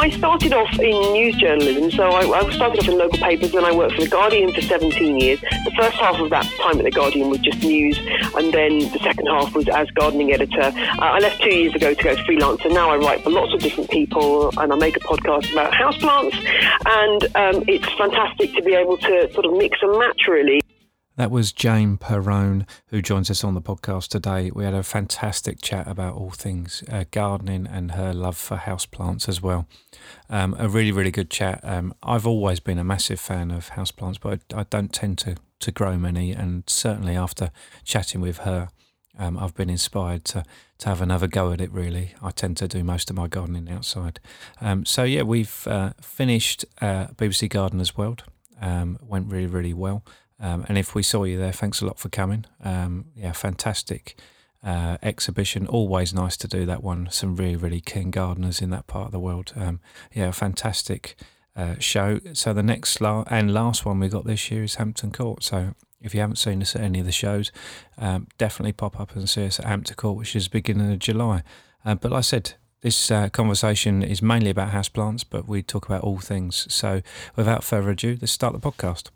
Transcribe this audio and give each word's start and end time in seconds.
I 0.00 0.08
started 0.08 0.54
off 0.54 0.72
in 0.78 1.12
news 1.12 1.36
journalism. 1.36 1.90
So 1.90 2.04
I, 2.04 2.22
I 2.22 2.50
started 2.54 2.80
off 2.80 2.88
in 2.88 2.96
local 2.96 3.18
papers, 3.18 3.54
and 3.54 3.66
I 3.66 3.76
worked 3.76 3.96
for 3.96 4.00
the 4.00 4.08
Guardian 4.08 4.50
for 4.50 4.62
17 4.62 5.20
years. 5.20 5.38
The 5.42 5.72
first 5.76 5.98
half 5.98 6.18
of 6.18 6.30
that 6.30 6.46
time 6.56 6.78
at 6.78 6.84
the 6.84 6.90
Guardian 6.90 7.28
was 7.28 7.40
just 7.40 7.62
news, 7.62 7.98
and 8.34 8.50
then 8.50 8.78
the 8.78 8.98
second 9.02 9.26
half 9.26 9.54
was 9.54 9.68
as 9.68 9.90
gardening 9.90 10.32
editor. 10.32 10.72
Uh, 10.72 11.00
I 11.00 11.18
left 11.18 11.42
two 11.42 11.54
years 11.54 11.74
ago 11.74 11.92
to 11.92 12.02
go 12.02 12.16
freelance, 12.24 12.62
and 12.64 12.72
now 12.72 12.88
I 12.88 12.96
write 12.96 13.22
for 13.22 13.28
lots 13.28 13.52
of 13.52 13.60
different 13.60 13.90
people, 13.90 14.50
and 14.58 14.72
I 14.72 14.76
make 14.76 14.96
a 14.96 15.00
podcast 15.00 15.52
about 15.52 15.70
houseplants, 15.74 16.34
and 16.86 17.36
um, 17.36 17.64
it's 17.68 17.92
fantastic 17.98 18.54
to 18.54 18.62
be 18.62 18.72
able 18.72 18.96
to 18.96 19.30
sort 19.34 19.44
of 19.44 19.52
mix 19.52 19.80
and 19.82 19.98
match 19.98 20.22
really. 20.26 20.62
That 21.20 21.30
was 21.30 21.52
Jane 21.52 21.98
Perrone, 21.98 22.66
who 22.86 23.02
joins 23.02 23.30
us 23.30 23.44
on 23.44 23.52
the 23.52 23.60
podcast 23.60 24.08
today. 24.08 24.50
We 24.50 24.64
had 24.64 24.72
a 24.72 24.82
fantastic 24.82 25.60
chat 25.60 25.86
about 25.86 26.14
all 26.14 26.30
things 26.30 26.82
uh, 26.90 27.04
gardening 27.10 27.66
and 27.66 27.90
her 27.90 28.14
love 28.14 28.38
for 28.38 28.56
houseplants 28.56 29.28
as 29.28 29.42
well. 29.42 29.68
Um, 30.30 30.56
a 30.58 30.66
really, 30.66 30.92
really 30.92 31.10
good 31.10 31.28
chat. 31.28 31.60
Um, 31.62 31.92
I've 32.02 32.26
always 32.26 32.58
been 32.58 32.78
a 32.78 32.84
massive 32.84 33.20
fan 33.20 33.50
of 33.50 33.72
houseplants, 33.72 34.18
but 34.18 34.40
I, 34.54 34.62
don't 34.70 34.94
tend 34.94 35.18
to, 35.18 35.36
to 35.58 35.70
grow 35.70 35.98
many. 35.98 36.32
And 36.32 36.64
certainly 36.66 37.16
after 37.16 37.50
chatting 37.84 38.22
with 38.22 38.38
her, 38.38 38.70
um, 39.18 39.36
I've 39.36 39.54
been 39.54 39.68
inspired 39.68 40.24
to, 40.24 40.42
to 40.78 40.88
have 40.88 41.02
another 41.02 41.26
go 41.26 41.52
at 41.52 41.60
it, 41.60 41.70
really. 41.70 42.14
I 42.22 42.30
tend 42.30 42.56
to 42.56 42.66
do 42.66 42.82
most 42.82 43.10
of 43.10 43.16
my 43.16 43.28
gardening 43.28 43.70
outside. 43.70 44.20
Um, 44.62 44.86
so, 44.86 45.04
yeah, 45.04 45.24
we've 45.24 45.66
uh, 45.66 45.92
finished 46.00 46.64
uh, 46.80 47.08
BBC 47.08 47.50
Gardener's 47.50 47.94
World. 47.94 48.24
Um, 48.62 48.98
went 49.02 49.30
really, 49.30 49.46
really 49.46 49.74
well. 49.74 50.02
Um, 50.40 50.64
and 50.68 50.78
if 50.78 50.94
we 50.94 51.02
saw 51.02 51.24
you 51.24 51.38
there, 51.38 51.52
thanks 51.52 51.80
a 51.80 51.86
lot 51.86 51.98
for 51.98 52.08
coming. 52.08 52.46
Um, 52.64 53.06
yeah, 53.14 53.32
fantastic 53.32 54.18
uh, 54.64 54.96
exhibition. 55.02 55.66
Always 55.66 56.14
nice 56.14 56.36
to 56.38 56.48
do 56.48 56.64
that 56.66 56.82
one. 56.82 57.08
Some 57.10 57.36
really, 57.36 57.56
really 57.56 57.80
keen 57.80 58.10
gardeners 58.10 58.60
in 58.60 58.70
that 58.70 58.86
part 58.86 59.06
of 59.06 59.12
the 59.12 59.20
world. 59.20 59.52
Um, 59.56 59.80
yeah, 60.12 60.30
fantastic 60.30 61.16
uh, 61.56 61.74
show. 61.78 62.20
So 62.32 62.52
the 62.52 62.62
next 62.62 63.00
la- 63.00 63.24
and 63.28 63.52
last 63.52 63.84
one 63.84 64.00
we 64.00 64.08
got 64.08 64.24
this 64.24 64.50
year 64.50 64.62
is 64.62 64.76
Hampton 64.76 65.12
Court. 65.12 65.42
So 65.42 65.74
if 66.00 66.14
you 66.14 66.20
haven't 66.20 66.36
seen 66.36 66.62
us 66.62 66.74
at 66.74 66.82
any 66.82 67.00
of 67.00 67.06
the 67.06 67.12
shows, 67.12 67.52
um, 67.98 68.28
definitely 68.38 68.72
pop 68.72 68.98
up 68.98 69.14
and 69.14 69.28
see 69.28 69.44
us 69.44 69.58
at 69.60 69.66
Hampton 69.66 69.96
Court, 69.96 70.16
which 70.16 70.34
is 70.34 70.48
beginning 70.48 70.92
of 70.92 70.98
July. 70.98 71.42
Uh, 71.84 71.94
but 71.94 72.12
like 72.12 72.18
I 72.18 72.22
said, 72.22 72.54
this 72.82 73.10
uh, 73.10 73.28
conversation 73.28 74.02
is 74.02 74.22
mainly 74.22 74.50
about 74.50 74.70
houseplants, 74.70 75.24
but 75.28 75.46
we 75.46 75.62
talk 75.62 75.84
about 75.84 76.02
all 76.02 76.18
things. 76.18 76.66
So 76.72 77.02
without 77.36 77.62
further 77.62 77.90
ado, 77.90 78.16
let's 78.20 78.32
start 78.32 78.54
the 78.54 78.60
podcast. 78.60 79.10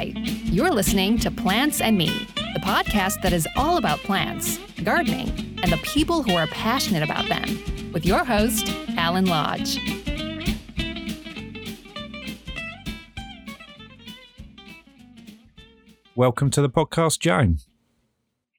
Hi, 0.00 0.14
you're 0.44 0.70
listening 0.70 1.18
to 1.18 1.30
Plants 1.30 1.82
and 1.82 1.98
Me, 1.98 2.26
the 2.54 2.60
podcast 2.60 3.20
that 3.20 3.34
is 3.34 3.46
all 3.54 3.76
about 3.76 3.98
plants, 3.98 4.56
gardening, 4.82 5.28
and 5.62 5.70
the 5.70 5.76
people 5.82 6.22
who 6.22 6.36
are 6.36 6.46
passionate 6.46 7.02
about 7.02 7.28
them, 7.28 7.92
with 7.92 8.06
your 8.06 8.24
host, 8.24 8.72
Alan 8.96 9.26
Lodge. 9.26 9.78
Welcome 16.14 16.48
to 16.48 16.62
the 16.62 16.70
podcast, 16.70 17.20
Jane. 17.20 17.58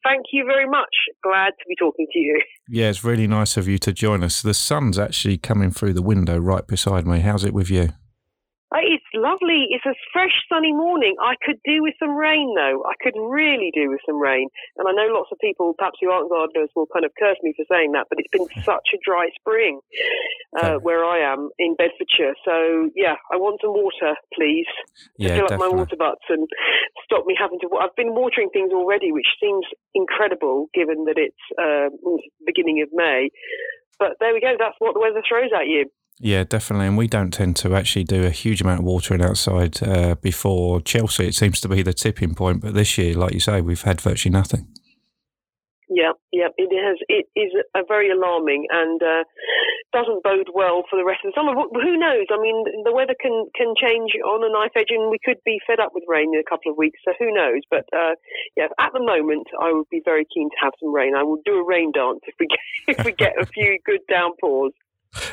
Thank 0.04 0.26
you 0.32 0.46
very 0.46 0.70
much. 0.70 0.94
Glad 1.24 1.54
to 1.58 1.66
be 1.68 1.76
talking 1.76 2.06
to 2.14 2.20
you. 2.20 2.40
Yeah, 2.70 2.90
it's 2.90 3.04
really 3.04 3.26
nice 3.26 3.58
of 3.58 3.68
you 3.68 3.80
to 3.80 3.92
join 3.92 4.24
us. 4.24 4.44
The 4.44 4.54
sun's 4.54 5.00
actually 5.00 5.40
coming 5.40 5.72
through 5.72 5.94
the 5.94 6.04
window 6.04 6.38
right 6.38 6.68
beside 6.68 7.08
me. 7.08 7.22
How's 7.22 7.44
it 7.44 7.54
with 7.56 7.72
you? 7.72 7.94
It's 8.80 9.04
lovely. 9.14 9.68
It's 9.70 9.86
a 9.86 9.96
fresh, 10.14 10.32
sunny 10.48 10.72
morning. 10.72 11.16
I 11.20 11.36
could 11.44 11.60
do 11.66 11.84
with 11.84 11.94
some 12.00 12.16
rain, 12.16 12.56
though. 12.56 12.84
I 12.88 12.96
could 13.04 13.20
really 13.20 13.72
do 13.76 13.90
with 13.90 14.00
some 14.06 14.16
rain. 14.16 14.48
And 14.78 14.88
I 14.88 14.92
know 14.96 15.12
lots 15.12 15.28
of 15.32 15.40
people, 15.40 15.76
perhaps 15.78 16.00
who 16.00 16.10
aren't 16.10 16.32
gardeners, 16.32 16.70
will 16.76 16.88
kind 16.88 17.04
of 17.04 17.12
curse 17.20 17.36
me 17.44 17.54
for 17.58 17.66
saying 17.68 17.92
that, 17.92 18.08
but 18.08 18.20
it's 18.20 18.32
been 18.32 18.48
such 18.64 18.96
a 18.96 19.00
dry 19.04 19.28
spring 19.36 19.82
uh, 20.56 20.80
where 20.80 21.04
I 21.04 21.20
am 21.20 21.50
in 21.60 21.76
Bedfordshire. 21.76 22.36
So, 22.46 22.90
yeah, 22.96 23.20
I 23.32 23.36
want 23.36 23.60
some 23.60 23.76
water, 23.76 24.16
please, 24.32 24.72
to 25.20 25.28
yeah, 25.28 25.36
fill 25.36 25.48
definitely. 25.52 25.56
up 25.56 25.60
my 25.60 25.78
water 25.78 25.98
butts 26.00 26.26
and 26.30 26.48
stop 27.04 27.26
me 27.28 27.36
having 27.38 27.60
to. 27.60 27.68
I've 27.76 27.96
been 27.96 28.16
watering 28.16 28.50
things 28.54 28.72
already, 28.72 29.12
which 29.12 29.28
seems 29.44 29.66
incredible 29.94 30.72
given 30.74 31.06
that 31.12 31.20
it's 31.20 31.44
uh, 31.60 31.92
beginning 32.46 32.82
of 32.82 32.90
May. 32.94 33.30
But 34.00 34.18
there 34.20 34.34
we 34.34 34.42
go. 34.42 34.56
That's 34.58 34.80
what 34.80 34.96
the 34.96 35.00
weather 35.00 35.22
throws 35.28 35.52
at 35.54 35.68
you. 35.68 35.92
Yeah, 36.20 36.44
definitely. 36.44 36.88
And 36.88 36.98
we 36.98 37.08
don't 37.08 37.32
tend 37.32 37.56
to 37.58 37.76
actually 37.76 38.04
do 38.04 38.24
a 38.26 38.30
huge 38.30 38.62
amount 38.62 38.82
of 38.82 38.86
watering 38.86 39.24
outside 39.24 39.82
uh, 39.82 40.16
before 40.16 40.82
Chelsea. 40.82 41.28
It 41.28 41.36
seems 41.36 41.60
to 41.62 41.70
be 41.70 41.82
the 41.82 41.94
tipping 41.94 42.36
point. 42.36 42.62
But 42.62 42.76
this 42.76 42.98
year, 42.98 43.16
like 43.16 43.34
you 43.34 43.40
say, 43.40 43.62
we've 43.62 43.82
had 43.82 44.02
virtually 44.02 44.32
nothing. 44.32 44.68
Yeah, 45.92 46.16
yeah, 46.32 46.48
it 46.56 46.72
has. 46.72 46.96
It 47.12 47.28
is 47.36 47.52
a 47.76 47.84
very 47.84 48.10
alarming 48.10 48.64
and 48.72 49.04
uh, 49.04 49.28
doesn't 49.92 50.24
bode 50.24 50.48
well 50.56 50.88
for 50.90 50.96
the 50.96 51.04
rest 51.04 51.20
of 51.26 51.34
the 51.34 51.36
summer. 51.36 51.52
Who 51.52 52.00
knows? 52.00 52.32
I 52.32 52.40
mean, 52.40 52.64
the 52.88 52.96
weather 52.96 53.16
can 53.20 53.52
can 53.60 53.76
change 53.76 54.16
on 54.24 54.40
a 54.40 54.48
knife 54.48 54.72
edge, 54.76 54.88
and 54.88 55.12
we 55.12 55.20
could 55.20 55.44
be 55.44 55.60
fed 55.68 55.82
up 55.84 55.92
with 55.94 56.08
rain 56.08 56.32
in 56.34 56.40
a 56.40 56.48
couple 56.48 56.72
of 56.72 56.78
weeks. 56.78 57.00
So 57.04 57.12
who 57.20 57.34
knows? 57.36 57.68
But 57.70 57.92
uh, 57.92 58.16
yeah, 58.56 58.72
at 58.80 58.94
the 58.94 59.04
moment, 59.04 59.48
I 59.60 59.74
would 59.74 59.90
be 59.92 60.02
very 60.04 60.26
keen 60.34 60.50
to 60.50 60.60
have 60.64 60.72
some 60.80 60.96
rain. 60.96 61.12
I 61.12 61.24
will 61.24 61.44
do 61.44 61.60
a 61.60 61.68
rain 61.68 61.92
dance 61.92 62.24
if 62.24 62.36
we 62.40 62.48
get, 62.48 62.64
if 62.88 63.06
we 63.06 63.12
get 63.12 63.36
a 63.36 63.46
few 63.46 63.78
good 63.84 64.02
downpours. 64.08 64.72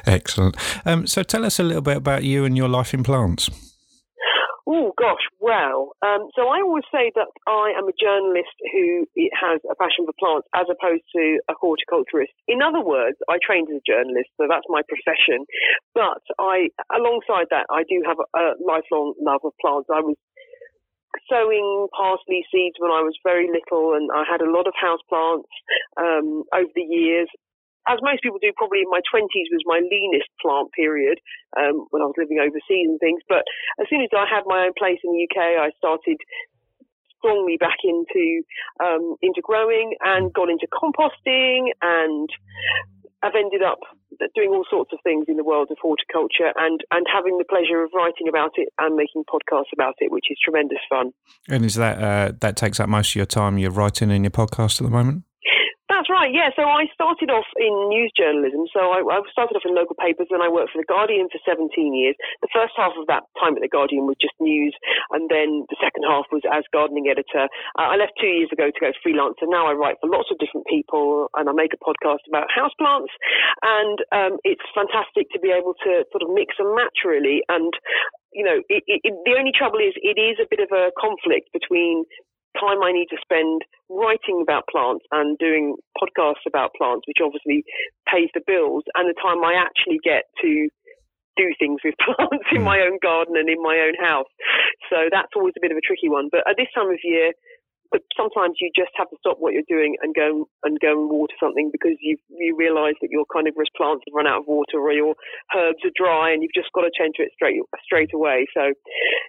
Excellent. 0.06 0.56
Um, 0.84 1.06
so 1.06 1.22
tell 1.22 1.44
us 1.44 1.59
a 1.59 1.62
little 1.62 1.83
bit 1.83 1.97
about 1.97 2.25
you 2.25 2.44
and 2.44 2.56
your 2.56 2.69
life 2.69 2.94
in 2.94 3.03
plants. 3.03 3.50
Oh 4.69 4.93
gosh, 5.00 5.25
well, 5.41 5.97
um, 6.05 6.28
so 6.37 6.53
I 6.53 6.61
always 6.61 6.84
say 6.93 7.09
that 7.16 7.33
I 7.49 7.72
am 7.72 7.89
a 7.89 7.97
journalist 7.97 8.53
who 8.69 9.09
has 9.33 9.65
a 9.65 9.72
passion 9.81 10.05
for 10.05 10.12
plants 10.21 10.44
as 10.53 10.69
opposed 10.69 11.09
to 11.16 11.41
a 11.49 11.56
horticulturist. 11.56 12.37
In 12.53 12.61
other 12.61 12.84
words, 12.84 13.16
I 13.33 13.41
trained 13.41 13.72
as 13.72 13.81
a 13.81 13.89
journalist, 13.89 14.28
so 14.37 14.44
that's 14.44 14.69
my 14.69 14.84
profession. 14.84 15.49
But 15.97 16.21
I, 16.37 16.69
alongside 16.93 17.49
that, 17.49 17.65
I 17.72 17.89
do 17.89 18.05
have 18.05 18.21
a, 18.21 18.60
lifelong 18.60 19.16
love 19.25 19.41
of 19.41 19.56
plants. 19.56 19.89
I 19.89 20.05
was 20.05 20.21
sowing 21.33 21.89
parsley 21.97 22.45
seeds 22.53 22.77
when 22.77 22.93
I 22.93 23.00
was 23.00 23.16
very 23.25 23.49
little, 23.49 23.97
and 23.97 24.12
I 24.12 24.28
had 24.28 24.45
a 24.45 24.53
lot 24.53 24.69
of 24.69 24.77
house 24.77 25.00
plants 25.09 25.49
um, 25.97 26.45
over 26.53 26.69
the 26.77 26.84
years 26.84 27.33
as 27.88 27.99
most 28.04 28.22
people 28.22 28.38
do, 28.38 28.53
probably 28.56 28.84
in 28.84 28.91
my 28.93 29.00
20s 29.09 29.49
was 29.50 29.65
my 29.65 29.81
leanest 29.81 30.28
plant 30.41 30.71
period 30.76 31.19
um, 31.56 31.88
when 31.91 32.04
I 32.04 32.06
was 32.06 32.21
living 32.21 32.38
overseas 32.38 32.87
and 32.87 33.00
things. 33.00 33.25
But 33.28 33.49
as 33.81 33.88
soon 33.88 34.04
as 34.04 34.12
I 34.12 34.28
had 34.28 34.44
my 34.47 34.69
own 34.69 34.76
place 34.76 35.00
in 35.03 35.12
the 35.12 35.25
UK, 35.25 35.56
I 35.56 35.72
started 35.81 36.21
strongly 37.19 37.56
back 37.59 37.82
into 37.82 38.43
um, 38.78 39.16
into 39.22 39.43
growing 39.43 39.97
and 40.04 40.32
got 40.32 40.48
into 40.48 40.69
composting 40.71 41.75
and 41.82 42.28
I've 43.22 43.34
ended 43.34 43.62
up 43.62 43.81
doing 44.34 44.50
all 44.50 44.65
sorts 44.71 44.93
of 44.93 44.98
things 45.03 45.25
in 45.28 45.37
the 45.37 45.44
world 45.44 45.69
of 45.71 45.77
horticulture 45.82 46.53
and, 46.56 46.81
and 46.91 47.06
having 47.12 47.38
the 47.38 47.44
pleasure 47.44 47.82
of 47.82 47.91
writing 47.94 48.28
about 48.28 48.53
it 48.56 48.69
and 48.78 48.94
making 48.94 49.25
podcasts 49.25 49.72
about 49.72 49.94
it, 49.98 50.12
which 50.12 50.27
is 50.31 50.38
tremendous 50.43 50.78
fun. 50.88 51.10
And 51.48 51.65
is 51.65 51.75
that 51.75 51.98
uh, 51.98 52.32
that 52.41 52.56
takes 52.56 52.78
up 52.78 52.88
most 52.88 53.10
of 53.10 53.16
your 53.16 53.27
time? 53.27 53.59
You're 53.59 53.72
writing 53.72 54.10
in 54.10 54.22
your 54.22 54.31
podcast 54.31 54.81
at 54.81 54.84
the 54.84 54.91
moment. 54.91 55.25
That's 55.88 56.12
right, 56.12 56.28
yeah. 56.28 56.53
So 56.53 56.69
I 56.69 56.84
started 56.93 57.32
off 57.32 57.49
in 57.56 57.72
news 57.88 58.12
journalism. 58.12 58.69
So 58.76 58.93
I, 58.93 59.00
I, 59.00 59.25
started 59.32 59.56
off 59.56 59.65
in 59.65 59.72
local 59.72 59.97
papers 59.97 60.28
and 60.28 60.44
I 60.44 60.53
worked 60.53 60.76
for 60.76 60.84
The 60.84 60.88
Guardian 60.88 61.32
for 61.32 61.41
17 61.49 61.72
years. 61.97 62.12
The 62.44 62.53
first 62.53 62.76
half 62.76 62.93
of 63.00 63.09
that 63.09 63.25
time 63.41 63.56
at 63.56 63.65
The 63.65 63.72
Guardian 63.72 64.04
was 64.04 64.21
just 64.21 64.37
news, 64.37 64.77
and 65.16 65.32
then 65.32 65.65
the 65.72 65.81
second 65.81 66.04
half 66.04 66.28
was 66.28 66.44
as 66.44 66.69
gardening 66.77 67.09
editor. 67.09 67.48
Uh, 67.81 67.88
I 67.88 67.97
left 67.97 68.21
two 68.21 68.28
years 68.28 68.53
ago 68.53 68.69
to 68.69 68.84
go 68.84 68.93
freelance, 69.00 69.41
and 69.41 69.48
now 69.48 69.65
I 69.65 69.72
write 69.72 69.97
for 70.04 70.12
lots 70.12 70.28
of 70.28 70.37
different 70.37 70.69
people 70.69 71.32
and 71.32 71.48
I 71.48 71.56
make 71.56 71.72
a 71.72 71.81
podcast 71.81 72.28
about 72.28 72.53
houseplants. 72.53 73.12
And 73.65 73.97
um, 74.12 74.32
it's 74.44 74.69
fantastic 74.77 75.32
to 75.32 75.41
be 75.41 75.56
able 75.56 75.72
to 75.88 76.04
sort 76.12 76.21
of 76.21 76.28
mix 76.37 76.60
and 76.60 76.69
match, 76.77 77.09
really. 77.09 77.41
And 77.48 77.72
you 78.32 78.44
know, 78.44 78.60
it, 78.69 78.84
it, 78.87 79.00
the 79.25 79.34
only 79.41 79.53
trouble 79.56 79.81
is 79.81 79.97
it 79.97 80.21
is 80.21 80.37
a 80.37 80.48
bit 80.53 80.60
of 80.60 80.69
a 80.69 80.93
conflict 81.00 81.48
between 81.56 82.04
time 82.59 82.83
I 82.83 82.93
need 82.93 83.09
to 83.15 83.22
spend 83.22 83.63
writing 83.89 84.43
about 84.43 84.69
plants 84.71 85.07
and 85.13 85.39
doing 85.39 85.77
podcasts 85.97 86.45
about 86.47 86.75
plants, 86.77 87.07
which 87.07 87.22
obviously 87.22 87.65
pays 88.10 88.28
the 88.34 88.45
bills, 88.45 88.84
and 88.95 89.09
the 89.09 89.16
time 89.16 89.41
I 89.45 89.55
actually 89.55 89.99
get 90.03 90.28
to 90.43 90.69
do 91.39 91.55
things 91.59 91.81
with 91.87 91.95
plants 92.05 92.51
in 92.51 92.60
hmm. 92.60 92.69
my 92.69 92.83
own 92.83 92.99
garden 93.01 93.39
and 93.39 93.49
in 93.49 93.63
my 93.63 93.78
own 93.87 93.95
house. 93.95 94.28
So 94.91 95.07
that's 95.10 95.33
always 95.37 95.55
a 95.57 95.63
bit 95.63 95.71
of 95.71 95.78
a 95.78 95.87
tricky 95.87 96.10
one. 96.10 96.28
But 96.31 96.43
at 96.51 96.59
this 96.59 96.69
time 96.75 96.91
of 96.91 96.99
year, 97.05 97.33
but 97.91 98.03
sometimes 98.17 98.57
you 98.61 98.71
just 98.77 98.93
have 98.97 99.09
to 99.11 99.17
stop 99.21 99.37
what 99.39 99.53
you're 99.55 99.69
doing 99.69 99.97
and 100.03 100.15
go 100.15 100.49
and 100.65 100.79
go 100.81 100.93
and 100.93 101.11
water 101.11 101.35
something 101.41 101.71
because 101.73 101.97
you 102.01 102.17
you 102.29 102.57
realise 102.57 102.95
that 103.01 103.11
your 103.11 103.25
carnivorous 103.33 103.69
plants 103.77 104.05
have 104.07 104.15
run 104.15 104.27
out 104.27 104.41
of 104.41 104.47
water 104.47 104.79
or 104.79 104.93
your 104.93 105.15
herbs 105.57 105.81
are 105.85 105.95
dry 105.97 106.33
and 106.33 106.43
you've 106.43 106.55
just 106.55 106.73
got 106.75 106.83
to 106.83 106.91
tend 106.97 107.15
to 107.17 107.23
it 107.23 107.33
straight 107.35 107.61
straight 107.85 108.13
away. 108.15 108.47
So 108.55 108.73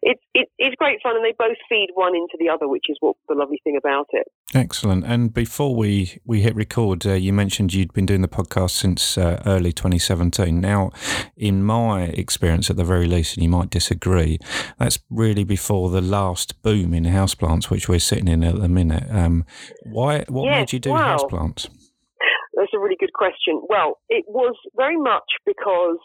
it's 0.02 0.22
it, 0.34 0.48
it's 0.58 0.76
great 0.76 1.00
fun 1.02 1.16
and 1.16 1.24
they 1.24 1.34
both 1.38 1.58
feed 1.68 1.90
one 1.94 2.16
into 2.16 2.36
the 2.40 2.50
other, 2.50 2.68
which 2.68 2.86
is 2.90 2.98
what 3.00 3.16
the 3.28 3.36
lovely 3.36 3.62
thing 3.64 3.78
about 3.78 4.08
it. 4.12 4.28
Excellent. 4.54 5.06
And 5.06 5.34
before 5.34 5.76
we 5.76 6.20
we 6.26 6.42
hit 6.42 6.56
record, 6.56 7.06
uh, 7.06 7.14
you 7.14 7.32
mentioned 7.32 7.74
you'd 7.74 7.94
been 7.94 8.06
doing 8.06 8.22
the 8.22 8.28
podcast 8.28 8.72
since 8.72 9.18
uh, 9.18 9.42
early 9.46 9.72
2017. 9.72 10.60
Now, 10.60 10.92
in 11.38 11.64
my 11.64 12.04
experience, 12.04 12.70
at 12.70 12.76
the 12.76 12.84
very 12.84 13.06
least, 13.06 13.36
and 13.36 13.44
you 13.44 13.50
might 13.50 13.70
disagree, 13.70 14.40
that's 14.78 15.00
really 15.10 15.44
before 15.44 15.90
the 15.90 16.02
last 16.02 16.62
boom 16.62 16.94
in 16.94 17.04
houseplants, 17.06 17.70
which 17.70 17.88
we're 17.88 18.00
sitting 18.00 18.28
in 18.28 18.44
at 18.50 18.62
the 18.62 18.68
minute. 18.68 19.04
Um, 19.10 19.46
why? 19.84 20.26
What 20.28 20.46
yes, 20.46 20.60
made 20.60 20.74
you 20.74 20.80
do 20.80 20.92
wow. 20.92 21.18
houseplants? 21.18 21.70
That's 22.56 22.72
a 22.74 22.80
really 22.80 22.98
good 23.00 23.14
question. 23.14 23.62
Well, 23.70 24.00
it 24.10 24.26
was 24.28 24.56
very 24.76 24.98
much 24.98 25.24
because 25.46 25.98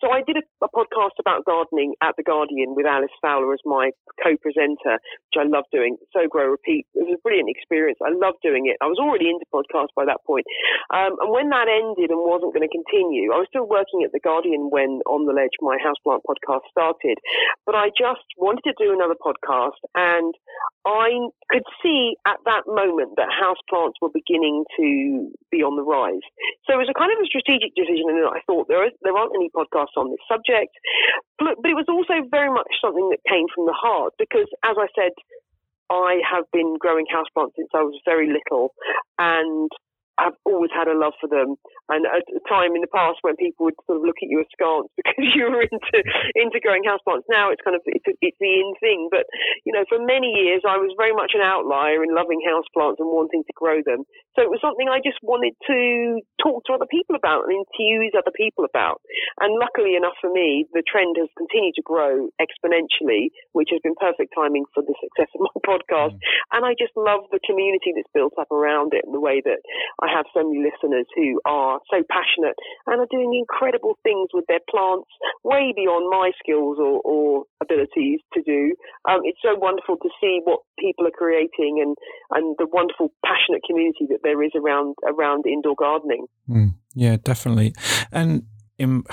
so 0.00 0.10
I 0.10 0.22
did 0.24 0.36
a, 0.40 0.44
a, 0.64 0.70
podcast 0.72 1.20
about 1.20 1.44
gardening 1.44 1.94
at 2.00 2.16
The 2.16 2.22
Guardian 2.22 2.74
with 2.74 2.86
Alys 2.86 3.12
Fowler 3.20 3.52
as 3.52 3.60
my 3.64 3.90
co-presenter, 4.22 4.96
which 4.96 5.38
I 5.38 5.44
love 5.44 5.64
doing. 5.72 5.96
Sow 6.12 6.28
Grow 6.28 6.48
Repeat. 6.48 6.86
It 6.94 7.04
was 7.04 7.18
a 7.18 7.22
brilliant 7.22 7.50
experience. 7.50 7.98
I 8.00 8.14
loved 8.14 8.40
doing 8.42 8.66
it. 8.70 8.80
I 8.80 8.88
was 8.88 8.98
already 8.98 9.28
into 9.28 9.44
podcasts 9.52 9.92
by 9.96 10.06
that 10.06 10.24
point. 10.26 10.46
Um, 10.94 11.18
and 11.20 11.30
when 11.30 11.50
that 11.50 11.68
ended 11.68 12.08
and 12.08 12.20
wasn't 12.22 12.54
going 12.54 12.64
to 12.66 12.72
continue, 12.72 13.32
I 13.32 13.42
was 13.42 13.50
still 13.50 13.68
working 13.68 14.06
at 14.06 14.12
The 14.12 14.22
Guardian 14.22 14.72
when 14.72 15.04
On 15.04 15.26
the 15.26 15.36
Ledge, 15.36 15.56
my 15.60 15.76
houseplant 15.76 16.24
podcast 16.24 16.64
started. 16.70 17.18
But 17.66 17.74
I 17.74 17.92
just 17.92 18.24
wanted 18.38 18.64
to 18.64 18.74
do 18.78 18.92
another 18.94 19.18
podcast 19.18 19.80
and 19.94 20.32
I 20.86 21.14
could 21.50 21.66
see 21.82 22.16
at 22.26 22.40
that 22.44 22.64
moment 22.66 23.14
that 23.16 23.28
houseplants 23.30 24.00
were 24.00 24.10
beginning 24.12 24.64
to 24.78 25.30
be 25.50 25.62
on 25.62 25.76
the 25.76 25.84
rise. 25.84 26.24
So 26.72 26.80
it 26.80 26.88
was 26.88 26.88
a 26.88 26.96
kind 26.96 27.12
of 27.12 27.20
a 27.20 27.28
strategic 27.28 27.76
decision 27.76 28.08
and 28.08 28.24
I 28.24 28.40
thought 28.48 28.64
there, 28.72 28.80
is, 28.88 28.96
there 29.04 29.12
aren't 29.12 29.36
any 29.36 29.52
podcasts 29.52 29.92
on 30.00 30.08
this 30.08 30.24
subject. 30.24 30.72
But, 31.36 31.60
but 31.60 31.68
it 31.68 31.76
was 31.76 31.84
also 31.84 32.24
very 32.32 32.48
much 32.48 32.72
something 32.80 33.12
that 33.12 33.20
came 33.28 33.44
from 33.52 33.68
the 33.68 33.76
heart 33.76 34.16
because, 34.16 34.48
as 34.64 34.80
I 34.80 34.88
said, 34.96 35.12
I 35.92 36.24
have 36.24 36.48
been 36.48 36.80
growing 36.80 37.04
houseplants 37.12 37.60
since 37.60 37.68
I 37.76 37.84
was 37.84 38.00
very 38.08 38.32
little, 38.32 38.72
and 39.20 39.68
I've 40.16 40.32
always 40.48 40.72
had 40.72 40.88
a 40.88 40.96
love 40.96 41.12
for 41.20 41.28
them. 41.28 41.60
And 41.92 42.08
at 42.08 42.24
a 42.32 42.40
time 42.48 42.72
in 42.72 42.80
the 42.80 42.88
past 42.88 43.20
when 43.20 43.36
people 43.36 43.68
would 43.68 43.76
sort 43.84 44.00
of 44.00 44.08
look 44.08 44.16
at 44.24 44.32
you 44.32 44.40
askance 44.40 44.88
because 44.96 45.28
you 45.36 45.44
were 45.44 45.60
into 45.60 45.98
into 46.32 46.56
growing 46.64 46.88
houseplants, 46.88 47.28
now 47.28 47.52
it's 47.52 47.60
kind 47.60 47.76
of 47.76 47.84
it's, 47.84 48.08
it's 48.24 48.40
the 48.40 48.48
in 48.48 48.72
thing. 48.80 49.12
But 49.12 49.28
you 49.68 49.76
know, 49.76 49.84
for 49.92 50.00
many 50.00 50.32
years 50.32 50.64
I 50.64 50.80
was 50.80 50.96
very 50.96 51.12
much 51.12 51.36
an 51.36 51.44
outlier 51.44 52.00
in 52.00 52.16
loving 52.16 52.40
houseplants 52.40 52.96
and 52.96 53.12
wanting 53.12 53.44
to 53.44 53.52
grow 53.52 53.84
them. 53.84 54.08
So 54.32 54.40
it 54.40 54.48
was 54.48 54.64
something 54.64 54.88
I 54.88 55.04
just 55.04 55.20
wanted 55.20 55.52
to 55.68 56.24
talk 56.40 56.64
to 56.64 56.72
other 56.72 56.88
people 56.88 57.12
about 57.12 57.44
and 57.44 57.52
enthuse 57.52 58.16
other 58.16 58.32
people 58.32 58.64
about. 58.64 59.04
And 59.44 59.60
luckily 59.60 59.92
enough 59.92 60.16
for 60.24 60.32
me, 60.32 60.64
the 60.72 60.80
trend 60.88 61.20
has 61.20 61.28
continued 61.36 61.76
to 61.76 61.84
grow 61.84 62.32
exponentially, 62.40 63.28
which 63.52 63.68
has 63.68 63.84
been 63.84 63.98
perfect 64.00 64.32
timing 64.32 64.64
for 64.72 64.80
the 64.80 64.96
success 64.96 65.28
of 65.36 65.44
my 65.44 65.52
podcast. 65.68 66.16
Mm. 66.16 66.56
And 66.56 66.60
I 66.64 66.72
just 66.72 66.96
love 66.96 67.28
the 67.28 67.44
community 67.44 67.92
that's 67.92 68.08
built 68.16 68.32
up 68.40 68.48
around 68.48 68.96
it 68.96 69.04
and 69.04 69.12
the 69.12 69.20
way 69.20 69.44
that 69.44 69.60
I 70.00 70.08
have 70.08 70.24
so 70.32 70.40
many 70.40 70.64
listeners 70.64 71.04
who 71.12 71.36
are 71.44 71.81
so 71.90 72.02
passionate 72.10 72.56
and 72.86 73.00
are 73.00 73.10
doing 73.10 73.34
incredible 73.34 73.98
things 74.02 74.28
with 74.32 74.44
their 74.46 74.62
plants 74.68 75.08
way 75.44 75.72
beyond 75.74 76.08
my 76.10 76.30
skills 76.38 76.78
or, 76.78 77.00
or 77.04 77.44
abilities 77.62 78.20
to 78.34 78.42
do. 78.42 78.74
Um, 79.08 79.20
it's 79.24 79.38
so 79.42 79.54
wonderful 79.56 79.96
to 79.96 80.10
see 80.20 80.40
what 80.44 80.60
people 80.78 81.06
are 81.06 81.16
creating 81.16 81.80
and, 81.82 81.96
and 82.30 82.56
the 82.58 82.66
wonderful 82.70 83.12
passionate 83.24 83.62
community 83.66 84.06
that 84.10 84.20
there 84.22 84.42
is 84.42 84.52
around 84.54 84.94
around 85.06 85.46
indoor 85.46 85.74
gardening. 85.78 86.26
Mm, 86.48 86.74
yeah, 86.94 87.16
definitely. 87.22 87.74
And 88.10 88.44
in, 88.82 89.04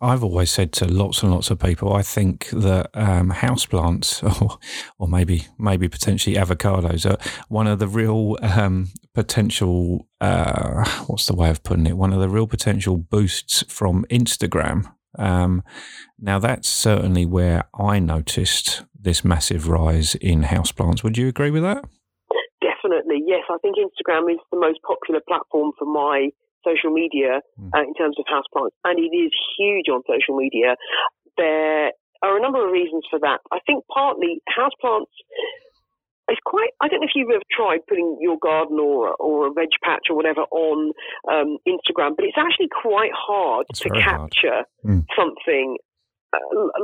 I've 0.00 0.22
always 0.22 0.50
said 0.50 0.72
to 0.74 0.86
lots 0.86 1.22
and 1.22 1.32
lots 1.32 1.50
of 1.50 1.58
people, 1.58 1.94
I 1.94 2.02
think 2.02 2.48
that 2.50 2.90
um, 2.94 3.30
houseplants, 3.30 4.22
or, 4.42 4.58
or 4.98 5.08
maybe 5.08 5.46
maybe 5.58 5.88
potentially 5.88 6.36
avocados, 6.36 7.10
are 7.10 7.18
one 7.48 7.66
of 7.66 7.78
the 7.78 7.88
real 7.88 8.36
um, 8.42 8.88
potential. 9.14 10.06
Uh, 10.20 10.84
what's 11.06 11.26
the 11.26 11.34
way 11.34 11.50
of 11.50 11.62
putting 11.62 11.86
it? 11.86 11.96
One 11.96 12.12
of 12.12 12.20
the 12.20 12.28
real 12.28 12.46
potential 12.46 12.96
boosts 12.96 13.64
from 13.68 14.04
Instagram. 14.10 14.92
Um, 15.18 15.62
now 16.18 16.38
that's 16.38 16.68
certainly 16.68 17.24
where 17.24 17.64
I 17.78 17.98
noticed 17.98 18.84
this 18.98 19.24
massive 19.24 19.68
rise 19.68 20.14
in 20.16 20.42
houseplants. 20.42 21.02
Would 21.02 21.18
you 21.18 21.28
agree 21.28 21.50
with 21.50 21.62
that? 21.62 21.84
Definitely, 22.60 23.22
yes. 23.26 23.42
I 23.50 23.58
think 23.62 23.76
Instagram 23.76 24.32
is 24.32 24.40
the 24.50 24.58
most 24.58 24.80
popular 24.82 25.20
platform 25.28 25.72
for 25.78 25.84
my 25.84 26.30
social 26.64 26.90
media 26.90 27.40
hmm. 27.56 27.70
uh, 27.74 27.82
in 27.82 27.94
terms 27.94 28.16
of 28.18 28.24
houseplants, 28.26 28.74
and 28.84 28.98
it 28.98 29.14
is 29.14 29.30
huge 29.58 29.86
on 29.92 30.02
social 30.08 30.36
media. 30.36 30.76
There 31.36 31.92
are 32.22 32.38
a 32.38 32.40
number 32.40 32.64
of 32.64 32.72
reasons 32.72 33.04
for 33.10 33.18
that. 33.20 33.40
I 33.52 33.58
think 33.66 33.84
partly 33.92 34.40
houseplants 34.48 35.12
it's 36.28 36.40
quite. 36.44 36.70
I 36.80 36.88
don't 36.88 37.00
know 37.00 37.06
if 37.06 37.12
you've 37.14 37.30
ever 37.30 37.44
tried 37.50 37.80
putting 37.86 38.16
your 38.20 38.38
garden 38.38 38.78
or 38.80 39.14
or 39.16 39.46
a 39.46 39.52
veg 39.52 39.68
patch 39.82 40.08
or 40.08 40.16
whatever 40.16 40.42
on 40.50 40.92
um, 41.30 41.58
Instagram, 41.68 42.16
but 42.16 42.24
it's 42.24 42.38
actually 42.38 42.68
quite 42.68 43.12
hard 43.12 43.66
it's 43.68 43.80
to 43.80 43.90
capture 43.90 44.64
hard. 44.84 45.04
Mm. 45.04 45.06
something 45.16 45.76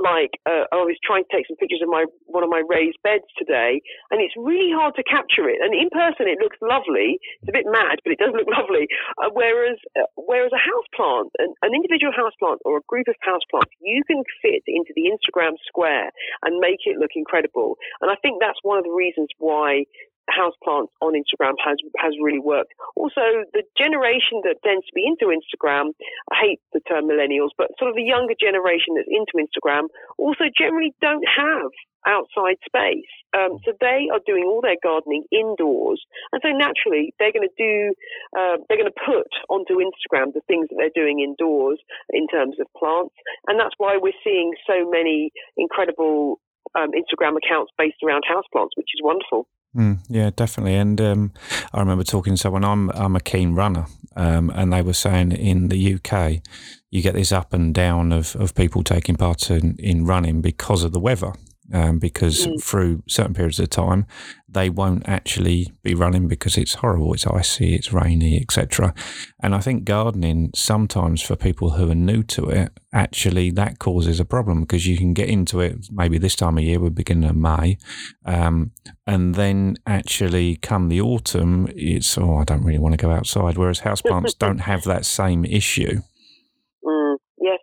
like 0.02 0.34
uh, 0.46 0.66
I 0.72 0.82
was 0.86 0.96
trying 1.02 1.24
to 1.24 1.32
take 1.32 1.46
some 1.46 1.56
pictures 1.56 1.82
of 1.82 1.88
my 1.88 2.06
one 2.26 2.42
of 2.42 2.50
my 2.50 2.62
raised 2.66 2.98
beds 3.02 3.26
today, 3.36 3.82
and 4.10 4.20
it's 4.20 4.34
really 4.36 4.72
hard 4.72 4.94
to 4.96 5.04
capture 5.04 5.48
it. 5.48 5.58
And 5.60 5.74
in 5.74 5.90
person, 5.90 6.28
it 6.28 6.38
looks 6.38 6.58
lovely. 6.62 7.18
It's 7.42 7.50
a 7.50 7.56
bit 7.56 7.66
mad, 7.68 8.00
but 8.02 8.12
it 8.12 8.20
does 8.20 8.34
look 8.34 8.48
lovely. 8.58 8.86
Uh, 9.18 9.30
whereas 9.32 9.78
uh, 9.98 10.08
whereas 10.16 10.52
a 10.54 10.62
house 10.62 10.88
plant, 10.94 11.30
an, 11.38 11.54
an 11.62 11.72
individual 11.74 12.12
house 12.14 12.34
plant 12.38 12.60
or 12.64 12.78
a 12.78 12.84
group 12.88 13.08
of 13.08 13.16
house 13.20 13.44
plants, 13.50 13.72
you 13.80 14.02
can 14.06 14.22
fit 14.42 14.62
into 14.66 14.92
the 14.94 15.08
Instagram 15.10 15.58
square 15.66 16.10
and 16.44 16.58
make 16.58 16.84
it 16.86 16.98
look 16.98 17.14
incredible. 17.14 17.76
And 18.00 18.10
I 18.10 18.16
think 18.20 18.38
that's 18.40 18.60
one 18.62 18.78
of 18.78 18.84
the 18.84 18.94
reasons 18.94 19.28
why 19.38 19.84
houseplants 20.28 20.92
on 21.00 21.14
Instagram 21.14 21.54
has 21.64 21.78
has 21.98 22.12
really 22.20 22.40
worked. 22.40 22.72
Also, 22.96 23.46
the 23.52 23.62
generation 23.78 24.42
that 24.44 24.62
tends 24.64 24.86
to 24.86 24.92
be 24.94 25.06
into 25.06 25.32
Instagram, 25.32 25.92
I 26.30 26.36
hate 26.40 26.60
the 26.72 26.80
term 26.88 27.06
millennials, 27.06 27.50
but 27.56 27.72
sort 27.78 27.90
of 27.90 27.96
the 27.96 28.06
younger 28.06 28.34
generation 28.38 28.94
that's 28.96 29.10
into 29.10 29.38
Instagram 29.38 29.88
also 30.18 30.44
generally 30.56 30.94
don't 31.00 31.24
have 31.26 31.70
outside 32.06 32.56
space. 32.64 33.10
Um, 33.36 33.60
so 33.64 33.72
they 33.80 34.08
are 34.12 34.20
doing 34.24 34.44
all 34.48 34.60
their 34.60 34.80
gardening 34.82 35.24
indoors, 35.30 36.00
and 36.32 36.40
so 36.42 36.50
naturally 36.50 37.14
they're 37.18 37.32
going 37.32 37.46
to 37.46 37.58
do 37.58 37.94
uh, 38.36 38.56
they're 38.68 38.80
going 38.80 38.90
to 38.90 39.04
put 39.04 39.30
onto 39.48 39.78
Instagram 39.78 40.32
the 40.32 40.44
things 40.48 40.68
that 40.70 40.76
they're 40.78 40.94
doing 40.94 41.20
indoors 41.20 41.78
in 42.10 42.26
terms 42.28 42.56
of 42.60 42.66
plants, 42.76 43.14
and 43.46 43.58
that's 43.58 43.74
why 43.78 43.98
we're 44.00 44.16
seeing 44.24 44.52
so 44.66 44.88
many 44.88 45.30
incredible 45.56 46.40
um, 46.74 46.90
Instagram 46.92 47.36
accounts 47.36 47.72
based 47.78 47.98
around 48.04 48.22
houseplants, 48.28 48.74
which 48.76 48.90
is 48.94 49.00
wonderful. 49.02 49.46
Mm, 49.76 50.00
yeah, 50.08 50.30
definitely. 50.34 50.74
And 50.74 51.00
um, 51.00 51.32
I 51.72 51.80
remember 51.80 52.02
talking 52.04 52.34
to 52.34 52.40
someone. 52.40 52.64
I'm 52.64 52.90
I'm 52.90 53.14
a 53.14 53.20
keen 53.20 53.54
runner, 53.54 53.86
um, 54.16 54.50
and 54.50 54.72
they 54.72 54.82
were 54.82 54.92
saying 54.92 55.30
in 55.32 55.68
the 55.68 55.94
UK, 55.94 56.42
you 56.90 57.02
get 57.02 57.14
this 57.14 57.30
up 57.30 57.52
and 57.52 57.72
down 57.72 58.12
of, 58.12 58.34
of 58.34 58.54
people 58.56 58.82
taking 58.82 59.14
part 59.14 59.48
in, 59.50 59.76
in 59.78 60.04
running 60.06 60.40
because 60.40 60.82
of 60.82 60.92
the 60.92 60.98
weather 60.98 61.34
um, 61.72 61.98
because 61.98 62.46
mm. 62.46 62.62
through 62.62 63.02
certain 63.08 63.34
periods 63.34 63.60
of 63.60 63.70
time 63.70 64.06
they 64.52 64.68
won't 64.68 65.08
actually 65.08 65.72
be 65.82 65.94
running 65.94 66.26
because 66.26 66.58
it's 66.58 66.74
horrible, 66.74 67.14
it's 67.14 67.26
icy, 67.26 67.74
it's 67.74 67.92
rainy, 67.92 68.40
etc. 68.40 68.92
And 69.40 69.54
I 69.54 69.60
think 69.60 69.84
gardening 69.84 70.50
sometimes 70.54 71.22
for 71.22 71.36
people 71.36 71.70
who 71.70 71.90
are 71.90 71.94
new 71.94 72.22
to 72.24 72.50
it, 72.50 72.72
actually 72.92 73.50
that 73.52 73.78
causes 73.78 74.18
a 74.18 74.24
problem 74.24 74.62
because 74.62 74.86
you 74.86 74.98
can 74.98 75.14
get 75.14 75.28
into 75.28 75.60
it 75.60 75.86
maybe 75.92 76.18
this 76.18 76.34
time 76.34 76.58
of 76.58 76.64
year, 76.64 76.80
we're 76.80 76.90
beginning 76.90 77.30
of 77.30 77.36
May, 77.36 77.78
um, 78.24 78.72
and 79.06 79.36
then 79.36 79.76
actually 79.86 80.56
come 80.56 80.88
the 80.88 81.00
autumn, 81.00 81.68
it's 81.76 82.18
oh 82.18 82.38
I 82.38 82.44
don't 82.44 82.64
really 82.64 82.78
want 82.78 82.94
to 82.94 83.06
go 83.06 83.12
outside. 83.12 83.56
Whereas 83.56 83.80
houseplants 83.82 84.36
don't 84.36 84.58
have 84.58 84.82
that 84.84 85.04
same 85.06 85.44
issue. 85.44 86.00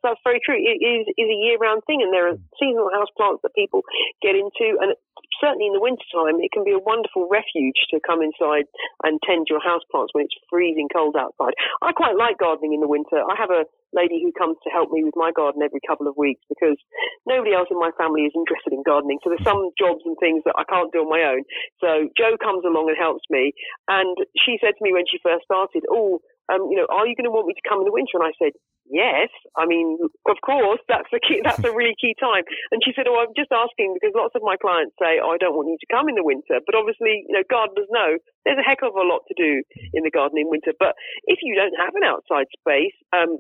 That's 0.08 0.24
very 0.24 0.40
true. 0.40 0.56
It 0.56 0.80
is, 0.80 1.04
is 1.20 1.28
a 1.28 1.42
year-round 1.52 1.84
thing, 1.84 2.00
and 2.00 2.16
there 2.16 2.32
are 2.32 2.40
seasonal 2.56 2.88
house 2.96 3.12
plants 3.20 3.44
that 3.44 3.52
people 3.60 3.84
get 4.24 4.40
into, 4.40 4.80
and 4.80 4.96
certainly 5.44 5.68
in 5.68 5.76
the 5.76 5.84
wintertime, 5.84 6.40
it 6.40 6.56
can 6.56 6.64
be 6.64 6.72
a 6.72 6.80
wonderful 6.80 7.28
refuge 7.28 7.76
to 7.92 8.00
come 8.08 8.24
inside 8.24 8.72
and 9.04 9.20
tend 9.28 9.52
your 9.52 9.60
house 9.60 9.84
plants 9.92 10.16
when 10.16 10.24
it's 10.24 10.40
freezing 10.48 10.88
cold 10.96 11.20
outside. 11.20 11.60
I 11.84 11.92
quite 11.92 12.16
like 12.16 12.40
gardening 12.40 12.72
in 12.72 12.80
the 12.80 12.88
winter. 12.88 13.20
I 13.20 13.36
have 13.36 13.52
a 13.52 13.68
lady 13.92 14.24
who 14.24 14.32
comes 14.32 14.56
to 14.64 14.72
help 14.72 14.96
me 14.96 15.04
with 15.04 15.20
my 15.20 15.36
garden 15.36 15.60
every 15.60 15.84
couple 15.84 16.08
of 16.08 16.16
weeks 16.16 16.40
because 16.48 16.80
nobody 17.28 17.52
else 17.52 17.68
in 17.68 17.80
my 17.80 17.92
family 18.00 18.24
is 18.24 18.36
interested 18.36 18.72
in 18.72 18.88
gardening. 18.88 19.20
So 19.24 19.30
there's 19.30 19.44
some 19.44 19.76
jobs 19.76 20.08
and 20.08 20.16
things 20.24 20.48
that 20.48 20.56
I 20.56 20.64
can't 20.72 20.92
do 20.96 21.04
on 21.04 21.12
my 21.12 21.28
own. 21.28 21.44
So 21.84 22.08
Joe 22.16 22.40
comes 22.40 22.64
along 22.64 22.88
and 22.88 22.96
helps 22.96 23.28
me, 23.28 23.52
and 23.92 24.16
she 24.40 24.56
said 24.64 24.80
to 24.80 24.84
me 24.84 24.96
when 24.96 25.04
she 25.04 25.20
first 25.20 25.44
started, 25.44 25.84
"Oh, 25.92 26.24
um, 26.52 26.68
you 26.72 26.78
know, 26.78 26.88
are 26.90 27.08
you 27.08 27.16
going 27.16 27.28
to 27.28 27.34
want 27.34 27.48
me 27.48 27.54
to 27.54 27.68
come 27.68 27.80
in 27.80 27.86
the 27.86 27.96
winter?" 27.96 28.20
And 28.20 28.28
I 28.28 28.34
said, 28.40 28.54
yes, 28.90 29.30
I 29.56 29.68
mean, 29.68 30.00
of 30.28 30.38
course, 30.44 30.80
that's 30.88 31.12
a 31.14 31.20
key, 31.20 31.42
that's 31.46 31.64
a 31.64 31.72
really 31.72 31.96
key 32.00 32.16
time. 32.20 32.44
And 32.72 32.82
she 32.84 32.92
said, 32.96 33.06
oh, 33.08 33.20
I'm 33.20 33.36
just 33.36 33.52
asking 33.52 33.96
because 33.96 34.16
lots 34.16 34.36
of 34.36 34.44
my 34.44 34.56
clients 34.58 34.96
say, 35.00 35.20
oh, 35.20 35.36
I 35.36 35.40
don't 35.40 35.56
want 35.56 35.70
you 35.72 35.80
to 35.80 35.94
come 35.94 36.10
in 36.10 36.16
the 36.16 36.26
winter. 36.26 36.60
But 36.64 36.76
obviously, 36.76 37.28
you 37.28 37.36
know, 37.36 37.46
gardeners 37.48 37.92
know 37.92 38.18
there's 38.46 38.60
a 38.60 38.66
heck 38.66 38.84
of 38.84 38.96
a 38.96 39.06
lot 39.08 39.28
to 39.28 39.36
do 39.36 39.64
in 39.94 40.04
the 40.04 40.14
garden 40.14 40.40
in 40.40 40.50
winter. 40.50 40.74
But 40.80 40.96
if 41.28 41.40
you 41.44 41.56
don't 41.56 41.76
have 41.78 41.96
an 41.96 42.08
outside 42.08 42.48
space, 42.56 42.96
um, 43.12 43.40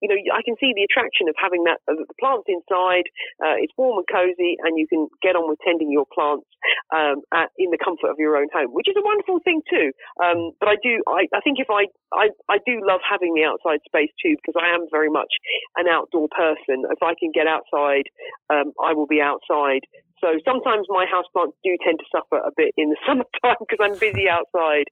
you 0.00 0.08
know, 0.08 0.16
I 0.32 0.40
can 0.42 0.56
see 0.56 0.72
the 0.72 0.84
attraction 0.84 1.28
of 1.28 1.36
having 1.36 1.64
that 1.64 1.80
the 1.86 2.08
plants 2.18 2.48
inside. 2.48 3.12
Uh, 3.40 3.60
it's 3.60 3.72
warm 3.76 4.00
and 4.00 4.08
cozy, 4.08 4.56
and 4.64 4.80
you 4.80 4.88
can 4.88 5.08
get 5.20 5.36
on 5.36 5.48
with 5.48 5.60
tending 5.64 5.92
your 5.92 6.08
plants 6.08 6.48
um, 6.92 7.20
at, 7.32 7.52
in 7.60 7.70
the 7.70 7.80
comfort 7.80 8.08
of 8.08 8.18
your 8.18 8.36
own 8.36 8.48
home, 8.52 8.72
which 8.72 8.88
is 8.88 8.96
a 8.96 9.04
wonderful 9.04 9.40
thing 9.44 9.60
too. 9.68 9.92
Um, 10.20 10.52
but 10.58 10.68
I 10.68 10.76
do, 10.82 11.04
I, 11.06 11.28
I 11.36 11.40
think 11.40 11.60
if 11.60 11.68
I, 11.68 11.88
I, 12.12 12.32
I 12.48 12.58
do 12.64 12.80
love 12.80 13.00
having 13.04 13.34
the 13.34 13.44
outside 13.44 13.80
space 13.84 14.12
too 14.20 14.36
because 14.40 14.56
I 14.56 14.72
am 14.74 14.88
very 14.90 15.10
much 15.10 15.30
an 15.76 15.86
outdoor 15.88 16.28
person. 16.32 16.88
If 16.88 17.02
I 17.02 17.14
can 17.18 17.30
get 17.32 17.46
outside, 17.46 18.08
um, 18.48 18.72
I 18.82 18.92
will 18.92 19.06
be 19.06 19.20
outside. 19.20 19.84
So 20.20 20.36
sometimes 20.44 20.86
my 20.88 21.06
houseplants 21.08 21.56
do 21.64 21.76
tend 21.84 21.98
to 21.98 22.08
suffer 22.12 22.36
a 22.36 22.50
bit 22.56 22.74
in 22.76 22.90
the 22.90 22.96
summertime 23.06 23.56
because 23.60 23.80
I'm 23.80 23.98
busy 23.98 24.28
outside. 24.28 24.88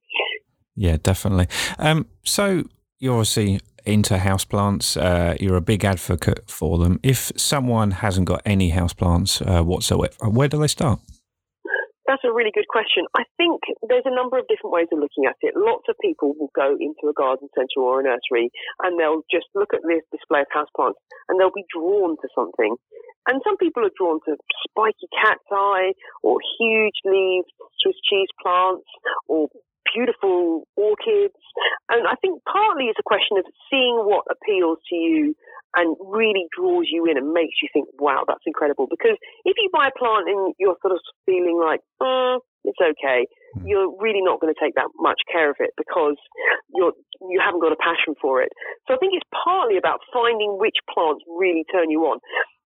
Yeah, 0.75 0.97
definitely. 1.03 1.49
Um, 1.79 2.07
so 2.25 2.65
you're 2.99 3.15
obviously 3.15 3.61
into 3.88 4.16
houseplants. 4.18 5.00
Uh, 5.00 5.37
you're 5.40 5.57
a 5.57 5.61
big 5.61 5.85
advocate 5.85 6.50
for 6.50 6.78
them. 6.78 7.00
If 7.02 7.33
someone 7.37 7.90
hasn't 7.90 8.26
got 8.26 8.42
any 8.45 8.73
houseplants 8.73 9.40
uh, 9.40 9.64
whatsoever, 9.64 10.28
where 10.28 10.49
do 10.49 10.59
they 10.59 10.68
start? 10.68 11.00
That's 12.09 12.25
a 12.25 12.33
really 12.33 12.52
good 12.54 12.68
question. 12.73 13.04
I 13.21 13.25
think 13.37 13.61
there's 13.85 14.09
a 14.09 14.14
number 14.14 14.38
of 14.40 14.49
different 14.49 14.73
ways 14.73 14.88
of 14.90 14.99
looking 14.99 15.28
at 15.28 15.37
it. 15.45 15.52
Lots 15.54 15.85
of 15.92 15.97
people 16.00 16.33
will 16.40 16.49
go 16.57 16.73
into 16.80 17.04
a 17.04 17.12
garden 17.12 17.52
centre 17.52 17.85
or 17.85 18.00
a 18.00 18.02
nursery 18.02 18.49
and 18.80 18.99
they'll 18.99 19.28
just 19.30 19.45
look 19.54 19.76
at 19.76 19.85
this 19.85 20.00
display 20.09 20.40
of 20.40 20.49
houseplants 20.49 20.97
and 21.28 21.37
they'll 21.37 21.52
be 21.52 21.68
drawn 21.68 22.16
to 22.16 22.28
something. 22.33 22.76
And 23.28 23.45
some 23.45 23.59
people 23.61 23.85
are 23.85 23.92
drawn 23.92 24.21
to 24.25 24.40
spiky 24.64 25.04
cacti 25.21 25.92
or 26.25 26.40
huge 26.57 26.97
leaved 27.04 27.52
Swiss 27.85 28.00
cheese 28.09 28.33
plants 28.40 28.88
or 29.28 29.52
beautiful 29.95 30.66
orchids. 30.76 31.38
And 31.88 32.07
I 32.07 32.14
think 32.21 32.42
partly 32.45 32.87
it's 32.87 33.00
a 33.00 33.07
question 33.07 33.38
of 33.38 33.45
seeing 33.71 33.97
what 34.04 34.25
appeals 34.30 34.78
to 34.90 34.97
you 34.97 35.35
and 35.76 35.97
really 36.00 36.49
draws 36.57 36.88
you 36.88 37.04
in 37.04 37.18
and 37.18 37.33
makes 37.33 37.61
you 37.61 37.68
think, 37.73 37.88
wow, 38.00 38.25
that's 38.26 38.45
incredible. 38.47 38.87
Because 38.88 39.16
if 39.45 39.57
you 39.61 39.68
buy 39.73 39.88
a 39.92 39.99
plant 39.99 40.28
and 40.28 40.54
you're 40.59 40.80
sort 40.80 40.97
of 40.97 41.00
feeling 41.26 41.61
like, 41.61 41.80
mm, 42.00 42.40
it's 42.64 42.80
okay, 42.80 43.28
hmm. 43.54 43.66
you're 43.66 43.92
really 44.00 44.25
not 44.25 44.40
going 44.40 44.52
to 44.52 44.61
take 44.61 44.75
that 44.76 44.88
much 44.97 45.21
care 45.30 45.50
of 45.50 45.57
it 45.61 45.71
because 45.76 46.16
you're, 46.73 46.92
you 47.28 47.40
haven't 47.40 47.61
got 47.61 47.73
a 47.73 47.80
passion 47.80 48.16
for 48.21 48.40
it. 48.40 48.49
So 48.88 48.95
I 48.95 48.99
think 48.99 49.12
it's 49.14 49.28
partly 49.33 49.76
about 49.76 50.00
finding 50.12 50.57
which 50.57 50.76
plants 50.88 51.25
really 51.28 51.64
turn 51.71 51.90
you 51.90 52.09
on. 52.09 52.18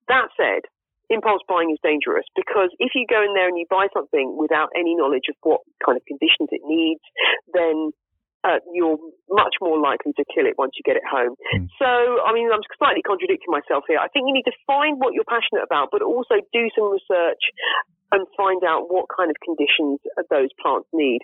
That 0.08 0.30
said, 0.38 0.70
impulse 1.12 1.44
buying 1.48 1.70
is 1.70 1.82
dangerous 1.84 2.26
because 2.36 2.72
if 2.80 2.96
you 2.96 3.06
go 3.06 3.22
in 3.22 3.36
there 3.36 3.48
and 3.48 3.60
you 3.60 3.68
buy 3.70 3.92
something 3.94 4.40
without 4.40 4.72
any 4.76 4.96
knowledge 4.96 5.28
of 5.30 5.36
what 5.44 5.62
kind 5.84 6.00
of 6.00 6.04
conditions 6.08 6.50
it 6.56 6.64
needs, 6.64 7.04
then 7.54 7.92
uh, 8.44 8.58
you're 8.74 8.98
much 9.30 9.56
more 9.62 9.78
likely 9.78 10.14
to 10.18 10.26
kill 10.34 10.50
it 10.50 10.58
once 10.58 10.74
you 10.74 10.82
get 10.82 10.98
it 10.98 11.06
home. 11.06 11.38
Mm. 11.54 11.70
So, 11.78 11.90
I 12.26 12.34
mean, 12.34 12.50
I'm 12.50 12.66
slightly 12.78 13.06
contradicting 13.06 13.52
myself 13.54 13.86
here. 13.86 14.02
I 14.02 14.10
think 14.10 14.26
you 14.26 14.34
need 14.34 14.50
to 14.50 14.58
find 14.66 14.98
what 14.98 15.14
you're 15.14 15.28
passionate 15.30 15.62
about, 15.62 15.90
but 15.92 16.02
also 16.02 16.42
do 16.50 16.64
some 16.74 16.90
research 16.90 17.44
and 18.12 18.28
find 18.36 18.64
out 18.64 18.92
what 18.92 19.08
kind 19.08 19.32
of 19.32 19.38
conditions 19.40 20.00
those 20.30 20.52
plants 20.62 20.88
need. 20.94 21.20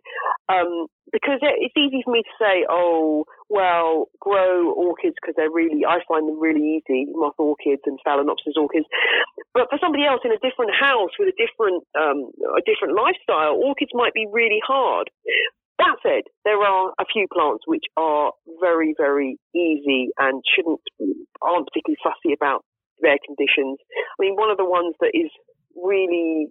Um, 0.48 0.88
because 1.12 1.39
it's 1.41 1.75
easy 1.75 2.03
for 2.03 2.12
me 2.12 2.24
to 2.24 2.36
say, 2.39 2.65
oh, 2.70 3.25
well, 3.50 4.08
grow 4.20 4.72
orchids 4.72 5.15
because 5.20 5.36
they're 5.36 5.51
really, 5.51 5.88
I 5.88 6.00
find 6.08 6.27
them 6.27 6.39
really 6.39 6.79
easy, 6.79 7.08
moth 7.12 7.39
orchids 7.39 7.84
and 7.86 8.00
phalaenopsis 8.08 8.60
orchids. 8.60 8.88
But 9.53 9.67
for 9.70 9.79
somebody 9.79 10.03
else 10.03 10.22
in 10.24 10.32
a 10.32 10.39
different 10.44 10.72
house 10.75 11.12
with 11.20 11.32
a 11.32 11.38
different, 11.39 11.84
um, 11.96 12.32
a 12.56 12.63
different 12.67 12.96
lifestyle, 12.96 13.56
orchids 13.56 13.91
might 13.94 14.13
be 14.13 14.27
really 14.32 14.60
hard. 14.65 15.10
That 15.79 15.96
said, 16.01 16.24
there 16.44 16.60
are 16.60 16.91
a 17.00 17.06
few 17.06 17.27
plants 17.32 17.63
which 17.67 17.86
are 17.96 18.34
very, 18.60 18.96
very 18.98 19.38
easy 19.56 20.10
and 20.17 20.41
shouldn't, 20.56 20.82
aren't 21.41 21.67
particularly 21.67 22.01
fussy 22.03 22.34
about 22.34 22.65
their 23.00 23.17
conditions. 23.24 23.77
I 23.88 24.17
mean, 24.20 24.36
one 24.36 24.50
of 24.50 24.58
the 24.58 24.65
ones 24.65 24.96
that 25.00 25.12
is 25.13 25.29
really, 25.77 26.50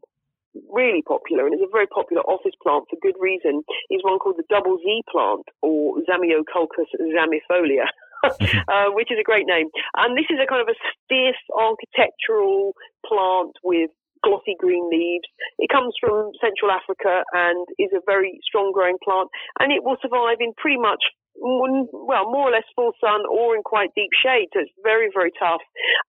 really 0.71 1.03
popular 1.03 1.47
and 1.47 1.55
is 1.55 1.65
a 1.65 1.71
very 1.71 1.87
popular 1.87 2.23
office 2.23 2.55
plant 2.63 2.85
for 2.91 2.97
good 3.03 3.17
reason 3.21 3.63
is 3.91 4.03
one 4.03 4.19
called 4.19 4.37
the 4.39 4.49
double 4.49 4.79
Z 4.79 5.03
plant 5.11 5.47
or 5.63 5.99
Zamioculcas 6.09 6.91
zamiifolia. 7.01 7.87
uh, 8.25 8.91
which 8.91 9.13
is 9.13 9.19
a 9.21 9.23
great 9.23 9.47
name. 9.47 9.69
And 9.97 10.17
this 10.17 10.27
is 10.31 10.39
a 10.43 10.47
kind 10.49 10.63
of 10.63 10.69
a 10.69 10.79
stiff 11.05 11.37
architectural 11.55 12.75
plant 13.07 13.53
with 13.63 13.91
glossy 14.25 14.57
green 14.59 14.89
leaves. 14.91 15.29
It 15.59 15.71
comes 15.71 15.95
from 16.01 16.33
Central 16.41 16.73
Africa 16.73 17.23
and 17.33 17.67
is 17.79 17.93
a 17.95 18.03
very 18.07 18.41
strong 18.43 18.73
growing 18.73 18.99
plant 19.05 19.29
and 19.61 19.71
it 19.71 19.85
will 19.85 19.97
survive 20.03 20.39
in 20.41 20.53
pretty 20.57 20.81
much 20.81 21.05
well, 21.41 22.31
more 22.31 22.49
or 22.49 22.53
less 22.53 22.67
full 22.75 22.93
sun 23.01 23.25
or 23.29 23.57
in 23.57 23.63
quite 23.63 23.91
deep 23.95 24.11
shade. 24.23 24.49
So 24.53 24.61
it's 24.65 24.73
very, 24.83 25.09
very 25.13 25.33
tough 25.39 25.63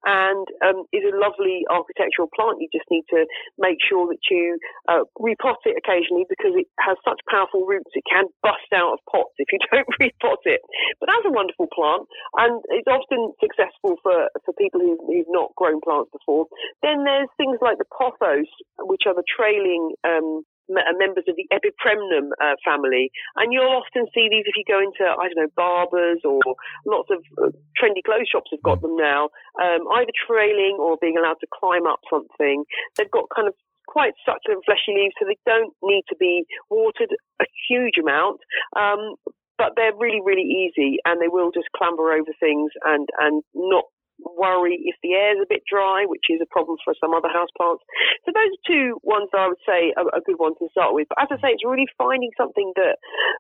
and 0.06 0.46
um, 0.64 0.88
is 0.94 1.04
a 1.04 1.16
lovely 1.16 1.68
architectural 1.70 2.32
plant. 2.34 2.62
You 2.62 2.70
just 2.72 2.88
need 2.90 3.06
to 3.12 3.26
make 3.58 3.78
sure 3.84 4.08
that 4.08 4.24
you 4.32 4.58
uh, 4.88 5.04
repot 5.20 5.62
it 5.66 5.76
occasionally 5.78 6.26
because 6.30 6.56
it 6.56 6.68
has 6.80 6.98
such 7.04 7.20
powerful 7.30 7.66
roots. 7.66 7.92
It 7.94 8.08
can 8.08 8.26
bust 8.42 8.72
out 8.74 8.98
of 8.98 9.00
pots 9.10 9.36
if 9.38 9.52
you 9.52 9.60
don't 9.72 9.90
repot 10.00 10.44
it. 10.46 10.62
But 11.00 11.10
that's 11.12 11.28
a 11.28 11.34
wonderful 11.34 11.68
plant 11.74 12.08
and 12.38 12.62
it's 12.70 12.90
often 12.90 13.34
successful 13.42 14.00
for, 14.04 14.30
for 14.46 14.54
people 14.56 14.80
who, 14.82 14.98
who've 15.06 15.30
not 15.30 15.56
grown 15.56 15.82
plants 15.82 16.12
before. 16.12 16.48
Then 16.82 17.04
there's 17.04 17.30
things 17.38 17.58
like 17.62 17.78
the 17.78 17.90
pothos, 17.92 18.50
which 18.88 19.04
are 19.06 19.16
the 19.16 19.28
trailing 19.28 19.94
um, 20.04 20.44
members 20.70 21.26
of 21.28 21.36
the 21.36 21.48
Epipremnum 21.52 22.32
uh, 22.42 22.56
family. 22.64 23.12
And 23.36 23.54
you'll 23.54 23.72
often 23.72 24.06
see 24.14 24.28
these 24.30 24.46
if 24.46 24.56
you 24.56 24.64
go 24.68 24.80
into, 24.80 25.04
I 25.04 25.28
don't 25.28 25.38
know, 25.38 25.54
barbers 25.56 26.22
or 26.24 26.40
lots 26.86 27.10
of 27.12 27.24
uh, 27.42 27.52
trendy 27.80 28.04
clothes 28.06 28.30
shops 28.32 28.52
have 28.52 28.62
got 28.64 28.82
them 28.82 28.96
now, 28.96 29.30
um, 29.62 29.88
either 29.96 30.12
trailing 30.28 30.78
or 30.80 30.98
being 31.00 31.18
allowed 31.18 31.40
to 31.42 31.48
climb 31.54 31.88
up 31.88 32.00
something. 32.10 32.64
They've 32.98 33.12
got 33.12 33.26
kind 33.34 33.48
of 33.48 33.56
quite 33.88 34.14
succulent 34.26 34.64
fleshy 34.66 34.94
leaves, 34.94 35.16
so 35.20 35.26
they 35.26 35.40
don't 35.46 35.74
need 35.82 36.04
to 36.10 36.16
be 36.20 36.46
watered 36.70 37.16
a 37.42 37.46
huge 37.70 37.98
amount. 38.02 38.42
Um, 38.76 39.16
but 39.58 39.74
they're 39.76 39.96
really, 39.98 40.22
really 40.24 40.46
easy 40.46 41.00
and 41.04 41.20
they 41.20 41.28
will 41.28 41.52
just 41.52 41.66
clamber 41.76 42.14
over 42.14 42.30
things 42.40 42.72
and, 42.86 43.10
and 43.20 43.42
not 43.56 43.86
worry 44.20 44.78
if 44.86 44.96
the 45.04 45.14
air's 45.14 45.42
a 45.42 45.50
bit 45.50 45.64
dry, 45.70 46.06
which 46.06 46.26
is 46.30 46.42
a 46.42 46.50
problem 46.50 46.78
for 46.84 46.94
some 46.98 47.14
other 47.14 47.30
houseplants. 47.30 47.86
So 48.26 48.34
those 48.34 48.52
are 48.54 48.66
two 48.66 48.98
ones 49.04 49.30
that 49.32 49.42
I 49.42 49.48
would 49.48 49.64
say 49.66 49.94
are 49.98 50.10
a 50.14 50.22
good 50.22 50.38
one 50.38 50.58
to 50.58 50.70
start 50.72 50.94
with. 50.94 51.08
But 51.10 51.26
as 51.26 51.30
I 51.32 51.38
say, 51.42 51.50
it's 51.54 51.66
really 51.66 51.90
finding 51.98 52.32
something 52.38 52.74
that 52.76 52.98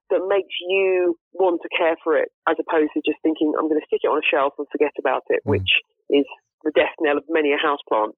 that 0.10 0.24
makes 0.29 0.53
you 0.62 1.17
want 1.34 1.62
to 1.62 1.69
care 1.74 1.98
for 2.03 2.17
it, 2.17 2.29
as 2.50 2.57
opposed 2.62 2.93
to 2.93 3.01
just 3.05 3.22
thinking 3.22 3.53
I'm 3.57 3.69
going 3.69 3.81
to 3.81 3.89
stick 3.89 4.01
it 4.03 4.12
on 4.12 4.22
a 4.22 4.25
shelf 4.25 4.53
and 4.57 4.67
forget 4.72 4.93
about 5.00 5.25
it, 5.29 5.41
mm. 5.46 5.57
which 5.57 5.81
is 6.10 6.25
the 6.68 6.80
death 6.80 6.94
knell 7.00 7.18
of 7.18 7.24
many 7.30 7.52
a 7.54 7.58
houseplant. 7.58 8.12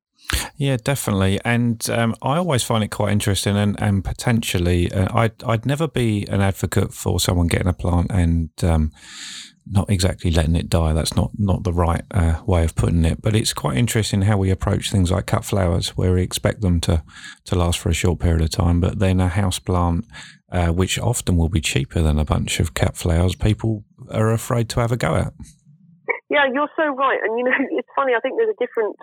Yeah, 0.58 0.77
definitely. 0.84 1.39
And 1.46 1.88
um, 1.89 2.15
I 2.22 2.38
always 2.38 2.63
find 2.63 2.84
it 2.84 2.89
quite 2.89 3.13
interesting 3.13 3.56
and, 3.56 3.82
and 3.82 4.03
potentially, 4.03 4.91
uh, 4.91 5.08
I'd, 5.18 5.44
I'd 5.44 5.65
never 5.65 5.88
be 5.88 6.27
an 6.27 6.41
advocate 6.41 6.94
for 6.94 7.20
someone 7.20 7.48
getting 7.48 7.68
a 7.68 7.74
plant 7.74 8.12
and 8.12 8.50
um, 8.63 8.91
not 9.65 9.89
exactly 9.89 10.32
letting 10.32 10.56
it 10.56 10.68
die. 10.68 10.94
That's 10.94 11.15
not 11.15 11.32
not 11.38 11.63
the 11.63 11.72
right 11.72 12.01
uh, 12.12 12.41
way 12.46 12.63
of 12.65 12.75
putting 12.75 13.06
it. 13.06 13.22
But 13.22 13.36
it's 13.36 13.53
quite 13.53 13.77
interesting 13.77 14.24
how 14.24 14.38
we 14.38 14.50
approach 14.50 14.91
things 14.91 15.12
like 15.12 15.27
cut 15.27 15.46
flowers, 15.46 15.89
where 15.89 16.13
we 16.13 16.24
expect 16.24 16.62
them 16.62 16.82
to 16.82 17.03
to 17.46 17.56
last 17.56 17.79
for 17.79 17.89
a 17.89 17.94
short 17.94 18.20
period 18.20 18.41
of 18.41 18.50
time, 18.50 18.82
but 18.82 19.00
then 19.00 19.20
a 19.20 19.27
house 19.29 19.60
plant, 19.60 20.06
uh, 20.51 20.70
which 20.70 20.98
often 20.98 21.38
will 21.38 21.50
be 21.50 21.62
cheaper 21.62 22.01
than 22.01 22.18
a 22.20 22.25
bunch 22.25 22.60
of 22.60 22.74
cut 22.74 22.98
flowers, 22.98 23.36
people 23.36 23.86
are 24.12 24.32
afraid 24.32 24.70
to 24.70 24.79
have 24.79 24.91
a 24.91 24.98
go 24.98 25.15
at. 25.15 25.34
Yeah, 26.29 26.45
you're 26.51 26.69
so 26.77 26.87
right. 26.95 27.19
And 27.23 27.37
you 27.37 27.45
know, 27.45 27.55
it's 27.77 27.89
funny. 27.95 28.13
I 28.15 28.19
think 28.21 28.37
there's 28.37 28.53
a 28.53 28.61
different 28.63 28.95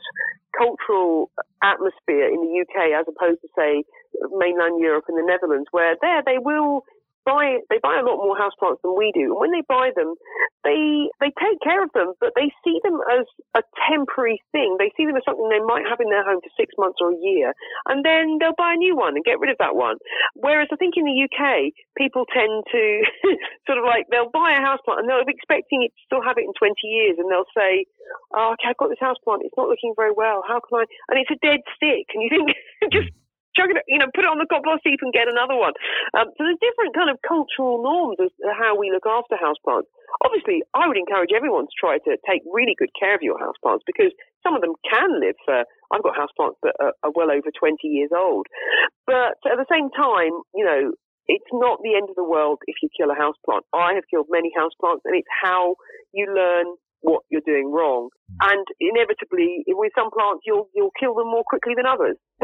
cultural 0.57 1.31
atmosphere 1.63 2.29
in 2.31 2.41
the 2.41 2.53
UK 2.65 2.95
as 2.99 3.07
opposed 3.09 3.41
to 3.43 3.49
say 3.57 3.85
mainland 4.33 4.81
Europe 4.81 5.05
and 5.09 5.19
the 5.19 5.27
Netherlands, 5.27 5.69
where 5.71 5.97
there 6.01 6.23
they 6.25 6.39
will 6.39 6.85
buy 7.27 7.59
they 7.69 7.83
buy 7.83 7.99
a 7.99 8.07
lot 8.07 8.23
more 8.23 8.39
houseplants 8.39 8.79
than 8.87 8.95
we 8.95 9.11
do. 9.11 9.35
And 9.35 9.41
when 9.43 9.51
they 9.51 9.67
buy 9.67 9.91
them, 9.93 10.15
they 10.63 11.11
they 11.19 11.35
take 11.35 11.59
care 11.61 11.83
of 11.83 11.91
them, 11.93 12.15
but 12.23 12.33
they 12.39 12.55
see 12.63 12.79
them 12.87 13.03
as 13.11 13.27
a 13.59 13.63
temporary 13.91 14.39
thing. 14.55 14.79
They 14.79 14.95
see 14.97 15.05
them 15.05 15.19
as 15.19 15.27
something 15.27 15.51
they 15.51 15.61
might 15.61 15.85
have 15.91 15.99
in 15.99 16.09
their 16.09 16.25
home 16.25 16.39
for 16.41 16.55
six 16.55 16.73
months 16.79 17.03
or 17.03 17.11
a 17.11 17.19
year, 17.19 17.53
and 17.91 18.07
then 18.07 18.39
they'll 18.39 18.57
buy 18.57 18.79
a 18.79 18.81
new 18.81 18.95
one 18.97 19.19
and 19.19 19.27
get 19.27 19.43
rid 19.43 19.51
of 19.51 19.59
that 19.59 19.75
one. 19.75 19.99
Whereas 20.39 20.71
I 20.71 20.79
think 20.79 20.95
in 20.95 21.05
the 21.05 21.19
UK, 21.27 21.75
people 21.99 22.25
tend 22.31 22.65
to 22.71 22.83
sort 23.67 23.83
of 23.83 23.85
like 23.85 24.07
they'll 24.09 24.31
buy 24.31 24.55
a 24.55 24.63
houseplant 24.63 25.03
and 25.03 25.11
they'll 25.11 25.27
be 25.27 25.35
expecting 25.35 25.83
it 25.83 25.91
to 25.91 26.03
still 26.07 26.23
have 26.23 26.39
it 26.39 26.47
in 26.47 26.55
20 26.55 26.79
years, 26.87 27.19
and 27.19 27.27
they'll 27.27 27.51
say, 27.59 27.91
"Oh, 28.31 28.55
okay, 28.55 28.71
I've 28.71 28.79
got 28.79 28.95
this 28.95 29.03
houseplant. 29.03 29.43
It's 29.43 29.59
not 29.59 29.69
looking 29.69 29.99
very 29.99 30.15
well. 30.15 30.47
How 30.47 30.63
can 30.63 30.81
I?" 30.81 30.85
And 31.11 31.19
it's 31.19 31.35
a 31.35 31.43
dead 31.43 31.67
stick, 31.75 32.07
and 32.15 32.23
you 32.23 32.31
think 32.31 32.49
just 32.95 33.11
chuck 33.57 33.73
it, 33.73 33.81
you 33.89 33.97
know, 33.97 34.13
put 34.13 34.29
it 34.29 34.31
on 34.31 34.39
the 34.39 34.47
compost 34.47 34.85
heap 34.85 35.01
and 35.01 35.17
get 35.17 35.27
another 35.27 35.57
one. 35.57 35.73
Um, 36.13 36.29
so 36.37 36.45
there's 36.45 36.61
different 36.61 36.93
kind 36.93 37.09
of 37.09 37.17
cultural 37.25 37.81
norms 37.81 38.21
as 38.21 38.31
to 38.45 38.53
how 38.53 38.77
we 38.77 38.93
look 38.93 39.09
after 39.09 39.41
houseplants. 39.41 39.89
Obviously, 40.23 40.63
I 40.77 40.87
would 40.87 41.01
encourage 41.01 41.33
everyone 41.35 41.67
to 41.67 41.77
try 41.81 41.97
to 42.05 42.13
take 42.29 42.45
really 42.53 42.77
good 42.77 42.93
care 42.95 43.17
of 43.17 43.25
your 43.25 43.41
houseplants 43.41 43.83
because 43.89 44.13
some 44.45 44.55
of 44.55 44.61
them 44.61 44.77
can 44.85 45.17
live 45.19 45.37
for, 45.43 45.65
I've 45.91 46.05
got 46.05 46.15
houseplants 46.15 46.61
that 46.63 46.77
are, 46.79 46.95
are 47.03 47.13
well 47.17 47.33
over 47.33 47.49
20 47.49 47.81
years 47.89 48.13
old. 48.15 48.47
But 49.09 49.41
at 49.49 49.59
the 49.59 49.69
same 49.73 49.89
time, 49.91 50.37
you 50.55 50.65
know, 50.65 50.93
it's 51.27 51.51
not 51.53 51.83
the 51.83 51.97
end 51.99 52.09
of 52.09 52.15
the 52.15 52.25
world 52.25 52.63
if 52.67 52.77
you 52.83 52.89
kill 52.95 53.11
a 53.11 53.19
houseplant. 53.19 53.67
I 53.75 53.95
have 53.95 54.07
killed 54.09 54.31
many 54.31 54.53
houseplants 54.55 55.03
and 55.05 55.17
it's 55.17 55.29
how 55.43 55.75
you 56.15 56.31
learn 56.31 56.79
what 57.01 57.23
you're 57.31 57.45
doing 57.45 57.71
wrong. 57.71 58.11
And 58.43 58.67
inevitably, 58.81 59.63
with 59.69 59.93
some 59.95 60.11
plants, 60.11 60.43
you'll 60.45 60.69
you'll 60.75 60.95
kill 60.99 61.15
them 61.15 61.31
more 61.31 61.47
quickly 61.47 61.75
than 61.77 61.87
others. 61.87 62.19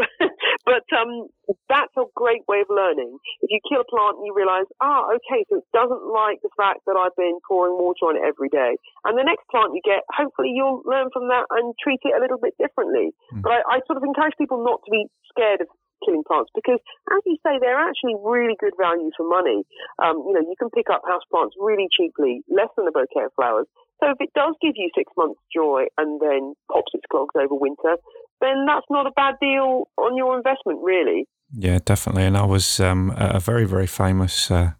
but 0.64 0.86
um, 0.94 1.26
that's 1.68 1.92
a 1.98 2.06
great 2.14 2.46
way 2.46 2.62
of 2.62 2.70
learning. 2.70 3.18
If 3.42 3.50
you 3.50 3.58
kill 3.66 3.82
a 3.82 3.88
plant 3.90 4.22
and 4.22 4.26
you 4.26 4.32
realise, 4.32 4.70
ah, 4.80 5.10
okay, 5.18 5.42
so 5.50 5.58
it 5.58 5.68
doesn't 5.74 6.06
like 6.06 6.38
the 6.40 6.54
fact 6.54 6.86
that 6.86 6.94
I've 6.94 7.16
been 7.18 7.42
pouring 7.42 7.74
water 7.74 8.06
on 8.06 8.16
it 8.16 8.22
every 8.22 8.48
day. 8.48 8.78
And 9.04 9.18
the 9.18 9.26
next 9.26 9.42
plant 9.50 9.74
you 9.74 9.82
get, 9.82 10.06
hopefully 10.14 10.54
you'll 10.54 10.86
learn 10.86 11.10
from 11.10 11.26
that 11.28 11.50
and 11.50 11.74
treat 11.82 12.00
it 12.06 12.14
a 12.14 12.22
little 12.22 12.38
bit 12.38 12.54
differently. 12.62 13.10
Mm. 13.34 13.42
But 13.42 13.66
I, 13.66 13.82
I 13.82 13.86
sort 13.90 13.98
of 13.98 14.06
encourage 14.06 14.38
people 14.38 14.62
not 14.62 14.80
to 14.86 14.90
be 14.90 15.10
scared 15.34 15.60
of 15.60 15.68
killing 16.04 16.26
plants 16.26 16.50
because, 16.54 16.82
as 17.14 17.22
you 17.24 17.38
say, 17.46 17.58
they're 17.62 17.78
actually 17.78 18.18
really 18.20 18.58
good 18.58 18.74
value 18.76 19.10
for 19.16 19.26
money. 19.26 19.62
Um, 20.02 20.26
you 20.26 20.34
know, 20.34 20.42
you 20.42 20.58
can 20.58 20.70
pick 20.70 20.90
up 20.90 21.02
house 21.06 21.22
plants 21.30 21.54
really 21.58 21.86
cheaply, 21.90 22.42
less 22.50 22.68
than 22.76 22.86
a 22.86 22.92
bouquet 22.92 23.30
of 23.30 23.34
flowers. 23.38 23.66
So 24.02 24.10
if 24.10 24.16
it 24.20 24.30
does 24.34 24.54
give 24.60 24.72
you 24.74 24.90
six 24.96 25.12
months 25.16 25.40
joy 25.54 25.84
and 25.96 26.20
then 26.20 26.54
pops 26.70 26.90
its 26.92 27.04
clogs 27.10 27.34
over 27.36 27.54
winter, 27.54 27.96
then 28.40 28.66
that's 28.66 28.86
not 28.90 29.06
a 29.06 29.12
bad 29.14 29.36
deal 29.40 29.88
on 29.96 30.16
your 30.16 30.36
investment, 30.36 30.80
really. 30.82 31.28
Yeah, 31.54 31.78
definitely. 31.84 32.24
And 32.24 32.36
I 32.36 32.44
was 32.44 32.80
um, 32.80 33.14
a 33.16 33.38
very, 33.38 33.64
very 33.64 33.86
famous 33.86 34.50
uh, 34.50 34.72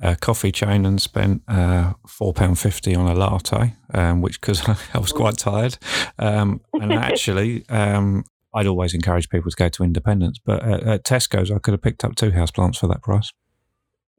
uh, 0.00 0.14
coffee 0.20 0.52
chain 0.52 0.86
and 0.86 1.00
spent 1.00 1.42
uh, 1.48 1.94
£4.50 2.06 2.96
on 2.96 3.08
a 3.08 3.14
latte, 3.14 3.74
um, 3.92 4.20
which 4.20 4.40
because 4.40 4.62
I 4.94 4.98
was 4.98 5.12
quite 5.12 5.38
tired. 5.38 5.76
Um, 6.18 6.60
and 6.74 6.92
actually, 7.10 7.68
um, 7.70 8.24
I'd 8.54 8.66
always 8.66 8.94
encourage 8.94 9.30
people 9.30 9.50
to 9.50 9.56
go 9.56 9.68
to 9.68 9.82
Independents, 9.82 10.38
but 10.44 10.62
at, 10.62 10.82
at 10.82 11.04
Tesco's, 11.04 11.50
I 11.50 11.58
could 11.58 11.72
have 11.72 11.82
picked 11.82 12.04
up 12.04 12.14
two 12.14 12.30
houseplants 12.30 12.76
for 12.76 12.86
that 12.88 13.02
price. 13.02 13.32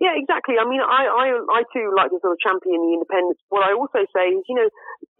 Yeah, 0.01 0.17
exactly. 0.17 0.57
I 0.57 0.65
mean, 0.65 0.81
I, 0.81 1.05
I, 1.05 1.25
I 1.45 1.61
too 1.69 1.93
like 1.93 2.09
to 2.09 2.17
sort 2.25 2.33
of 2.33 2.41
champion 2.41 2.81
the 2.81 2.97
independents. 2.97 3.37
What 3.53 3.61
I 3.61 3.77
also 3.77 4.01
say 4.09 4.33
is, 4.33 4.41
you 4.49 4.57
know, 4.57 4.65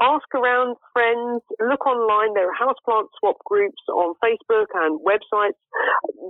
ask 0.02 0.26
around 0.34 0.74
friends, 0.90 1.46
look 1.62 1.86
online. 1.86 2.34
There 2.34 2.50
are 2.50 2.58
houseplant 2.58 3.14
swap 3.22 3.38
groups 3.46 3.78
on 3.94 4.18
Facebook 4.26 4.74
and 4.74 4.98
websites 5.06 5.62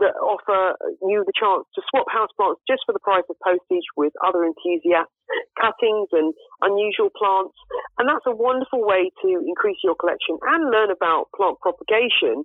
that 0.03 0.19
offer 0.19 0.75
you 0.99 1.23
the 1.23 1.31
chance 1.31 1.63
to 1.79 1.81
swap 1.87 2.11
houseplants 2.11 2.59
just 2.67 2.83
for 2.83 2.91
the 2.91 2.99
price 2.99 3.23
of 3.31 3.39
postage 3.39 3.87
with 3.95 4.11
other 4.19 4.43
enthusiasts, 4.43 5.15
cuttings 5.55 6.11
and 6.11 6.35
unusual 6.59 7.07
plants. 7.15 7.55
And 8.03 8.11
that's 8.11 8.27
a 8.27 8.35
wonderful 8.35 8.83
way 8.83 9.15
to 9.23 9.29
increase 9.47 9.79
your 9.79 9.95
collection 9.95 10.35
and 10.43 10.67
learn 10.67 10.91
about 10.91 11.31
plant 11.31 11.55
propagation 11.63 12.43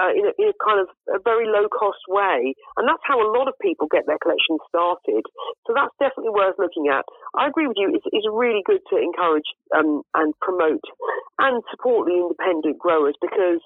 uh, 0.00 0.12
in, 0.12 0.24
a, 0.24 0.32
in, 0.40 0.48
a, 0.52 0.56
kind 0.62 0.80
of 0.80 0.88
a 1.12 1.20
very 1.20 1.44
low 1.46 1.68
cost 1.68 2.00
way. 2.08 2.54
And 2.76 2.88
that's 2.88 3.02
how 3.04 3.20
a 3.20 3.32
lot 3.32 3.48
of 3.48 3.54
people 3.60 3.88
get 3.90 4.06
their 4.06 4.20
collection 4.20 4.56
started. 4.68 5.24
So 5.66 5.74
that's 5.74 5.94
definitely 6.00 6.32
worth 6.32 6.56
looking 6.58 6.88
at. 6.88 7.04
I 7.36 7.48
agree 7.48 7.66
with 7.66 7.76
you. 7.76 7.92
It's, 7.92 8.06
it's 8.12 8.28
really 8.30 8.62
good 8.64 8.80
to 8.90 8.96
encourage 8.96 9.48
um, 9.76 10.02
and 10.14 10.32
promote 10.40 10.84
and 11.38 11.62
support 11.70 12.06
the 12.06 12.16
independent 12.16 12.78
growers 12.78 13.16
because, 13.20 13.60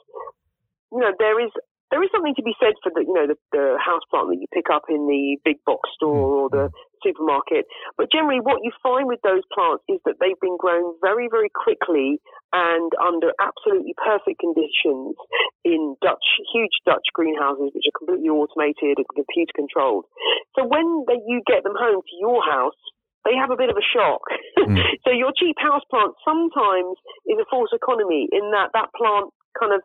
you 0.91 1.01
know, 1.01 1.13
there 1.19 1.39
is 1.39 1.53
there 1.91 2.03
is 2.03 2.11
something 2.11 2.35
to 2.35 2.43
be 2.43 2.55
said 2.59 2.75
for 2.83 2.91
the 2.91 3.07
you 3.07 3.15
know 3.15 3.27
the, 3.31 3.39
the 3.53 3.79
house 3.79 4.03
plant 4.11 4.31
that 4.31 4.41
you 4.41 4.51
pick 4.51 4.67
up 4.73 4.91
in 4.91 5.07
the 5.07 5.39
big 5.45 5.63
box 5.65 5.89
store 5.95 6.47
or 6.47 6.51
the 6.51 6.71
supermarket. 7.05 7.67
But 7.97 8.11
generally, 8.11 8.43
what 8.43 8.67
you 8.67 8.75
find 8.83 9.07
with 9.07 9.23
those 9.23 9.47
plants 9.55 9.85
is 9.87 10.03
that 10.05 10.19
they've 10.19 10.39
been 10.43 10.59
grown 10.59 10.99
very 10.99 11.31
very 11.31 11.51
quickly 11.51 12.19
and 12.51 12.91
under 12.99 13.31
absolutely 13.39 13.95
perfect 13.95 14.43
conditions 14.43 15.15
in 15.63 15.95
Dutch 16.03 16.27
huge 16.51 16.75
Dutch 16.83 17.07
greenhouses, 17.15 17.71
which 17.71 17.87
are 17.87 17.99
completely 17.99 18.31
automated 18.31 18.99
and 18.99 19.07
computer 19.15 19.55
controlled. 19.55 20.11
So 20.59 20.67
when 20.67 21.07
they, 21.07 21.23
you 21.27 21.43
get 21.47 21.63
them 21.63 21.79
home 21.79 22.03
to 22.03 22.15
your 22.19 22.43
house, 22.43 22.79
they 23.27 23.35
have 23.35 23.51
a 23.51 23.59
bit 23.59 23.71
of 23.71 23.77
a 23.77 23.87
shock. 23.87 24.23
Mm. 24.59 24.79
so 25.05 25.11
your 25.11 25.35
cheap 25.35 25.59
house 25.59 25.83
plant 25.91 26.15
sometimes 26.23 26.99
is 27.27 27.39
a 27.39 27.47
false 27.51 27.71
economy 27.75 28.31
in 28.31 28.51
that 28.55 28.71
that 28.75 28.91
plant 28.95 29.31
kind 29.59 29.75
of 29.75 29.83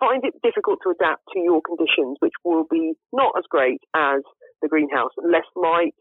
find 0.00 0.24
it 0.24 0.34
difficult 0.42 0.80
to 0.82 0.90
adapt 0.90 1.22
to 1.34 1.38
your 1.38 1.60
conditions, 1.60 2.16
which 2.20 2.34
will 2.44 2.64
be 2.70 2.94
not 3.12 3.32
as 3.38 3.44
great 3.48 3.80
as 3.94 4.22
the 4.62 4.68
greenhouse. 4.68 5.12
Less 5.22 5.46
light, 5.54 5.94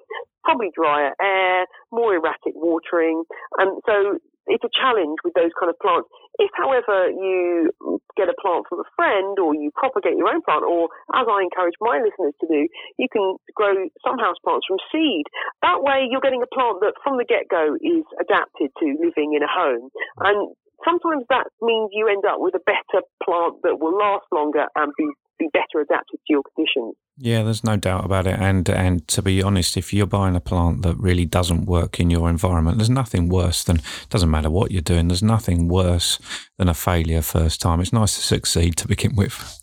probably 0.44 0.72
drier 0.74 1.13
air, 1.22 1.65
more 1.91 2.15
erratic 2.15 2.56
watering. 2.56 3.24
And 3.58 3.79
so 3.86 4.18
it's 4.48 4.63
a 4.63 4.74
challenge 4.74 5.22
with 5.24 5.34
those 5.36 5.53
kind 5.60 5.70
of 5.70 5.77
plants. 5.77 6.10
If, 6.39 6.50
however, 6.56 7.12
you 7.12 7.70
get 8.18 8.32
a 8.32 8.38
plant 8.41 8.65
from 8.68 8.79
a 8.79 8.89
friend 8.96 9.38
or 9.38 9.53
you 9.53 9.70
propagate 9.75 10.18
your 10.18 10.32
own 10.32 10.41
plant, 10.41 10.63
or 10.63 10.89
as 11.13 11.27
I 11.29 11.44
encourage 11.44 11.75
my 11.79 12.00
listeners 12.00 12.34
to 12.41 12.48
do, 12.48 12.68
you 12.98 13.08
can 13.12 13.36
grow 13.53 13.75
some 14.01 14.18
house 14.18 14.39
plants 14.44 14.65
from 14.65 14.82
seed. 14.91 15.27
That 15.62 15.84
way, 15.84 16.08
you're 16.10 16.24
getting 16.24 16.41
a 16.41 16.50
plant 16.50 16.79
that 16.82 16.97
from 17.04 17.17
the 17.19 17.28
get 17.28 17.52
go 17.52 17.76
is 17.78 18.08
adapted 18.19 18.71
to 18.80 18.86
living 18.97 19.36
in 19.36 19.43
a 19.43 19.52
home. 19.52 19.91
And 20.23 20.56
sometimes 20.86 21.26
that 21.30 21.48
means 21.62 21.89
you 21.94 22.08
end 22.08 22.24
up 22.26 22.39
with 22.39 22.56
a 22.56 22.63
better 22.65 23.04
plant 23.24 23.62
that 23.63 23.80
will 23.80 23.98
last 23.98 24.26
longer 24.32 24.65
and 24.76 24.92
be, 24.98 25.08
be 25.38 25.50
better 25.54 25.82
adapted 25.82 26.20
to 26.20 26.34
your 26.34 26.44
conditions. 26.56 26.96
Yeah, 27.18 27.44
there's 27.44 27.63
no 27.63 27.76
doubt 27.76 28.06
about 28.06 28.28
it. 28.28 28.39
And 28.39 28.70
and 28.70 29.06
to 29.10 29.22
be 29.22 29.44
honest, 29.44 29.76
if 29.76 29.94
you're 29.94 30.08
buying 30.08 30.36
a 30.36 30.39
plant 30.39 30.84
that 30.84 30.98
really 30.98 31.26
doesn't 31.26 31.65
work 31.65 32.00
in 32.00 32.10
your 32.10 32.30
environment, 32.30 32.78
there's 32.78 32.89
nothing 32.89 33.28
worse 33.28 33.63
than 33.63 33.82
doesn't 34.10 34.32
matter 34.32 34.50
what 34.50 34.72
you're 34.72 34.82
doing. 34.82 35.10
There's 35.10 35.24
nothing 35.24 35.68
worse 35.68 36.20
than 36.58 36.70
a 36.70 36.74
failure 36.74 37.22
first 37.22 37.60
time. 37.62 37.82
It's 37.82 37.94
nice 37.94 38.15
to 38.15 38.22
succeed 38.22 38.78
to 38.78 38.88
begin 38.88 39.15
with. 39.15 39.62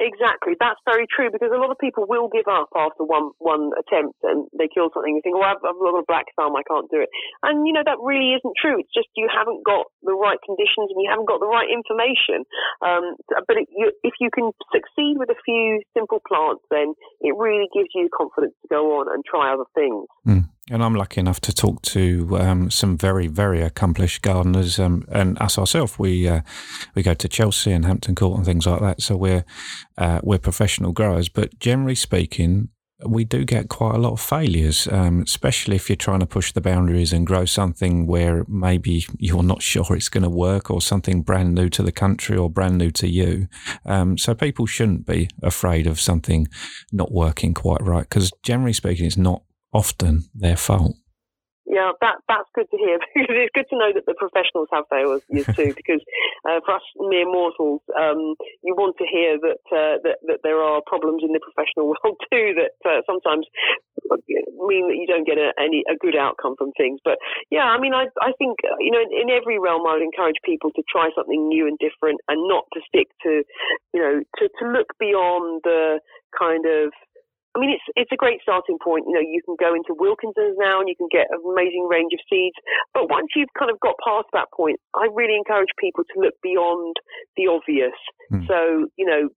Exactly, 0.00 0.56
that's 0.56 0.80
very 0.88 1.04
true 1.04 1.28
because 1.28 1.52
a 1.52 1.60
lot 1.60 1.68
of 1.68 1.76
people 1.76 2.08
will 2.08 2.32
give 2.32 2.48
up 2.48 2.72
after 2.72 3.04
one 3.04 3.36
one 3.36 3.76
attempt 3.76 4.16
and 4.24 4.48
they 4.56 4.64
kill 4.64 4.88
something. 4.88 5.12
You 5.12 5.20
think, 5.20 5.36
"Well, 5.36 5.52
I've, 5.52 5.60
I've 5.60 5.76
got 5.76 6.00
a 6.00 6.08
black 6.08 6.32
thumb, 6.32 6.56
I 6.56 6.64
can't 6.64 6.88
do 6.88 7.04
it," 7.04 7.12
and 7.44 7.68
you 7.68 7.76
know 7.76 7.84
that 7.84 8.00
really 8.00 8.32
isn't 8.32 8.56
true. 8.56 8.80
It's 8.80 8.94
just 8.96 9.12
you 9.20 9.28
haven't 9.28 9.60
got 9.68 9.92
the 10.00 10.16
right 10.16 10.40
conditions 10.40 10.88
and 10.88 10.96
you 10.96 11.12
haven't 11.12 11.28
got 11.28 11.44
the 11.44 11.50
right 11.50 11.68
information. 11.68 12.48
Um, 12.80 13.20
but 13.44 13.60
it, 13.60 13.68
you, 13.68 13.92
if 14.00 14.16
you 14.16 14.32
can 14.32 14.56
succeed 14.72 15.20
with 15.20 15.28
a 15.28 15.36
few 15.44 15.84
simple 15.92 16.24
plants, 16.24 16.64
then 16.72 16.96
it 17.20 17.36
really 17.36 17.68
gives 17.76 17.92
you 17.92 18.08
confidence 18.16 18.56
to 18.64 18.68
go 18.72 18.96
on 18.96 19.12
and 19.12 19.20
try 19.28 19.52
other 19.52 19.68
things. 19.76 20.08
Mm. 20.24 20.48
And 20.72 20.82
I'm 20.82 20.94
lucky 20.94 21.20
enough 21.20 21.38
to 21.42 21.52
talk 21.52 21.82
to 21.82 22.38
um, 22.40 22.70
some 22.70 22.96
very, 22.96 23.26
very 23.26 23.60
accomplished 23.60 24.22
gardeners, 24.22 24.78
um, 24.78 25.04
and 25.12 25.38
us 25.38 25.58
ourselves. 25.58 25.98
We 25.98 26.26
uh, 26.26 26.40
we 26.94 27.02
go 27.02 27.12
to 27.12 27.28
Chelsea 27.28 27.72
and 27.72 27.84
Hampton 27.84 28.14
Court 28.14 28.38
and 28.38 28.46
things 28.46 28.66
like 28.66 28.80
that. 28.80 29.02
So 29.02 29.14
we're 29.14 29.44
uh, 29.98 30.20
we're 30.22 30.38
professional 30.38 30.92
growers, 30.92 31.28
but 31.28 31.58
generally 31.58 31.94
speaking, 31.94 32.70
we 33.04 33.22
do 33.24 33.44
get 33.44 33.68
quite 33.68 33.96
a 33.96 33.98
lot 33.98 34.12
of 34.12 34.20
failures, 34.22 34.88
um, 34.90 35.20
especially 35.20 35.76
if 35.76 35.90
you're 35.90 35.96
trying 35.96 36.20
to 36.20 36.26
push 36.26 36.52
the 36.52 36.62
boundaries 36.62 37.12
and 37.12 37.26
grow 37.26 37.44
something 37.44 38.06
where 38.06 38.46
maybe 38.48 39.04
you're 39.18 39.42
not 39.42 39.60
sure 39.60 39.94
it's 39.94 40.08
going 40.08 40.24
to 40.24 40.30
work, 40.30 40.70
or 40.70 40.80
something 40.80 41.20
brand 41.20 41.54
new 41.54 41.68
to 41.68 41.82
the 41.82 41.92
country 41.92 42.38
or 42.38 42.48
brand 42.48 42.78
new 42.78 42.90
to 42.92 43.06
you. 43.06 43.46
Um, 43.84 44.16
so 44.16 44.34
people 44.34 44.64
shouldn't 44.64 45.04
be 45.04 45.28
afraid 45.42 45.86
of 45.86 46.00
something 46.00 46.48
not 46.90 47.12
working 47.12 47.52
quite 47.52 47.82
right, 47.82 48.08
because 48.08 48.32
generally 48.42 48.72
speaking, 48.72 49.04
it's 49.04 49.18
not 49.18 49.42
often 49.72 50.24
their 50.34 50.56
fault. 50.56 50.96
Yeah, 51.72 51.96
that 52.02 52.20
that's 52.28 52.50
good 52.52 52.68
to 52.68 52.76
hear 52.76 53.00
because 53.00 53.32
it's 53.48 53.54
good 53.56 53.70
to 53.70 53.78
know 53.80 53.96
that 53.96 54.04
the 54.04 54.18
professionals 54.18 54.68
have 54.74 54.84
failures 54.90 55.24
too. 55.56 55.72
Because 55.82 56.04
uh, 56.44 56.60
for 56.66 56.76
us 56.76 56.86
mere 56.98 57.24
mortals, 57.24 57.80
um, 57.96 58.36
you 58.60 58.76
want 58.76 58.98
to 58.98 59.06
hear 59.08 59.40
that, 59.40 59.62
uh, 59.72 59.96
that 60.04 60.18
that 60.28 60.40
there 60.42 60.60
are 60.60 60.82
problems 60.84 61.24
in 61.24 61.32
the 61.32 61.40
professional 61.40 61.88
world 61.96 62.18
too 62.28 62.58
that 62.60 62.76
uh, 62.84 63.00
sometimes 63.08 63.46
mean 64.60 64.90
that 64.92 65.00
you 65.00 65.06
don't 65.08 65.26
get 65.26 65.38
a, 65.38 65.54
any 65.56 65.80
a 65.88 65.96
good 65.96 66.18
outcome 66.18 66.60
from 66.60 66.76
things. 66.76 67.00
But 67.06 67.16
yeah, 67.48 67.70
I 67.70 67.80
mean, 67.80 67.94
I 67.94 68.12
I 68.20 68.36
think 68.36 68.58
you 68.82 68.90
know 68.90 69.00
in, 69.00 69.08
in 69.14 69.28
every 69.30 69.56
realm, 69.56 69.86
I 69.86 69.94
would 69.94 70.04
encourage 70.04 70.42
people 70.44 70.74
to 70.74 70.82
try 70.90 71.08
something 71.14 71.48
new 71.48 71.64
and 71.70 71.78
different, 71.78 72.20
and 72.28 72.42
not 72.52 72.68
to 72.74 72.84
stick 72.84 73.08
to 73.22 73.46
you 73.94 74.00
know 74.02 74.20
to 74.20 74.44
to 74.60 74.64
look 74.66 74.92
beyond 74.98 75.62
the 75.64 76.04
kind 76.36 76.66
of 76.66 76.92
I 77.54 77.60
mean, 77.60 77.70
it's 77.70 77.84
it's 77.96 78.12
a 78.12 78.16
great 78.16 78.40
starting 78.40 78.78
point. 78.80 79.04
You 79.06 79.14
know, 79.14 79.20
you 79.20 79.42
can 79.44 79.56
go 79.60 79.74
into 79.76 79.92
Wilkinson's 79.92 80.56
now 80.56 80.80
and 80.80 80.88
you 80.88 80.96
can 80.96 81.08
get 81.12 81.28
an 81.28 81.44
amazing 81.44 81.84
range 81.84 82.12
of 82.16 82.20
seeds. 82.24 82.56
But 82.94 83.10
once 83.10 83.28
you've 83.36 83.52
kind 83.58 83.70
of 83.70 83.78
got 83.80 84.00
past 84.00 84.28
that 84.32 84.48
point, 84.56 84.80
I 84.96 85.08
really 85.12 85.36
encourage 85.36 85.72
people 85.76 86.04
to 86.04 86.20
look 86.20 86.34
beyond 86.42 86.96
the 87.36 87.52
obvious. 87.52 87.96
Mm. 88.32 88.48
So, 88.48 88.88
you 88.96 89.04
know, 89.04 89.28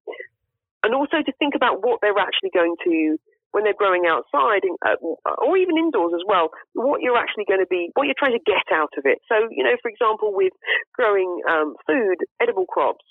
and 0.83 0.95
also 0.95 1.19
to 1.19 1.33
think 1.39 1.55
about 1.55 1.83
what 1.83 1.99
they're 2.01 2.17
actually 2.17 2.55
going 2.55 2.75
to 2.87 3.17
when 3.55 3.63
they're 3.63 3.79
growing 3.79 4.03
outside 4.03 4.67
uh, 4.83 4.99
or 5.39 5.55
even 5.55 5.79
indoors 5.79 6.11
as 6.11 6.19
well, 6.27 6.51
what 6.73 6.99
you're 6.99 7.15
actually 7.15 7.47
going 7.47 7.63
to 7.63 7.71
be, 7.71 7.87
what 7.95 8.03
you're 8.03 8.19
trying 8.19 8.35
to 8.35 8.43
get 8.43 8.67
out 8.67 8.91
of 8.99 9.07
it. 9.07 9.19
So, 9.31 9.47
you 9.49 9.63
know, 9.63 9.79
for 9.81 9.87
example, 9.87 10.35
with 10.35 10.51
growing 10.93 11.39
um, 11.47 11.75
food, 11.87 12.19
edible 12.43 12.65
crops, 12.67 13.07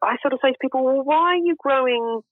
I 0.00 0.16
sort 0.24 0.32
of 0.32 0.40
say 0.40 0.52
to 0.52 0.58
people, 0.64 0.82
well, 0.82 1.04
why 1.04 1.36
are 1.36 1.44
you 1.44 1.56
growing 1.60 2.24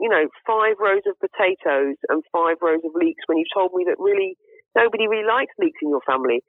you 0.00 0.08
know, 0.08 0.24
five 0.46 0.80
rows 0.80 1.04
of 1.06 1.20
potatoes 1.20 1.96
and 2.08 2.24
five 2.32 2.56
rows 2.62 2.80
of 2.84 2.96
leeks 2.96 3.22
when 3.26 3.38
you 3.38 3.44
told 3.52 3.72
me 3.74 3.84
that 3.86 4.00
really 4.00 4.36
nobody 4.74 5.06
really 5.06 5.26
likes 5.26 5.52
leeks 5.58 5.78
in 5.82 5.90
your 5.90 6.00
family. 6.06 6.42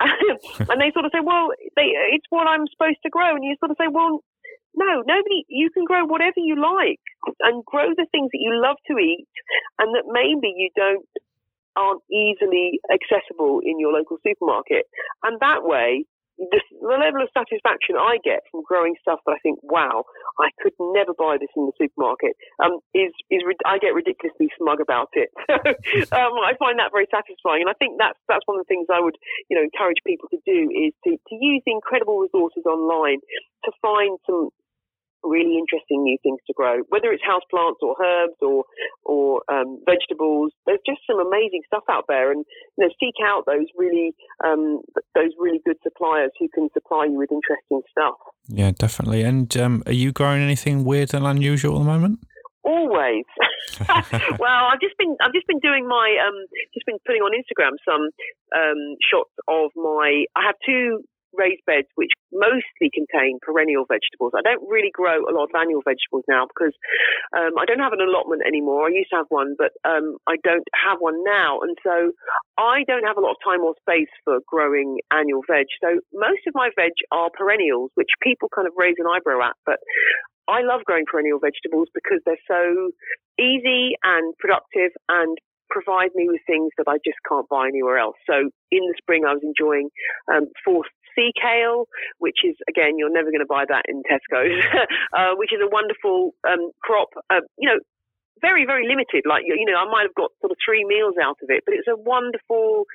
and 0.00 0.80
they 0.80 0.92
sort 0.92 1.04
of 1.04 1.12
say, 1.12 1.20
well, 1.24 1.48
they, 1.76 1.92
it's 2.12 2.26
what 2.30 2.46
I'm 2.46 2.68
supposed 2.68 3.00
to 3.04 3.10
grow. 3.10 3.34
And 3.34 3.44
you 3.44 3.56
sort 3.60 3.70
of 3.70 3.76
say, 3.80 3.88
well, 3.88 4.20
no, 4.74 5.02
nobody, 5.04 5.44
you 5.48 5.70
can 5.70 5.84
grow 5.84 6.04
whatever 6.04 6.38
you 6.38 6.56
like 6.60 7.00
and 7.40 7.64
grow 7.64 7.90
the 7.90 8.06
things 8.12 8.30
that 8.32 8.40
you 8.40 8.52
love 8.54 8.76
to 8.88 8.96
eat 8.98 9.26
and 9.78 9.94
that 9.94 10.04
maybe 10.08 10.52
you 10.56 10.70
don't, 10.76 11.04
aren't 11.76 12.02
easily 12.10 12.80
accessible 12.92 13.60
in 13.64 13.78
your 13.78 13.92
local 13.92 14.16
supermarket. 14.26 14.86
And 15.22 15.38
that 15.40 15.64
way, 15.64 16.04
the, 16.40 16.60
the 16.80 16.96
level 16.96 17.20
of 17.20 17.28
satisfaction 17.36 18.00
I 18.00 18.16
get 18.24 18.48
from 18.48 18.64
growing 18.64 18.96
stuff 19.04 19.20
that 19.28 19.36
I 19.36 19.40
think, 19.44 19.60
wow, 19.60 20.08
I 20.40 20.48
could 20.64 20.72
never 20.80 21.12
buy 21.12 21.36
this 21.36 21.52
in 21.52 21.68
the 21.68 21.76
supermarket, 21.76 22.32
um, 22.64 22.80
is 22.96 23.12
is 23.28 23.44
I 23.68 23.76
get 23.76 23.92
ridiculously 23.92 24.48
smug 24.56 24.80
about 24.80 25.12
it. 25.12 25.28
um, 26.16 26.34
I 26.40 26.56
find 26.56 26.80
that 26.80 26.96
very 26.96 27.06
satisfying, 27.12 27.60
and 27.60 27.70
I 27.70 27.76
think 27.76 28.00
that's 28.00 28.16
that's 28.24 28.44
one 28.48 28.56
of 28.56 28.64
the 28.64 28.70
things 28.72 28.88
I 28.88 29.04
would 29.04 29.20
you 29.52 29.56
know 29.56 29.62
encourage 29.62 30.00
people 30.06 30.32
to 30.32 30.40
do 30.48 30.72
is 30.72 30.96
to 31.04 31.20
to 31.20 31.34
use 31.36 31.60
the 31.68 31.76
incredible 31.76 32.18
resources 32.24 32.64
online 32.64 33.20
to 33.68 33.70
find 33.84 34.16
some 34.24 34.48
really 35.22 35.58
interesting 35.58 36.02
new 36.02 36.18
things 36.22 36.38
to 36.46 36.52
grow, 36.52 36.82
whether 36.88 37.12
it's 37.12 37.22
houseplants 37.22 37.80
or 37.82 37.96
herbs 38.02 38.36
or 38.40 38.64
or 39.04 39.42
um, 39.52 39.80
vegetables. 39.84 40.52
There's 40.66 40.80
just 40.86 41.00
some 41.06 41.20
amazing 41.20 41.62
stuff 41.66 41.84
out 41.90 42.04
there, 42.08 42.32
and 42.32 42.44
you 42.76 42.86
know, 42.86 42.90
seek 43.00 43.14
out 43.24 43.44
those 43.46 43.66
really 43.76 44.12
um, 44.44 44.80
those 45.14 45.30
really 45.38 45.60
good 45.64 45.76
suppliers 45.82 46.30
who 46.38 46.48
can 46.52 46.68
supply 46.72 47.06
you 47.06 47.18
with 47.18 47.30
interesting 47.32 47.82
stuff. 47.90 48.16
Yeah, 48.48 48.72
definitely. 48.72 49.22
And 49.22 49.54
um, 49.56 49.82
are 49.86 49.92
you 49.92 50.12
growing 50.12 50.42
anything 50.42 50.84
weird 50.84 51.14
and 51.14 51.26
unusual 51.26 51.76
at 51.76 51.78
the 51.80 51.84
moment? 51.84 52.20
Always. 52.62 53.24
well, 54.38 54.68
I've 54.68 54.80
just 54.80 54.96
been 54.98 55.16
I've 55.22 55.32
just 55.32 55.46
been 55.46 55.60
doing 55.60 55.88
my 55.88 56.16
um 56.26 56.36
just 56.74 56.84
been 56.84 56.98
putting 57.06 57.22
on 57.22 57.32
Instagram 57.32 57.72
some 57.88 58.10
um 58.54 58.96
shots 59.00 59.32
of 59.48 59.70
my 59.76 60.24
I 60.36 60.44
have 60.44 60.56
two 60.66 61.02
raised 61.34 61.62
beds 61.66 61.88
which 61.94 62.10
mostly 62.32 62.90
contain 62.92 63.38
perennial 63.42 63.84
vegetables. 63.86 64.32
I 64.34 64.42
don't 64.42 64.62
really 64.68 64.90
grow 64.92 65.26
a 65.26 65.34
lot 65.34 65.50
of 65.50 65.54
annual 65.54 65.82
vegetables 65.82 66.24
now 66.28 66.46
because 66.46 66.74
um, 67.36 67.58
I 67.58 67.66
don't 67.66 67.82
have 67.82 67.92
an 67.92 68.02
allotment 68.02 68.42
anymore. 68.46 68.86
I 68.86 68.94
used 68.94 69.10
to 69.10 69.22
have 69.22 69.30
one, 69.30 69.54
but 69.58 69.74
um, 69.84 70.18
I 70.26 70.36
don't 70.42 70.66
have 70.74 70.98
one 70.98 71.22
now. 71.24 71.60
And 71.60 71.76
so 71.82 72.12
I 72.58 72.84
don't 72.86 73.04
have 73.04 73.18
a 73.18 73.24
lot 73.24 73.34
of 73.34 73.42
time 73.42 73.60
or 73.60 73.74
space 73.82 74.10
for 74.24 74.38
growing 74.46 74.98
annual 75.10 75.42
veg. 75.46 75.66
So 75.82 76.00
most 76.14 76.46
of 76.46 76.54
my 76.54 76.70
veg 76.74 76.94
are 77.10 77.30
perennials, 77.34 77.90
which 77.94 78.10
people 78.22 78.48
kind 78.54 78.66
of 78.66 78.74
raise 78.76 78.96
an 78.98 79.06
eyebrow 79.06 79.42
at. 79.42 79.56
But 79.66 79.78
I 80.48 80.62
love 80.62 80.82
growing 80.84 81.04
perennial 81.06 81.38
vegetables 81.38 81.88
because 81.94 82.20
they're 82.26 82.46
so 82.48 82.90
easy 83.38 83.94
and 84.02 84.34
productive 84.38 84.90
and 85.08 85.38
provide 85.70 86.10
me 86.14 86.26
with 86.26 86.42
things 86.46 86.70
that 86.76 86.90
I 86.90 86.98
just 87.06 87.18
can't 87.26 87.48
buy 87.48 87.68
anywhere 87.68 87.96
else. 87.96 88.18
So 88.26 88.50
in 88.74 88.82
the 88.90 88.94
spring, 88.98 89.22
I 89.24 89.32
was 89.32 89.42
enjoying 89.46 89.88
um, 90.26 90.50
forced 90.64 90.90
sea 91.20 91.32
kale, 91.36 91.84
which 92.16 92.40
is 92.48 92.56
again 92.64 92.96
you're 92.96 93.12
never 93.12 93.28
going 93.28 93.44
to 93.44 93.50
buy 93.50 93.68
that 93.68 93.84
in 93.88 94.00
Tesco's, 94.08 94.64
uh, 95.16 95.36
which 95.36 95.52
is 95.52 95.60
a 95.60 95.68
wonderful 95.68 96.32
um, 96.48 96.72
crop. 96.80 97.12
Uh, 97.28 97.44
you 97.60 97.68
know, 97.68 97.76
very 98.40 98.64
very 98.64 98.88
limited. 98.88 99.28
Like 99.28 99.44
you 99.44 99.68
know, 99.68 99.76
I 99.76 99.84
might 99.84 100.08
have 100.08 100.16
got 100.16 100.32
sort 100.40 100.52
of 100.52 100.58
three 100.64 100.88
meals 100.88 101.20
out 101.20 101.36
of 101.44 101.52
it, 101.52 101.64
but 101.68 101.76
it's 101.76 101.88
a 101.88 101.96
wonderful 101.96 102.88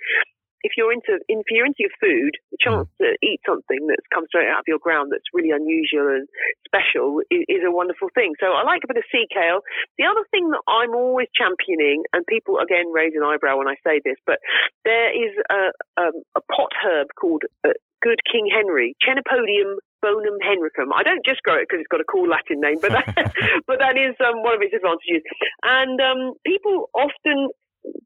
if 0.65 0.73
you're 0.73 0.91
into 0.91 1.21
if 1.29 1.45
you're 1.53 1.69
into 1.69 1.85
your 1.85 1.93
food, 2.01 2.33
the 2.49 2.57
chance 2.57 2.89
to 2.97 3.13
eat 3.21 3.37
something 3.45 3.85
that's 3.85 4.09
come 4.09 4.25
straight 4.33 4.49
out 4.49 4.65
of 4.65 4.67
your 4.67 4.81
ground 4.81 5.13
that's 5.13 5.29
really 5.29 5.53
unusual 5.53 6.09
and 6.09 6.25
special 6.65 7.21
is, 7.29 7.45
is, 7.45 7.61
a 7.61 7.69
wonderful 7.69 8.09
thing. 8.17 8.33
So 8.41 8.49
I 8.57 8.65
like 8.65 8.81
a 8.81 8.89
bit 8.89 8.97
of 8.97 9.05
sea 9.13 9.29
kale. 9.29 9.61
The 10.01 10.09
other 10.09 10.25
thing 10.33 10.49
that 10.49 10.65
I'm 10.65 10.97
always 10.97 11.29
championing, 11.37 12.01
and 12.17 12.25
people 12.25 12.57
again 12.57 12.89
raise 12.89 13.13
an 13.13 13.21
eyebrow 13.21 13.61
when 13.61 13.69
I 13.69 13.77
say 13.85 14.01
this, 14.01 14.17
but 14.25 14.41
there 14.83 15.13
is 15.13 15.37
a, 15.53 15.69
um, 16.01 16.17
a 16.33 16.41
pot 16.41 16.73
herb 16.81 17.13
called 17.13 17.45
uh, 17.61 17.77
Good 18.01 18.19
King 18.31 18.47
Henry, 18.51 18.95
Chenopodium 19.01 19.77
bonum 20.01 20.37
henricum. 20.41 20.93
I 20.93 21.01
don't 21.01 21.25
just 21.25 21.41
grow 21.41 21.57
it 21.57 21.67
because 21.67 21.81
it's 21.81 21.89
got 21.89 22.01
a 22.01 22.09
cool 22.09 22.29
Latin 22.29 22.61
name, 22.61 22.77
but 22.81 22.93
that, 22.93 23.09
but 23.67 23.79
that 23.79 23.97
is 23.97 24.13
um, 24.21 24.43
one 24.43 24.53
of 24.53 24.61
its 24.61 24.73
advantages. 24.73 25.25
And 25.63 25.97
um, 25.99 26.33
people 26.45 26.89
often 26.93 27.49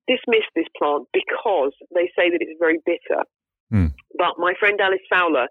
dismiss 0.08 0.48
this 0.56 0.68
plant 0.78 1.08
because 1.12 1.76
they 1.94 2.08
say 2.16 2.32
that 2.32 2.40
it's 2.40 2.56
very 2.60 2.80
bitter. 2.86 3.24
Mm. 3.72 3.94
But 4.18 4.40
my 4.40 4.54
friend 4.60 4.80
Alys 4.80 5.04
Fowler 5.10 5.48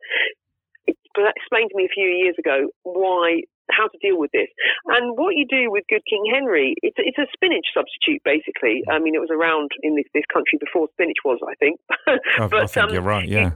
explained 0.89 1.71
to 1.71 1.77
me 1.77 1.85
a 1.85 1.93
few 1.93 2.09
years 2.09 2.37
ago 2.39 2.69
why 2.83 3.43
how 3.71 3.87
to 3.87 3.99
deal 4.01 4.19
with 4.19 4.31
this. 4.33 4.49
And 4.87 5.17
what 5.19 5.37
you 5.37 5.45
do 5.45 5.71
with 5.71 5.85
Good 5.91 6.01
King 6.09 6.25
Henry, 6.33 6.75
it's 6.81 6.97
a, 6.99 7.03
it's 7.05 7.19
a 7.19 7.29
spinach 7.35 7.67
substitute 7.77 8.23
basically. 8.25 8.83
I 8.89 8.99
mean, 8.99 9.15
it 9.15 9.21
was 9.21 9.29
around 9.31 9.71
in 9.83 9.95
this, 9.95 10.07
this 10.15 10.25
country 10.33 10.59
before 10.59 10.89
spinach 10.93 11.21
was, 11.25 11.39
I 11.45 11.55
think. 11.57 11.81
but 12.51 12.55
I 12.55 12.67
think 12.67 12.89
um, 12.89 12.93
you're 12.93 13.03
right. 13.03 13.29
Yeah. 13.29 13.53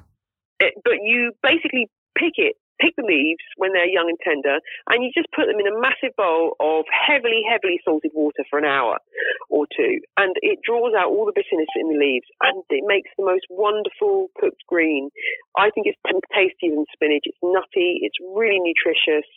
It, 0.62 0.75
but 0.85 1.03
you 1.03 1.33
basically 1.42 1.90
pick 2.14 2.35
it 2.37 2.57
pick 2.83 2.98
the 2.98 3.07
leaves 3.07 3.46
when 3.57 3.70
they're 3.70 3.87
young 3.87 4.11
and 4.11 4.18
tender, 4.27 4.59
and 4.90 5.07
you 5.07 5.14
just 5.14 5.31
put 5.31 5.46
them 5.46 5.62
in 5.62 5.70
a 5.70 5.79
massive 5.79 6.11
bowl 6.18 6.59
of 6.59 6.83
heavily, 6.90 7.46
heavily 7.46 7.79
salted 7.87 8.11
water 8.11 8.42
for 8.51 8.59
an 8.59 8.66
hour 8.66 8.98
or 9.46 9.70
two. 9.70 10.03
And 10.18 10.35
it 10.42 10.59
draws 10.66 10.90
out 10.98 11.14
all 11.14 11.25
the 11.25 11.37
bitterness 11.37 11.70
in 11.79 11.94
the 11.94 11.98
leaves 11.98 12.27
and 12.42 12.66
it 12.75 12.83
makes 12.83 13.14
the 13.14 13.25
most 13.25 13.46
wonderful 13.48 14.35
cooked 14.35 14.66
green. 14.66 15.14
I 15.55 15.70
think 15.70 15.87
it's 15.87 16.01
tastier 16.35 16.75
than 16.75 16.85
spinach. 16.90 17.22
It's 17.31 17.38
nutty, 17.42 18.03
it's 18.03 18.18
really 18.35 18.59
nutritious, 18.59 19.29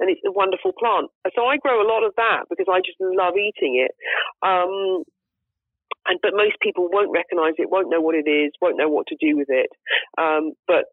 and 0.00 0.08
it's 0.08 0.24
a 0.24 0.32
wonderful 0.32 0.72
plant. 0.80 1.12
So 1.36 1.44
I 1.44 1.60
grow 1.60 1.84
a 1.84 1.88
lot 1.88 2.02
of 2.02 2.16
that 2.16 2.48
because 2.48 2.66
I 2.72 2.80
just 2.80 2.96
love 2.98 3.36
eating 3.36 3.76
it. 3.84 3.92
Um, 4.40 5.04
and 6.06 6.18
but 6.22 6.32
most 6.34 6.56
people 6.60 6.88
won't 6.90 7.12
recognise 7.12 7.54
it, 7.58 7.70
won't 7.70 7.90
know 7.90 8.00
what 8.00 8.14
it 8.14 8.28
is, 8.28 8.52
won't 8.60 8.76
know 8.76 8.88
what 8.88 9.06
to 9.08 9.16
do 9.20 9.36
with 9.36 9.48
it. 9.48 9.70
Um, 10.18 10.52
but 10.66 10.86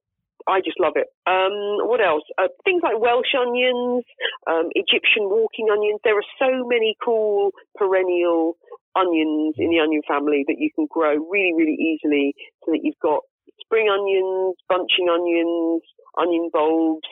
I 0.48 0.60
just 0.62 0.80
love 0.80 0.94
it. 0.96 1.08
Um, 1.28 1.86
what 1.88 2.02
else? 2.02 2.24
Uh, 2.38 2.50
things 2.64 2.82
like 2.84 3.00
Welsh 3.00 3.34
onions, 3.38 4.04
um, 4.48 4.70
Egyptian 4.74 5.30
walking 5.30 5.68
onions. 5.72 6.00
There 6.04 6.18
are 6.18 6.32
so 6.40 6.66
many 6.68 6.96
cool 7.04 7.52
perennial 7.76 8.58
onions 8.96 9.56
in 9.58 9.70
the 9.70 9.80
onion 9.80 10.02
family 10.08 10.44
that 10.48 10.58
you 10.58 10.70
can 10.76 10.88
grow 10.90 11.16
really, 11.30 11.54
really 11.56 11.78
easily 11.78 12.34
so 12.66 12.72
that 12.72 12.82
you've 12.84 13.00
got 13.02 13.22
spring 13.62 13.88
onions, 13.90 14.56
bunching 14.68 15.08
onions, 15.10 15.82
onion 16.20 16.50
bulbs 16.52 17.08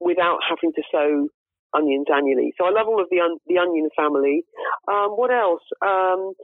without 0.00 0.38
having 0.48 0.72
to 0.74 0.82
sow 0.92 1.28
onions 1.74 2.06
annually. 2.14 2.54
So 2.56 2.66
I 2.66 2.70
love 2.70 2.86
all 2.86 3.02
of 3.02 3.08
the 3.10 3.18
the 3.46 3.58
onion 3.58 3.88
family. 3.96 4.44
Um, 4.86 5.18
what 5.18 5.30
else? 5.32 5.62
Um, 5.82 6.34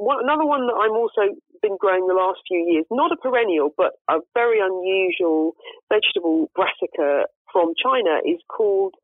one, 0.00 0.24
another 0.24 0.48
one 0.48 0.66
that 0.66 0.78
I'm 0.80 0.96
also 0.96 1.36
been 1.60 1.76
growing 1.76 2.08
the 2.08 2.16
last 2.16 2.40
few 2.48 2.58
years, 2.58 2.88
not 2.90 3.12
a 3.12 3.20
perennial, 3.20 3.68
but 3.76 4.00
a 4.08 4.24
very 4.32 4.58
unusual 4.58 5.52
vegetable 5.92 6.50
brassica 6.56 7.28
from 7.52 7.76
China, 7.76 8.24
is 8.24 8.40
called 8.48 8.94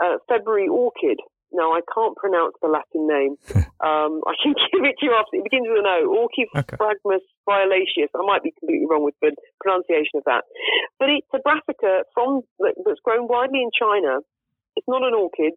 uh, 0.00 0.16
February 0.28 0.68
orchid. 0.68 1.20
Now, 1.52 1.72
I 1.72 1.80
can't 1.92 2.16
pronounce 2.16 2.54
the 2.60 2.68
Latin 2.68 3.06
name. 3.06 3.36
um, 3.84 4.24
I 4.26 4.34
can 4.40 4.56
give 4.72 4.82
it 4.82 4.96
to 4.98 5.06
you 5.06 5.14
after. 5.14 5.36
It 5.36 5.44
begins 5.44 5.68
with 5.68 5.84
an 5.84 5.88
O. 5.88 6.08
Orchifragmus 6.24 7.22
okay. 7.22 7.44
violaceus. 7.44 8.10
I 8.16 8.24
might 8.24 8.42
be 8.42 8.56
completely 8.56 8.88
wrong 8.88 9.04
with 9.04 9.14
the 9.20 9.36
pronunciation 9.60 10.16
of 10.16 10.24
that. 10.24 10.42
But 10.98 11.10
it's 11.10 11.30
a 11.34 11.38
brassica 11.38 12.08
from 12.14 12.42
that's 12.58 13.02
grown 13.04 13.28
widely 13.28 13.62
in 13.62 13.70
China. 13.76 14.24
It's 14.76 14.88
not 14.88 15.04
an 15.04 15.14
orchid 15.14 15.54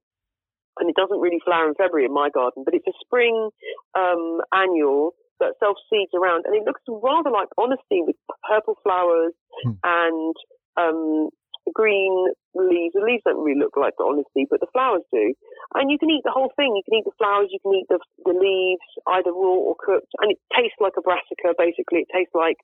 and 0.79 0.89
it 0.89 0.95
doesn't 0.95 1.19
really 1.19 1.39
flower 1.43 1.67
in 1.67 1.75
February 1.75 2.05
in 2.05 2.13
my 2.13 2.29
garden, 2.29 2.63
but 2.63 2.73
it's 2.73 2.87
a 2.87 2.95
spring 3.03 3.49
um, 3.95 4.41
annual 4.53 5.13
that 5.39 5.55
self 5.59 5.77
seeds 5.89 6.11
around, 6.15 6.43
and 6.45 6.55
it 6.55 6.63
looks 6.65 6.81
rather 6.87 7.31
like 7.31 7.47
honesty 7.57 8.03
with 8.03 8.15
purple 8.47 8.75
flowers 8.83 9.33
hmm. 9.63 9.75
and 9.83 10.35
um, 10.75 11.29
green 11.73 12.31
leaves. 12.55 12.93
The 12.95 13.03
leaves 13.03 13.23
don't 13.23 13.43
really 13.43 13.59
look 13.59 13.75
like 13.75 13.95
honesty, 13.99 14.47
but 14.49 14.59
the 14.59 14.71
flowers 14.71 15.03
do. 15.11 15.33
And 15.75 15.91
you 15.91 15.97
can 15.97 16.09
eat 16.09 16.23
the 16.23 16.35
whole 16.35 16.51
thing. 16.55 16.75
You 16.75 16.83
can 16.83 16.99
eat 16.99 17.07
the 17.07 17.19
flowers, 17.19 17.49
you 17.51 17.59
can 17.63 17.75
eat 17.75 17.87
the, 17.87 17.99
the 18.25 18.35
leaves, 18.35 18.87
either 19.07 19.31
raw 19.31 19.59
or 19.71 19.75
cooked, 19.79 20.11
and 20.19 20.31
it 20.31 20.39
tastes 20.55 20.79
like 20.79 20.99
a 20.99 21.03
brassica. 21.03 21.55
Basically, 21.57 22.03
it 22.03 22.11
tastes 22.11 22.35
like 22.35 22.57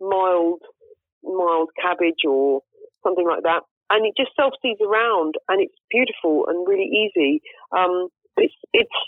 mild, 0.00 0.62
mild 1.22 1.70
cabbage 1.80 2.26
or 2.26 2.62
something 3.02 3.26
like 3.26 3.42
that 3.42 3.62
and 3.90 4.06
it 4.06 4.14
just 4.16 4.34
self 4.36 4.54
seeds 4.62 4.80
around, 4.80 5.34
and 5.48 5.62
it's 5.62 5.74
beautiful 5.90 6.46
and 6.48 6.66
really 6.66 6.88
easy. 6.88 7.40
Um, 7.76 8.08
it's 8.36 8.54
it's 8.72 8.98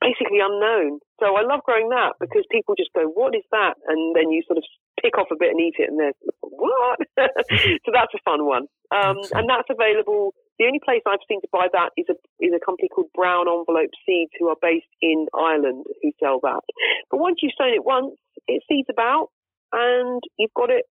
basically 0.00 0.40
unknown. 0.40 1.00
So 1.20 1.36
I 1.36 1.44
love 1.44 1.60
growing 1.64 1.90
that 1.90 2.16
because 2.18 2.44
people 2.50 2.74
just 2.74 2.92
go, 2.94 3.06
"What 3.06 3.34
is 3.34 3.44
that?" 3.52 3.74
And 3.86 4.16
then 4.16 4.30
you 4.30 4.42
sort 4.46 4.58
of 4.58 4.64
pick 5.00 5.18
off 5.18 5.28
a 5.30 5.38
bit 5.38 5.50
and 5.50 5.60
eat 5.60 5.76
it, 5.78 5.90
and 5.90 5.98
they're 5.98 6.16
what? 6.42 6.98
so 7.18 7.88
that's 7.92 8.14
a 8.14 8.22
fun 8.24 8.46
one, 8.46 8.66
um, 8.90 9.18
and 9.32 9.48
that's 9.48 9.68
available. 9.70 10.34
The 10.58 10.66
only 10.66 10.80
place 10.84 11.00
I've 11.08 11.24
seen 11.28 11.40
to 11.40 11.48
buy 11.52 11.68
that 11.72 11.90
is 11.96 12.06
a 12.08 12.16
is 12.40 12.52
a 12.54 12.64
company 12.64 12.88
called 12.88 13.12
Brown 13.14 13.48
Envelope 13.48 13.92
Seeds, 14.04 14.32
who 14.38 14.48
are 14.48 14.60
based 14.60 14.90
in 15.00 15.26
Ireland, 15.34 15.86
who 16.02 16.12
sell 16.20 16.40
that. 16.42 16.60
But 17.10 17.20
once 17.20 17.38
you've 17.42 17.56
sown 17.56 17.72
it 17.72 17.84
once, 17.84 18.16
it 18.46 18.62
seeds 18.68 18.88
about, 18.90 19.28
and 19.72 20.20
you've 20.38 20.54
got 20.54 20.70
it 20.70 20.84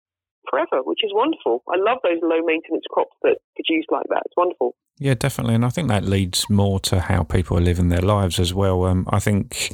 forever, 0.49 0.83
which 0.83 1.03
is 1.03 1.11
wonderful. 1.13 1.63
I 1.67 1.77
love 1.77 1.99
those 2.03 2.19
low 2.21 2.41
maintenance 2.45 2.85
crops 2.89 3.15
that 3.23 3.37
produce 3.55 3.85
like 3.91 4.05
that. 4.09 4.23
It's 4.25 4.37
wonderful. 4.37 4.75
Yeah, 4.99 5.13
definitely, 5.13 5.53
and 5.53 5.63
I 5.63 5.69
think 5.69 5.89
that 5.89 6.05
leads 6.05 6.49
more 6.49 6.79
to 6.81 6.99
how 7.01 7.21
people 7.21 7.55
are 7.55 7.61
living 7.61 7.89
their 7.89 8.01
lives 8.01 8.39
as 8.39 8.51
well. 8.51 8.85
Um, 8.85 9.07
I 9.11 9.19
think 9.19 9.71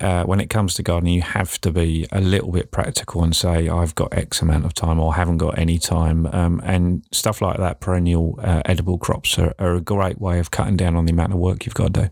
uh, 0.00 0.22
when 0.24 0.38
it 0.38 0.48
comes 0.48 0.74
to 0.74 0.84
gardening, 0.84 1.14
you 1.14 1.22
have 1.22 1.60
to 1.62 1.72
be 1.72 2.06
a 2.12 2.20
little 2.20 2.52
bit 2.52 2.70
practical 2.70 3.24
and 3.24 3.34
say, 3.34 3.68
"I've 3.68 3.96
got 3.96 4.14
X 4.14 4.42
amount 4.42 4.66
of 4.66 4.74
time," 4.74 5.00
or 5.00 5.14
"haven't 5.14 5.38
got 5.38 5.58
any 5.58 5.78
time," 5.78 6.26
um, 6.26 6.60
and 6.64 7.04
stuff 7.10 7.42
like 7.42 7.58
that. 7.58 7.80
Perennial 7.80 8.38
uh, 8.40 8.62
edible 8.64 8.96
crops 8.96 9.38
are, 9.40 9.54
are 9.58 9.74
a 9.74 9.80
great 9.80 10.20
way 10.20 10.38
of 10.38 10.52
cutting 10.52 10.76
down 10.76 10.94
on 10.94 11.04
the 11.04 11.12
amount 11.12 11.32
of 11.32 11.40
work 11.40 11.66
you've 11.66 11.74
got 11.74 11.92
to 11.94 12.02
do. 12.02 12.10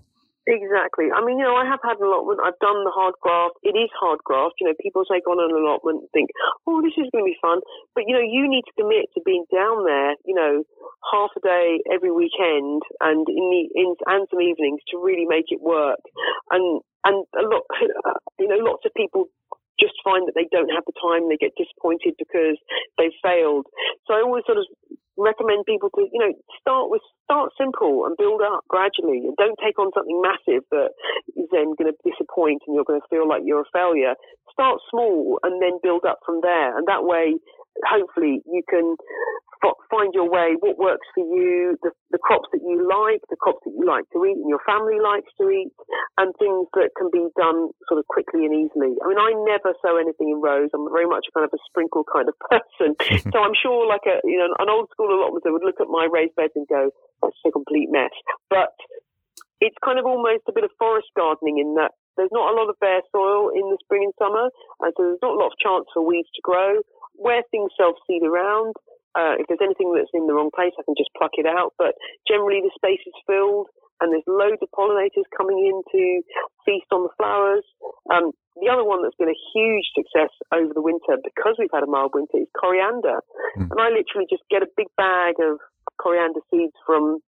Exactly. 0.49 1.13
I 1.13 1.21
mean, 1.21 1.37
you 1.37 1.45
know, 1.45 1.61
I 1.61 1.69
have 1.69 1.85
had 1.85 2.01
an 2.01 2.09
allotment. 2.09 2.41
I've 2.41 2.57
done 2.65 2.81
the 2.81 2.91
hard 2.97 3.13
graft. 3.21 3.61
It 3.61 3.77
is 3.77 3.93
hard 4.01 4.25
graft. 4.25 4.57
You 4.61 4.69
know, 4.69 4.75
people 4.81 5.05
take 5.05 5.29
on 5.29 5.37
an 5.37 5.53
allotment 5.53 6.09
and 6.09 6.11
think, 6.17 6.31
oh, 6.67 6.81
this 6.81 6.97
is 6.97 7.13
going 7.13 7.29
to 7.29 7.29
be 7.29 7.37
fun. 7.37 7.61
But, 7.93 8.09
you 8.09 8.17
know, 8.17 8.25
you 8.25 8.49
need 8.49 8.65
to 8.65 8.73
commit 8.81 9.13
to 9.13 9.21
being 9.29 9.45
down 9.53 9.85
there, 9.85 10.17
you 10.25 10.33
know, 10.33 10.65
half 11.13 11.37
a 11.37 11.41
day 11.45 11.85
every 11.93 12.09
weekend 12.11 12.81
and 13.05 13.29
in 13.29 13.45
the, 13.53 13.63
in, 13.77 13.93
and 14.09 14.25
some 14.33 14.41
evenings 14.41 14.81
to 14.89 14.97
really 14.97 15.29
make 15.29 15.53
it 15.53 15.61
work. 15.61 16.01
And, 16.49 16.81
and 17.05 17.27
a 17.37 17.45
lot, 17.45 17.69
you 18.41 18.49
know, 18.49 18.65
lots 18.65 18.89
of 18.89 18.97
people 18.97 19.29
just 19.81 19.95
find 20.05 20.27
that 20.27 20.35
they 20.35 20.51
don't 20.51 20.71
have 20.75 20.85
the 20.87 20.97
time. 20.99 21.29
They 21.29 21.41
get 21.41 21.57
disappointed 21.57 22.15
because 22.19 22.59
they've 22.99 23.15
failed. 23.23 23.67
So 24.07 24.15
I 24.15 24.23
always 24.23 24.45
sort 24.45 24.59
of 24.59 24.67
recommend 25.19 25.67
people 25.67 25.91
to, 25.91 26.07
you 26.07 26.21
know, 26.23 26.33
start 26.63 26.91
with 26.91 27.03
start 27.25 27.51
simple 27.59 28.07
and 28.07 28.17
build 28.17 28.41
up 28.41 28.63
gradually, 28.71 29.27
and 29.27 29.35
don't 29.37 29.59
take 29.59 29.79
on 29.79 29.91
something 29.93 30.23
massive 30.23 30.63
that 30.71 30.95
is 31.37 31.51
then 31.51 31.75
going 31.75 31.91
to 31.91 31.97
disappoint 32.07 32.63
and 32.67 32.75
you're 32.75 32.87
going 32.87 33.01
to 33.01 33.11
feel 33.11 33.29
like 33.29 33.43
you're 33.45 33.67
a 33.67 33.75
failure. 33.75 34.15
Start 34.53 34.79
small 34.91 35.39
and 35.43 35.61
then 35.61 35.83
build 35.83 36.07
up 36.07 36.19
from 36.25 36.41
there, 36.43 36.77
and 36.77 36.87
that 36.87 37.05
way, 37.05 37.35
hopefully, 37.85 38.41
you 38.47 38.63
can 38.69 38.97
find 39.91 40.13
your 40.15 40.29
way, 40.29 40.55
what 40.61 40.79
works 40.79 41.07
for 41.15 41.25
you, 41.25 41.79
the, 41.83 41.91
the 42.11 42.19
crops 42.19 42.49
that 42.53 42.63
you 42.63 42.85
like, 42.85 43.23
the 43.31 43.41
crops 43.41 43.63
that 43.65 43.75
you 43.75 43.85
like 43.85 44.05
to 44.13 44.23
eat 44.25 44.37
and 44.39 44.49
your 44.49 44.63
family 44.67 45.01
likes 45.01 45.31
to 45.41 45.49
eat, 45.51 45.73
and 46.17 46.35
things 46.39 46.67
that 46.75 46.93
can 46.97 47.11
be 47.11 47.27
done 47.35 47.73
sort 47.89 47.99
of 47.99 48.07
quickly 48.07 48.47
and 48.47 48.55
easily. 48.55 48.95
I 49.01 49.05
mean, 49.09 49.21
I 49.21 49.33
never 49.49 49.75
sow 49.81 49.97
anything 49.97 50.31
in 50.31 50.41
rows. 50.41 50.71
I'm 50.75 50.87
very 50.91 51.09
much 51.09 51.27
kind 51.33 51.45
of 51.47 51.53
a 51.53 51.61
sprinkle 51.67 52.05
kind 52.05 52.29
of 52.29 52.37
person. 52.51 52.95
so 53.33 53.37
I'm 53.41 53.57
sure 53.57 53.89
like 53.89 54.07
a, 54.07 54.21
you 54.25 54.39
know, 54.39 54.53
an 54.59 54.71
old 54.71 54.91
school 54.91 55.11
allotmenter 55.11 55.53
would 55.53 55.65
look 55.65 55.81
at 55.81 55.89
my 55.89 56.07
raised 56.11 56.37
beds 56.37 56.55
and 56.55 56.69
go, 56.69 56.91
that's 57.23 57.37
a 57.47 57.51
complete 57.51 57.89
mess. 57.91 58.15
But 58.51 58.75
it's 59.61 59.77
kind 59.85 59.99
of 59.99 60.07
almost 60.07 60.47
a 60.47 60.55
bit 60.55 60.65
of 60.65 60.71
forest 60.79 61.09
gardening 61.17 61.59
in 61.59 61.75
that 61.75 61.93
there's 62.19 62.35
not 62.35 62.51
a 62.53 62.57
lot 62.59 62.69
of 62.69 62.79
bare 62.83 63.03
soil 63.15 63.51
in 63.55 63.71
the 63.71 63.79
spring 63.83 64.03
and 64.11 64.15
summer, 64.19 64.51
and 64.83 64.91
so 64.99 65.07
there's 65.07 65.23
not 65.23 65.39
a 65.39 65.41
lot 65.41 65.55
of 65.55 65.63
chance 65.63 65.87
for 65.95 66.03
weeds 66.03 66.29
to 66.35 66.43
grow. 66.43 66.83
Where 67.15 67.43
things 67.51 67.71
self-seed 67.79 68.23
around, 68.23 68.75
uh, 69.17 69.41
if 69.41 69.47
there's 69.49 69.65
anything 69.65 69.95
that's 69.95 70.13
in 70.13 70.27
the 70.27 70.35
wrong 70.35 70.51
place, 70.53 70.73
I 70.77 70.85
can 70.85 70.99
just 70.99 71.13
pluck 71.17 71.33
it 71.41 71.47
out. 71.47 71.73
But 71.79 71.97
generally, 72.27 72.61
the 72.61 72.75
space 72.75 73.01
is 73.07 73.17
filled, 73.27 73.69
and 74.01 74.13
there's 74.13 74.27
loads 74.29 74.61
of 74.63 74.69
pollinators 74.75 75.27
coming 75.37 75.59
in 75.59 75.77
to 75.81 76.03
feast 76.67 76.91
on 76.93 77.09
the 77.09 77.15
flowers. 77.17 77.65
Um, 78.13 78.33
the 78.61 78.71
other 78.71 78.85
one 78.85 79.03
that's 79.03 79.17
been 79.19 79.31
a 79.31 79.45
huge 79.55 79.87
success 79.95 80.31
over 80.51 80.75
the 80.75 80.83
winter 80.83 81.19
because 81.23 81.55
we've 81.59 81.73
had 81.73 81.87
a 81.87 81.91
mild 81.91 82.13
winter 82.15 82.43
is 82.43 82.51
coriander. 82.59 83.23
Mm. 83.59 83.71
And 83.71 83.79
I 83.79 83.89
literally 83.95 84.27
just 84.27 84.43
get 84.51 84.63
a 84.63 84.71
big 84.77 84.91
bag 84.99 85.39
of 85.39 85.59
coriander 85.99 86.43
seeds 86.51 86.75
from 86.87 87.23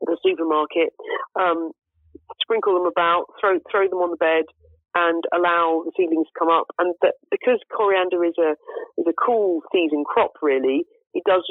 the 0.00 0.16
supermarket, 0.24 0.90
um, 1.38 1.70
sprinkle 2.42 2.74
them 2.74 2.90
about, 2.90 3.30
throw 3.40 3.60
throw 3.70 3.88
them 3.88 4.02
on 4.02 4.10
the 4.10 4.20
bed, 4.20 4.44
and 4.94 5.24
allow 5.34 5.82
the 5.84 5.92
seedlings 5.96 6.26
to 6.28 6.38
come 6.38 6.48
up. 6.48 6.66
And 6.78 6.94
that 7.02 7.14
because 7.30 7.60
coriander 7.74 8.24
is 8.24 8.34
a 8.38 8.54
is 9.00 9.06
a 9.08 9.14
cool 9.14 9.62
season 9.72 10.04
crop, 10.04 10.32
really, 10.42 10.84
it 11.14 11.22
does 11.26 11.44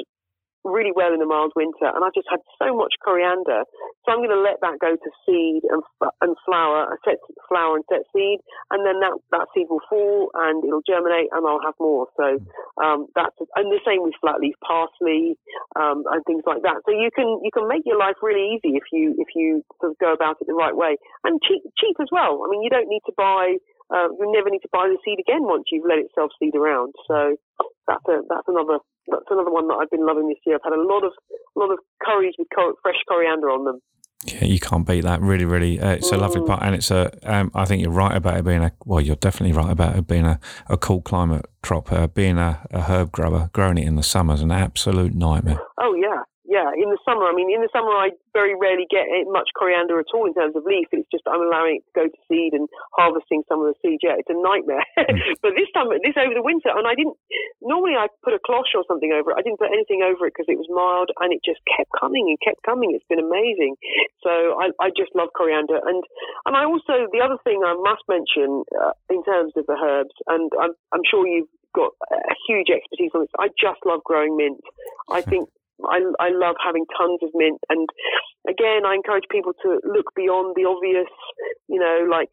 really 0.64 0.94
well 0.94 1.12
in 1.12 1.18
the 1.18 1.26
mild 1.26 1.52
winter, 1.54 1.90
and 1.90 2.02
I've 2.04 2.14
just 2.14 2.30
had 2.30 2.40
so 2.58 2.74
much 2.74 2.94
coriander. 3.02 3.66
So 4.04 4.12
I'm 4.14 4.22
going 4.22 4.34
to 4.34 4.42
let 4.42 4.62
that 4.62 4.78
go 4.78 4.94
to 4.94 5.10
seed 5.26 5.62
and, 5.66 5.82
and 6.22 6.34
flower, 6.46 6.98
set 7.04 7.18
flower 7.48 7.76
and 7.76 7.84
set 7.90 8.06
seed, 8.14 8.38
and 8.70 8.86
then 8.86 8.98
that, 9.02 9.14
that 9.30 9.46
seed 9.54 9.66
will 9.70 9.82
fall 9.90 10.30
and 10.34 10.62
it'll 10.62 10.86
germinate, 10.86 11.30
and 11.34 11.42
I'll 11.46 11.62
have 11.62 11.78
more. 11.78 12.06
So 12.16 12.38
um, 12.82 13.06
that's 13.14 13.36
and 13.56 13.70
the 13.70 13.82
same 13.86 14.02
with 14.02 14.14
flat 14.20 14.40
leaf 14.40 14.54
parsley 14.62 15.38
um, 15.76 16.04
and 16.10 16.22
things 16.24 16.42
like 16.46 16.62
that. 16.62 16.82
So 16.86 16.94
you 16.94 17.10
can 17.14 17.42
you 17.42 17.50
can 17.52 17.66
make 17.68 17.82
your 17.84 17.98
life 17.98 18.16
really 18.22 18.54
easy 18.54 18.78
if 18.78 18.86
you 18.92 19.14
if 19.18 19.34
you 19.34 19.62
sort 19.80 19.92
of 19.92 19.98
go 19.98 20.12
about 20.12 20.38
it 20.40 20.46
the 20.46 20.54
right 20.54 20.74
way 20.74 20.96
and 21.24 21.40
cheap 21.42 21.62
cheap 21.78 21.96
as 22.00 22.08
well. 22.10 22.42
I 22.46 22.50
mean, 22.50 22.62
you 22.62 22.70
don't 22.70 22.88
need 22.88 23.02
to 23.06 23.14
buy. 23.16 23.58
Uh, 23.92 24.08
you 24.16 24.24
never 24.32 24.48
need 24.48 24.64
to 24.64 24.72
buy 24.72 24.88
the 24.88 24.96
seed 25.04 25.20
again 25.20 25.44
once 25.44 25.64
you've 25.70 25.84
let 25.84 25.98
it 25.98 26.08
self 26.14 26.30
seed 26.40 26.54
around. 26.54 26.94
So 27.06 27.36
that's 27.86 28.04
a 28.08 28.20
that's 28.28 28.48
another 28.48 28.78
that's 29.08 29.30
another 29.30 29.50
one 29.50 29.68
that 29.68 29.78
I've 29.80 29.90
been 29.90 30.06
loving 30.06 30.28
this 30.28 30.38
year. 30.46 30.56
I've 30.56 30.72
had 30.72 30.78
a 30.78 30.82
lot 30.82 31.04
of 31.04 31.12
a 31.56 31.58
lot 31.58 31.70
of 31.70 31.78
curries 32.02 32.34
with 32.38 32.48
cor- 32.54 32.74
fresh 32.82 33.00
coriander 33.08 33.50
on 33.50 33.64
them. 33.64 33.80
Yeah, 34.24 34.44
you 34.44 34.60
can't 34.60 34.86
beat 34.86 35.02
that. 35.02 35.20
Really, 35.20 35.44
really, 35.44 35.80
uh, 35.80 35.94
it's 35.94 36.12
a 36.12 36.16
lovely 36.16 36.42
mm. 36.42 36.46
part, 36.46 36.62
and 36.62 36.76
it's 36.76 36.92
a. 36.92 37.10
Um, 37.24 37.50
I 37.56 37.64
think 37.64 37.82
you're 37.82 37.90
right 37.90 38.16
about 38.16 38.36
it 38.36 38.44
being 38.44 38.62
a. 38.62 38.72
Well, 38.84 39.00
you're 39.00 39.16
definitely 39.16 39.56
right 39.56 39.70
about 39.70 39.96
it 39.96 40.06
being 40.06 40.26
a, 40.26 40.38
a 40.68 40.76
cool 40.76 41.02
climate 41.02 41.44
crop. 41.62 41.92
Uh, 41.92 42.06
being 42.06 42.38
a, 42.38 42.64
a 42.70 42.82
herb 42.82 43.10
grower, 43.10 43.50
growing 43.52 43.78
it 43.78 43.86
in 43.86 43.96
the 43.96 44.02
summer 44.04 44.34
is 44.34 44.40
an 44.40 44.52
absolute 44.52 45.14
nightmare. 45.14 45.58
Oh 45.80 45.94
yeah, 45.94 46.22
yeah, 46.52 46.68
in 46.76 46.92
the 46.92 47.00
summer. 47.00 47.24
I 47.24 47.32
mean, 47.32 47.48
in 47.48 47.64
the 47.64 47.72
summer, 47.72 47.96
I 47.96 48.12
very 48.36 48.52
rarely 48.52 48.84
get 48.84 49.08
much 49.32 49.48
coriander 49.56 49.96
at 49.96 50.12
all 50.12 50.28
in 50.28 50.36
terms 50.36 50.52
of 50.52 50.68
leaf. 50.68 50.84
It's 50.92 51.08
just 51.08 51.24
I'm 51.24 51.40
allowing 51.40 51.80
it 51.80 51.84
to 51.88 51.92
go 51.96 52.04
to 52.12 52.18
seed 52.28 52.52
and 52.52 52.68
harvesting 52.92 53.40
some 53.48 53.64
of 53.64 53.72
the 53.72 53.76
seed. 53.80 54.04
Yeah, 54.04 54.20
it's 54.20 54.28
a 54.28 54.36
nightmare. 54.36 54.84
But 55.42 55.56
this 55.58 55.70
time, 55.74 55.88
this 55.90 56.14
over 56.14 56.36
the 56.36 56.44
winter, 56.44 56.68
and 56.70 56.84
I 56.86 56.94
didn't. 56.94 57.16
Normally, 57.64 57.96
I 57.96 58.06
put 58.20 58.36
a 58.36 58.42
cloche 58.42 58.76
or 58.76 58.84
something 58.86 59.10
over 59.10 59.32
it. 59.32 59.40
I 59.40 59.42
didn't 59.42 59.58
put 59.58 59.72
anything 59.72 60.04
over 60.04 60.28
it 60.28 60.36
because 60.36 60.46
it 60.46 60.60
was 60.60 60.68
mild, 60.68 61.10
and 61.18 61.32
it 61.32 61.40
just 61.40 61.58
kept 61.64 61.90
coming 61.96 62.28
and 62.28 62.36
kept 62.44 62.60
coming. 62.62 62.92
It's 62.92 63.06
been 63.08 63.22
amazing. 63.22 63.80
So 64.20 64.30
I, 64.60 64.70
I 64.76 64.92
just 64.92 65.16
love 65.16 65.32
coriander, 65.32 65.80
and 65.80 66.04
and 66.44 66.52
I 66.52 66.68
also 66.68 67.08
the 67.08 67.24
other 67.24 67.40
thing 67.42 67.64
I 67.64 67.74
must 67.74 68.04
mention 68.06 68.68
uh, 68.76 68.92
in 69.08 69.24
terms 69.24 69.56
of 69.56 69.64
the 69.64 69.78
herbs, 69.80 70.14
and 70.28 70.52
I'm 70.60 70.76
I'm 70.92 71.04
sure 71.08 71.24
you've 71.24 71.50
got 71.74 71.96
a 72.12 72.36
huge 72.46 72.68
expertise 72.68 73.10
on 73.14 73.24
this. 73.24 73.34
I 73.40 73.48
just 73.56 73.80
love 73.88 74.04
growing 74.04 74.36
mint. 74.36 74.60
I 75.10 75.22
think 75.30 75.48
I, 75.84 76.00
I 76.20 76.28
love 76.30 76.56
having 76.62 76.86
tons 76.96 77.20
of 77.22 77.30
mint. 77.34 77.60
And 77.68 77.88
again, 78.48 78.86
I 78.86 78.94
encourage 78.94 79.24
people 79.30 79.52
to 79.62 79.80
look 79.84 80.14
beyond 80.14 80.54
the 80.56 80.68
obvious, 80.68 81.10
you 81.68 81.80
know, 81.80 82.06
like 82.10 82.30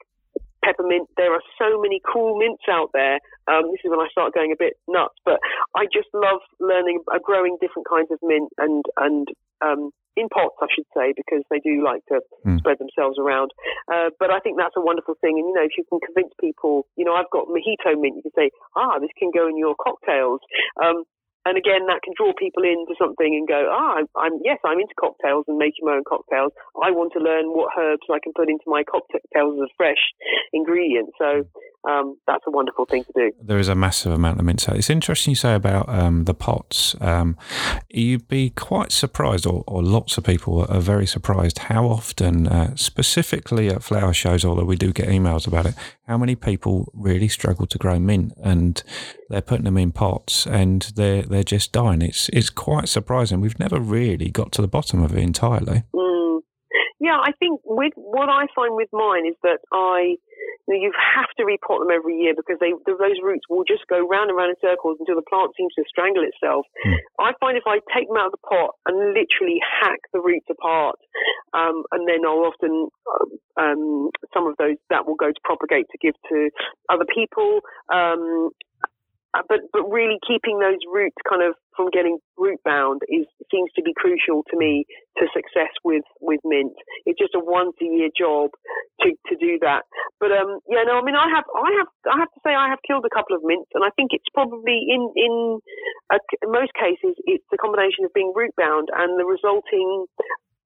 peppermint. 0.63 1.09
There 1.17 1.33
are 1.33 1.43
so 1.57 1.79
many 1.81 2.01
cool 2.05 2.37
mints 2.37 2.63
out 2.69 2.89
there. 2.93 3.19
Um, 3.47 3.71
this 3.71 3.81
is 3.83 3.89
when 3.89 3.99
I 3.99 4.07
start 4.11 4.33
going 4.33 4.51
a 4.51 4.59
bit 4.59 4.73
nuts, 4.87 5.15
but 5.25 5.39
I 5.75 5.85
just 5.91 6.09
love 6.13 6.41
learning, 6.59 6.99
uh, 7.13 7.19
growing 7.23 7.57
different 7.61 7.87
kinds 7.89 8.11
of 8.11 8.19
mint 8.21 8.51
and, 8.57 8.83
and, 8.97 9.27
um, 9.61 9.91
in 10.17 10.27
pots, 10.27 10.59
I 10.59 10.67
should 10.75 10.89
say, 10.91 11.13
because 11.15 11.47
they 11.47 11.63
do 11.63 11.79
like 11.79 12.03
to 12.11 12.19
mm. 12.45 12.59
spread 12.59 12.77
themselves 12.77 13.15
around. 13.17 13.51
Uh, 13.87 14.11
but 14.19 14.29
I 14.29 14.39
think 14.39 14.57
that's 14.57 14.75
a 14.75 14.83
wonderful 14.83 15.15
thing. 15.21 15.39
And, 15.39 15.47
you 15.47 15.55
know, 15.55 15.63
if 15.63 15.77
you 15.77 15.85
can 15.87 15.99
convince 16.03 16.33
people, 16.41 16.85
you 16.97 17.05
know, 17.05 17.15
I've 17.15 17.31
got 17.31 17.47
mojito 17.47 17.95
mint, 17.95 18.19
you 18.19 18.23
can 18.27 18.35
say, 18.35 18.51
ah, 18.75 18.99
this 18.99 19.15
can 19.17 19.31
go 19.31 19.47
in 19.47 19.55
your 19.57 19.75
cocktails. 19.79 20.41
Um, 20.83 21.07
and 21.45 21.57
again, 21.57 21.87
that 21.87 22.03
can 22.03 22.13
draw 22.17 22.33
people 22.35 22.63
into 22.63 22.95
something 22.99 23.31
and 23.31 23.47
go, 23.47 23.71
ah, 23.71 24.03
I'm, 24.19 24.39
yes, 24.43 24.59
I'm 24.65 24.79
into 24.79 24.93
cocktails 24.99 25.45
and 25.47 25.57
making 25.57 25.87
my 25.87 25.95
own 25.95 26.03
cocktails. 26.03 26.51
I 26.75 26.91
want 26.91 27.13
to 27.15 27.23
learn 27.23 27.55
what 27.55 27.71
herbs 27.79 28.05
I 28.11 28.19
can 28.19 28.33
put 28.35 28.49
into 28.49 28.67
my 28.67 28.83
cocktails 28.83 29.55
as 29.55 29.63
a 29.63 29.73
fresh 29.77 30.03
ingredient. 30.51 31.15
So 31.17 31.47
um, 31.87 32.17
that's 32.27 32.43
a 32.45 32.51
wonderful 32.51 32.85
thing 32.85 33.05
to 33.05 33.11
do. 33.15 33.31
There 33.41 33.57
is 33.57 33.69
a 33.69 33.75
massive 33.75 34.11
amount 34.11 34.39
of 34.39 34.45
mint. 34.45 34.59
So 34.59 34.73
it's 34.73 34.89
interesting 34.89 35.31
you 35.31 35.35
say 35.35 35.55
about 35.55 35.87
um, 35.87 36.25
the 36.25 36.33
pots. 36.33 36.95
Um, 36.99 37.37
you'd 37.89 38.27
be 38.27 38.49
quite 38.49 38.91
surprised, 38.91 39.45
or, 39.45 39.63
or, 39.65 39.81
lots 39.81 40.17
of 40.17 40.25
people 40.25 40.65
are 40.69 40.81
very 40.81 41.07
surprised, 41.07 41.59
how 41.59 41.85
often, 41.85 42.47
uh, 42.47 42.75
specifically 42.75 43.69
at 43.69 43.81
flower 43.81 44.13
shows, 44.13 44.43
although 44.43 44.65
we 44.65 44.75
do 44.75 44.91
get 44.91 45.07
emails 45.07 45.47
about 45.47 45.65
it, 45.65 45.75
how 46.05 46.17
many 46.17 46.35
people 46.35 46.91
really 46.93 47.29
struggle 47.29 47.65
to 47.67 47.77
grow 47.77 47.97
mint 47.97 48.33
and 48.43 48.83
they're 49.29 49.41
putting 49.41 49.65
them 49.65 49.77
in 49.77 49.91
pots 49.91 50.45
and 50.47 50.91
they're 50.95 51.21
they're 51.23 51.43
just 51.43 51.71
dying. 51.71 52.01
It's 52.01 52.29
it's 52.29 52.49
quite 52.49 52.89
surprising. 52.89 53.39
We've 53.39 53.59
never 53.59 53.79
really 53.79 54.29
got 54.29 54.51
to 54.53 54.61
the 54.61 54.67
bottom 54.67 55.01
of 55.01 55.15
it 55.15 55.19
entirely. 55.19 55.83
Mm. 55.93 56.08
Yeah, 56.99 57.15
I 57.15 57.31
think 57.39 57.61
with 57.63 57.93
what 57.95 58.27
I 58.27 58.51
find 58.51 58.75
with 58.75 58.89
mine 58.91 59.25
is 59.25 59.39
that 59.43 59.59
I 59.71 60.19
you, 60.67 60.75
know, 60.75 60.79
you 60.83 60.91
have 60.93 61.31
to 61.39 61.47
repot 61.47 61.79
them 61.79 61.95
every 61.95 62.19
year 62.19 62.35
because 62.35 62.59
they 62.59 62.75
those 62.85 63.19
roots 63.23 63.47
will 63.49 63.63
just 63.63 63.87
go 63.89 64.03
round 64.03 64.29
and 64.29 64.37
round 64.37 64.51
in 64.51 64.59
circles 64.59 64.97
until 64.99 65.15
the 65.15 65.25
plant 65.25 65.55
seems 65.55 65.73
to 65.79 65.83
strangle 65.87 66.27
itself. 66.27 66.67
Mm. 66.85 66.99
I 67.19 67.31
find 67.39 67.57
if 67.57 67.63
I 67.65 67.79
take 67.95 68.07
them 68.11 68.19
out 68.19 68.29
of 68.29 68.35
the 68.35 68.45
pot 68.45 68.75
and 68.85 68.99
literally 69.15 69.63
hack 69.63 69.99
the 70.13 70.21
roots 70.21 70.45
apart, 70.51 70.99
um, 71.55 71.83
and 71.95 72.03
then 72.03 72.27
I'll 72.27 72.45
often 72.45 72.91
um, 73.55 74.11
some 74.33 74.45
of 74.45 74.59
those 74.59 74.77
that 74.89 75.07
will 75.07 75.17
go 75.17 75.31
to 75.31 75.41
propagate 75.47 75.87
to 75.91 75.97
give 75.97 76.15
to 76.29 76.49
other 76.91 77.05
people. 77.07 77.63
Um, 77.87 78.51
but 79.33 79.61
but 79.71 79.85
really 79.89 80.17
keeping 80.25 80.59
those 80.59 80.81
roots 80.91 81.17
kind 81.29 81.43
of 81.43 81.53
from 81.75 81.89
getting 81.93 82.17
root 82.37 82.59
bound 82.65 83.01
is 83.07 83.25
seems 83.51 83.69
to 83.75 83.81
be 83.81 83.93
crucial 83.95 84.43
to 84.49 84.57
me 84.57 84.85
to 85.17 85.27
success 85.33 85.69
with 85.83 86.03
with 86.21 86.39
mint. 86.43 86.73
It's 87.05 87.19
just 87.19 87.35
a 87.35 87.39
once 87.39 87.77
a 87.81 87.85
year 87.85 88.09
job 88.09 88.51
to 89.01 89.13
to 89.29 89.33
do 89.37 89.59
that. 89.61 89.85
But 90.19 90.31
um 90.31 90.59
yeah 90.67 90.83
no 90.85 90.97
I 90.97 91.03
mean 91.05 91.15
I 91.15 91.29
have 91.29 91.45
I 91.53 91.69
have 91.77 91.89
I 92.09 92.17
have 92.19 92.31
to 92.33 92.41
say 92.45 92.53
I 92.57 92.69
have 92.69 92.81
killed 92.85 93.05
a 93.05 93.13
couple 93.13 93.35
of 93.35 93.43
mints 93.45 93.69
and 93.73 93.85
I 93.85 93.93
think 93.95 94.11
it's 94.11 94.29
probably 94.33 94.89
in 94.89 95.13
in, 95.15 95.59
in 96.09 96.49
most 96.49 96.73
cases 96.73 97.13
it's 97.29 97.45
a 97.53 97.57
combination 97.57 98.05
of 98.05 98.13
being 98.13 98.33
root 98.35 98.51
bound 98.57 98.89
and 98.89 99.19
the 99.19 99.25
resulting 99.25 100.05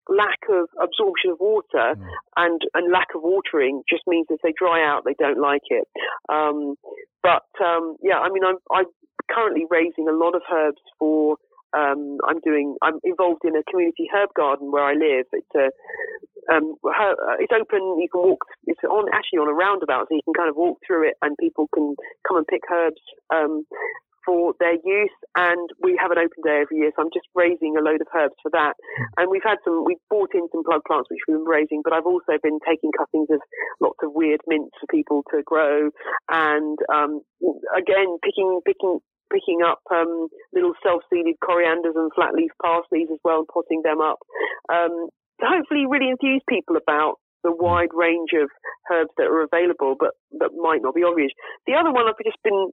lack 0.09 0.39
of 0.49 0.67
absorption 0.81 1.31
of 1.31 1.39
water 1.39 1.95
mm. 1.95 2.07
and, 2.37 2.61
and 2.73 2.91
lack 2.91 3.07
of 3.15 3.21
watering 3.23 3.83
just 3.89 4.03
means 4.07 4.27
if 4.29 4.41
they 4.43 4.53
dry 4.57 4.83
out, 4.83 5.03
they 5.05 5.15
don't 5.17 5.39
like 5.39 5.63
it. 5.69 5.87
Um, 6.29 6.75
but 7.21 7.47
um, 7.63 7.95
yeah, 8.03 8.19
I 8.19 8.29
mean, 8.29 8.43
I'm, 8.43 8.57
I'm 8.71 8.85
currently 9.31 9.65
raising 9.69 10.07
a 10.07 10.15
lot 10.15 10.35
of 10.35 10.41
herbs 10.51 10.81
for. 10.99 11.37
Um, 11.73 12.19
I'm 12.29 12.39
doing. 12.45 12.77
I'm 12.83 12.99
involved 13.03 13.41
in 13.45 13.55
a 13.55 13.63
community 13.63 14.05
herb 14.13 14.29
garden 14.37 14.71
where 14.71 14.83
I 14.83 14.93
live. 14.93 15.25
It's 15.33 15.55
a. 15.55 15.73
Um, 16.53 16.75
it's 17.39 17.53
open. 17.55 17.97
You 17.97 18.07
can 18.11 18.21
walk. 18.21 18.45
It's 18.67 18.83
on 18.83 19.09
actually 19.11 19.39
on 19.39 19.49
a 19.49 19.57
roundabout, 19.57 20.05
so 20.05 20.13
you 20.13 20.21
can 20.23 20.35
kind 20.35 20.49
of 20.49 20.55
walk 20.55 20.77
through 20.85 21.07
it, 21.07 21.15
and 21.23 21.35
people 21.39 21.67
can 21.73 21.95
come 22.27 22.37
and 22.37 22.45
pick 22.45 22.61
herbs 22.69 23.01
um, 23.33 23.65
for 24.25 24.53
their 24.59 24.75
use, 24.83 25.17
and 25.35 25.69
we 25.81 25.97
have 26.01 26.11
an 26.11 26.17
open 26.17 26.41
day 26.43 26.61
every 26.61 26.77
year. 26.77 26.91
So 26.95 27.03
I'm 27.03 27.13
just 27.13 27.27
raising 27.35 27.75
a 27.77 27.81
load 27.81 28.01
of 28.01 28.07
herbs 28.15 28.35
for 28.41 28.51
that. 28.51 28.73
And 29.17 29.29
we've 29.29 29.45
had 29.45 29.57
some, 29.63 29.83
we've 29.85 30.01
bought 30.09 30.33
in 30.33 30.47
some 30.51 30.63
plug 30.63 30.81
plants 30.87 31.09
which 31.09 31.19
we've 31.27 31.37
been 31.37 31.45
raising, 31.45 31.81
but 31.83 31.93
I've 31.93 32.07
also 32.07 32.39
been 32.41 32.59
taking 32.67 32.91
cuttings 32.91 33.29
of 33.31 33.39
lots 33.81 33.99
of 34.03 34.11
weird 34.13 34.41
mints 34.47 34.75
for 34.79 34.87
people 34.89 35.23
to 35.31 35.41
grow, 35.45 35.89
and 36.29 36.77
um, 36.93 37.21
again 37.75 38.17
picking 38.23 38.61
picking 38.65 38.99
picking 39.31 39.61
up 39.65 39.81
um, 39.89 40.27
little 40.53 40.73
self-seeded 40.83 41.35
corianders 41.41 41.97
and 41.97 42.11
flat 42.13 42.33
leaf 42.33 42.51
parsleys 42.61 43.09
as 43.11 43.17
well 43.23 43.39
and 43.39 43.47
potting 43.47 43.81
them 43.83 43.99
up. 43.99 44.19
Um, 44.71 45.09
to 45.41 45.45
hopefully 45.49 45.85
really 45.89 46.11
enthuse 46.11 46.43
people 46.47 46.77
about 46.77 47.15
the 47.43 47.51
wide 47.51 47.91
range 47.93 48.29
of 48.33 48.49
herbs 48.91 49.11
that 49.17 49.27
are 49.27 49.43
available, 49.43 49.95
but 49.99 50.11
that 50.39 50.51
might 50.55 50.81
not 50.81 50.95
be 50.95 51.03
obvious. 51.03 51.31
The 51.67 51.73
other 51.73 51.91
one 51.91 52.07
I've 52.07 52.23
just 52.23 52.41
been 52.43 52.71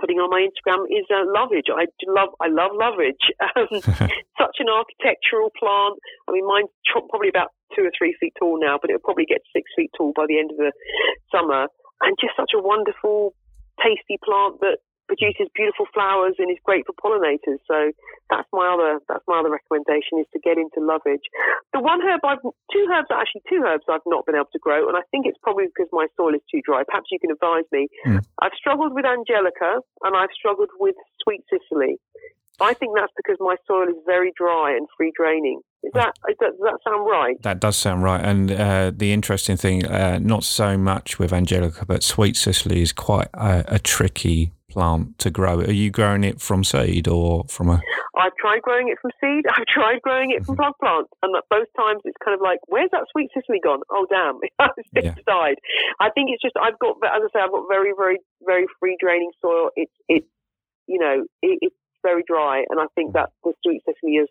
putting 0.00 0.18
on 0.18 0.30
my 0.30 0.46
Instagram 0.46 0.86
is 0.90 1.06
uh, 1.10 1.26
lovage. 1.26 1.68
I 1.70 1.86
love 2.06 2.30
I 2.40 2.48
love 2.48 2.72
lovage. 2.74 3.24
Um, 3.56 3.80
such 4.38 4.56
an 4.60 4.68
architectural 4.70 5.50
plant. 5.58 5.98
I 6.28 6.32
mean, 6.32 6.46
mine's 6.46 6.70
probably 6.86 7.28
about 7.28 7.50
two 7.74 7.82
or 7.82 7.90
three 7.96 8.14
feet 8.20 8.34
tall 8.38 8.60
now, 8.60 8.78
but 8.80 8.90
it'll 8.90 9.02
probably 9.02 9.26
get 9.26 9.42
six 9.52 9.70
feet 9.74 9.90
tall 9.96 10.12
by 10.14 10.26
the 10.28 10.38
end 10.38 10.50
of 10.52 10.58
the 10.58 10.70
summer. 11.32 11.66
And 12.02 12.14
just 12.20 12.36
such 12.36 12.52
a 12.54 12.62
wonderful, 12.62 13.34
tasty 13.82 14.18
plant 14.22 14.60
that 14.60 14.78
produces 15.08 15.48
beautiful 15.56 15.88
flowers 15.92 16.36
and 16.38 16.52
is 16.52 16.60
great 16.62 16.84
for 16.84 16.94
pollinators. 16.94 17.58
So 17.66 17.90
that's 18.30 18.48
my 18.52 18.68
other 18.68 19.00
that's 19.08 19.24
my 19.26 19.40
other 19.40 19.50
recommendation 19.50 20.20
is 20.20 20.28
to 20.36 20.38
get 20.38 20.60
into 20.60 20.84
lovage. 20.84 21.24
The 21.72 21.80
one 21.80 22.04
herb 22.04 22.20
I've 22.22 22.44
two 22.44 22.84
herbs 22.92 23.08
actually 23.08 23.42
two 23.48 23.64
herbs 23.64 23.88
I've 23.88 24.04
not 24.06 24.28
been 24.28 24.36
able 24.36 24.52
to 24.52 24.60
grow, 24.60 24.86
and 24.86 24.96
I 24.96 25.02
think 25.10 25.26
it's 25.26 25.40
probably 25.42 25.66
because 25.66 25.88
my 25.90 26.06
soil 26.16 26.36
is 26.36 26.44
too 26.52 26.60
dry. 26.62 26.84
Perhaps 26.86 27.08
you 27.10 27.18
can 27.18 27.32
advise 27.32 27.66
me. 27.72 27.88
Mm. 28.06 28.22
I've 28.38 28.54
struggled 28.54 28.94
with 28.94 29.08
angelica 29.08 29.80
and 30.04 30.12
I've 30.14 30.32
struggled 30.36 30.70
with 30.78 30.94
sweet 31.24 31.42
cicely. 31.48 31.98
I 32.60 32.74
think 32.74 32.96
that's 32.96 33.12
because 33.16 33.36
my 33.38 33.54
soil 33.66 33.88
is 33.88 33.94
very 34.04 34.32
dry 34.36 34.74
and 34.76 34.88
free 34.96 35.12
draining. 35.16 35.60
Is 35.84 35.92
that, 35.94 36.14
is 36.28 36.36
that, 36.40 36.50
does 36.50 36.60
that 36.60 36.78
sound 36.84 37.08
right? 37.08 37.40
That 37.42 37.60
does 37.60 37.76
sound 37.76 38.02
right. 38.02 38.20
And 38.20 38.50
uh, 38.50 38.90
the 38.94 39.12
interesting 39.12 39.56
thing, 39.56 39.86
uh, 39.86 40.18
not 40.20 40.42
so 40.42 40.76
much 40.76 41.20
with 41.20 41.32
Angelica, 41.32 41.86
but 41.86 42.02
Sweet 42.02 42.36
Cicely 42.36 42.82
is 42.82 42.92
quite 42.92 43.28
a, 43.34 43.64
a, 43.68 43.78
tricky 43.78 44.50
plant 44.68 45.18
to 45.18 45.30
grow. 45.30 45.60
Are 45.60 45.72
you 45.72 45.90
growing 45.90 46.24
it 46.24 46.40
from 46.40 46.64
seed 46.64 47.08
or 47.08 47.44
from 47.48 47.68
a? 47.68 47.80
I've 48.16 48.34
tried 48.40 48.62
growing 48.62 48.88
it 48.88 48.98
from 49.00 49.10
seed. 49.20 49.44
I've 49.54 49.66
tried 49.66 50.02
growing 50.02 50.30
it 50.30 50.44
from 50.44 50.56
mm-hmm. 50.56 50.62
plug 50.62 50.74
plants, 50.80 51.10
and 51.22 51.34
both 51.50 51.68
times 51.76 52.02
it's 52.04 52.16
kind 52.24 52.34
of 52.34 52.40
like, 52.40 52.58
where's 52.66 52.90
that 52.92 53.06
Sweet 53.12 53.30
Cicely 53.34 53.60
gone? 53.62 53.80
Oh 53.90 54.06
damn, 54.10 54.38
it's 54.76 54.88
yeah. 54.92 55.14
died. 55.26 55.56
I 56.00 56.10
think 56.10 56.30
it's 56.30 56.42
just 56.42 56.56
I've 56.60 56.78
got, 56.78 56.96
as 57.04 57.22
I 57.22 57.28
say, 57.32 57.40
I've 57.42 57.52
got 57.52 57.64
very, 57.68 57.92
very, 57.96 58.18
very 58.44 58.66
free 58.80 58.96
draining 59.00 59.30
soil. 59.40 59.70
It's, 59.76 59.92
it's, 60.08 60.26
you 60.86 60.98
know, 60.98 61.24
it, 61.42 61.58
it's 61.62 61.76
very 62.02 62.22
dry, 62.26 62.64
and 62.68 62.80
I 62.80 62.86
think 62.94 63.14
that 63.14 63.30
the 63.44 63.52
Sweet 63.64 63.82
Cicely 63.86 64.16
is 64.16 64.28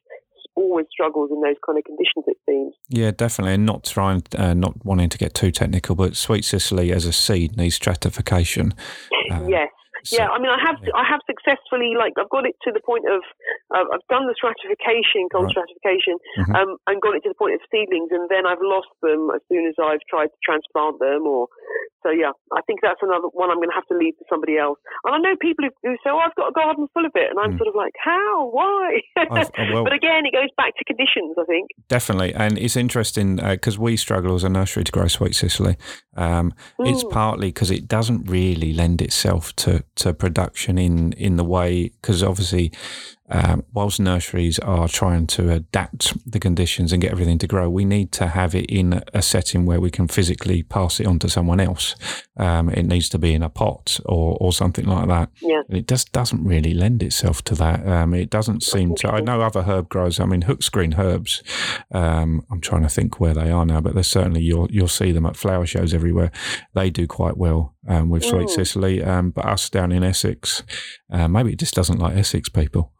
always 0.55 0.85
struggles 0.91 1.29
in 1.31 1.41
those 1.41 1.55
kind 1.65 1.77
of 1.77 1.83
conditions. 1.85 2.25
It 2.27 2.37
seems. 2.45 2.73
Yeah, 2.89 3.11
definitely, 3.11 3.53
and 3.53 3.65
not 3.65 3.83
trying, 3.85 4.23
uh, 4.37 4.53
not 4.53 4.85
wanting 4.85 5.09
to 5.09 5.17
get 5.17 5.33
too 5.33 5.51
technical, 5.51 5.95
but 5.95 6.15
Sweet 6.15 6.45
Cicely 6.45 6.91
as 6.91 7.05
a 7.05 7.13
seed 7.13 7.57
needs 7.57 7.75
stratification. 7.75 8.73
Uh, 9.29 9.45
yes, 9.45 9.67
so, 10.03 10.17
yeah, 10.17 10.29
I 10.29 10.37
mean, 10.39 10.51
I 10.51 10.59
have 10.61 10.77
yeah. 10.83 10.95
I 10.95 11.03
have 11.07 11.21
successfully 11.25 11.93
like 11.97 12.13
I've 12.17 12.29
got 12.29 12.45
it 12.45 12.55
to 12.65 12.71
the 12.71 12.81
point 12.83 13.05
of 13.09 13.21
uh, 13.73 13.85
I've 13.93 14.05
done 14.09 14.27
the 14.27 14.35
stratification, 14.35 15.29
cold 15.31 15.49
right. 15.49 15.55
stratification, 15.57 16.15
mm-hmm. 16.37 16.55
um, 16.55 16.69
and 16.87 17.01
got 17.01 17.15
it 17.15 17.23
to 17.25 17.31
the 17.31 17.39
point 17.39 17.55
of 17.55 17.61
seedlings, 17.71 18.11
and 18.11 18.29
then 18.29 18.45
I've 18.45 18.61
lost 18.61 18.91
them 19.01 19.29
as 19.33 19.41
soon 19.49 19.65
as 19.65 19.75
I've 19.79 20.03
tried 20.09 20.29
to 20.33 20.39
transplant 20.43 20.99
them. 20.99 21.25
Or 21.25 21.47
so 22.03 22.11
yeah, 22.11 22.31
I 22.53 22.61
think 22.63 22.79
that's 22.81 23.01
another 23.01 23.27
one 23.33 23.49
I'm 23.49 23.57
going 23.57 23.73
to 23.73 23.79
have 23.79 23.89
to 23.91 23.97
leave 23.97 24.17
to 24.19 24.25
somebody 24.29 24.57
else. 24.57 24.79
And 25.03 25.15
I 25.15 25.19
know 25.19 25.35
people 25.39 25.65
who, 25.65 25.71
who 25.83 25.95
say, 26.03 26.13
"Oh, 26.13 26.21
I've 26.21 26.35
got 26.35 26.49
a 26.49 26.55
garden 26.55 26.87
full 26.93 27.05
of 27.05 27.11
it," 27.15 27.29
and 27.29 27.39
I'm 27.39 27.55
mm. 27.55 27.57
sort 27.57 27.67
of 27.67 27.75
like, 27.75 27.93
"How? 27.99 28.49
Why?" 28.51 29.01
oh, 29.17 29.25
well, 29.73 29.83
but 29.83 29.93
again, 29.93 30.25
it 30.25 30.33
goes 30.33 30.51
back 30.55 30.77
to 30.77 30.83
conditions. 30.85 31.35
I 31.39 31.45
think 31.45 31.71
definitely, 31.87 32.33
and 32.33 32.57
it's 32.57 32.75
interesting 32.75 33.37
because 33.37 33.77
uh, 33.77 33.81
we 33.81 33.97
struggle 33.97 34.35
as 34.35 34.43
a 34.43 34.49
nursery 34.49 34.83
to 34.83 34.91
grow 34.91 35.07
sweet 35.07 35.35
Cicely. 35.35 35.77
Um, 36.15 36.53
it's 36.79 37.03
partly 37.11 37.49
because 37.49 37.69
it 37.69 37.87
doesn't 37.87 38.29
really 38.29 38.73
lend 38.73 39.01
itself 39.01 39.55
to 39.57 39.83
to 39.97 40.13
production 40.13 40.77
in 40.77 41.13
in 41.13 41.37
the 41.37 41.43
way 41.43 41.91
because 42.01 42.23
obviously 42.23 42.71
um, 43.29 43.63
whilst 43.73 43.99
nurseries 43.99 44.57
are 44.59 44.87
trying 44.87 45.27
to 45.27 45.51
adapt 45.51 46.13
the 46.29 46.39
conditions 46.39 46.93
and 46.93 47.01
get 47.01 47.11
everything 47.11 47.37
to 47.39 47.47
grow, 47.47 47.69
we 47.69 47.83
need 47.83 48.11
to 48.13 48.27
have 48.27 48.55
it 48.55 48.65
in 48.65 49.03
a 49.13 49.21
setting 49.21 49.65
where 49.65 49.81
we 49.81 49.91
can 49.91 50.07
physically 50.07 50.63
pass 50.63 50.99
it 50.99 51.07
on 51.07 51.19
to 51.19 51.29
someone 51.29 51.59
else. 51.59 51.95
Um, 52.37 52.69
it 52.69 52.83
needs 52.83 53.09
to 53.09 53.17
be 53.17 53.33
in 53.33 53.43
a 53.43 53.49
pot 53.49 53.99
or, 54.05 54.37
or 54.39 54.53
something 54.53 54.85
like 54.85 55.07
that. 55.07 55.29
Yeah. 55.41 55.61
it 55.69 55.87
just 55.87 56.11
doesn't 56.13 56.43
really 56.43 56.73
lend 56.73 57.03
itself 57.03 57.43
to 57.45 57.55
that. 57.55 57.85
Um, 57.85 58.13
it 58.13 58.29
doesn't 58.29 58.63
seem 58.63 58.95
to. 58.95 59.11
I 59.11 59.19
know 59.19 59.41
other 59.41 59.63
herb 59.63 59.89
growers. 59.89 60.19
I 60.19 60.25
mean, 60.25 60.43
Hooksgreen 60.43 60.97
herbs. 60.97 61.43
Um, 61.91 62.45
I'm 62.49 62.61
trying 62.61 62.83
to 62.83 62.89
think 62.89 63.19
where 63.19 63.33
they 63.33 63.51
are 63.51 63.65
now, 63.65 63.81
but 63.81 63.93
there's 63.93 64.07
certainly 64.07 64.41
you'll 64.41 64.71
you'll 64.71 64.87
see 64.87 65.11
them 65.11 65.25
at 65.25 65.35
flower 65.35 65.65
shows 65.65 65.93
everywhere. 65.93 66.31
They 66.73 66.89
do 66.89 67.07
quite 67.07 67.37
well 67.37 67.75
um, 67.87 68.09
with 68.09 68.23
Sweet 68.23 68.47
mm. 68.47 68.49
Cicely. 68.49 69.03
Um, 69.03 69.31
but 69.31 69.45
us 69.45 69.69
down 69.69 69.91
in 69.91 70.03
Essex, 70.03 70.63
uh, 71.11 71.27
maybe 71.27 71.51
it 71.51 71.59
just 71.59 71.73
doesn't 71.73 71.99
like 71.99 72.15
Essex 72.15 72.49
people. 72.49 72.93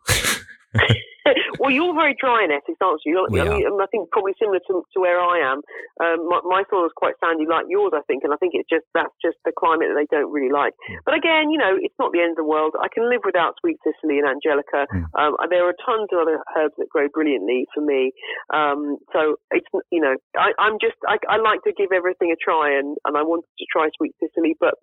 well, 1.60 1.72
you're 1.72 1.94
very 1.94 2.16
dry 2.20 2.44
in 2.44 2.52
Essex, 2.52 2.78
aren't 2.82 3.02
you? 3.06 3.20
I, 3.20 3.30
mean, 3.32 3.44
I 3.82 3.88
think 3.92 4.10
probably 4.12 4.34
similar 4.40 4.60
to, 4.68 4.84
to 4.94 4.98
where 5.00 5.20
I 5.20 5.44
am. 5.44 5.60
Um, 6.00 6.30
my, 6.30 6.40
my, 6.44 6.62
soil 6.70 6.86
is 6.86 6.96
quite 6.96 7.16
sandy 7.20 7.46
like 7.48 7.66
yours, 7.70 7.94
I 7.96 8.04
think, 8.08 8.24
and 8.24 8.34
I 8.34 8.38
think 8.38 8.54
it's 8.56 8.70
just 8.70 8.86
that's 8.94 9.14
just 9.24 9.38
the 9.46 9.56
climate 9.56 9.90
that 9.92 9.98
they 9.98 10.10
don't 10.10 10.32
really 10.32 10.52
like. 10.52 10.74
Mm. 10.90 11.04
But 11.06 11.16
again, 11.16 11.50
you 11.50 11.58
know, 11.58 11.76
it's 11.80 11.96
not 12.00 12.12
the 12.12 12.22
end 12.22 12.36
of 12.36 12.42
the 12.44 12.48
world. 12.48 12.76
I 12.80 12.88
can 12.92 13.10
live 13.10 13.22
without 13.26 13.56
sweet 13.60 13.78
Cicely 13.84 14.20
and 14.20 14.28
Angelica. 14.28 14.88
Mm. 14.92 15.08
Um, 15.18 15.32
there 15.50 15.68
are 15.68 15.76
tons 15.84 16.10
of 16.12 16.20
other 16.22 16.40
herbs 16.56 16.76
that 16.78 16.92
grow 16.92 17.08
brilliantly 17.10 17.66
for 17.74 17.82
me. 17.82 18.12
Um, 18.54 18.98
so 19.14 19.40
it's 19.52 19.68
you 19.92 20.02
know, 20.02 20.16
I, 20.38 20.54
am 20.60 20.78
just 20.80 20.98
I, 21.08 21.18
I, 21.28 21.38
like 21.38 21.64
to 21.64 21.74
give 21.76 21.92
everything 21.92 22.32
a 22.32 22.40
try, 22.40 22.72
and, 22.78 22.98
and 23.06 23.18
I 23.18 23.24
wanted 23.24 23.50
to 23.60 23.66
try 23.72 23.90
sweet 23.98 24.16
Cicely, 24.20 24.56
but 24.60 24.76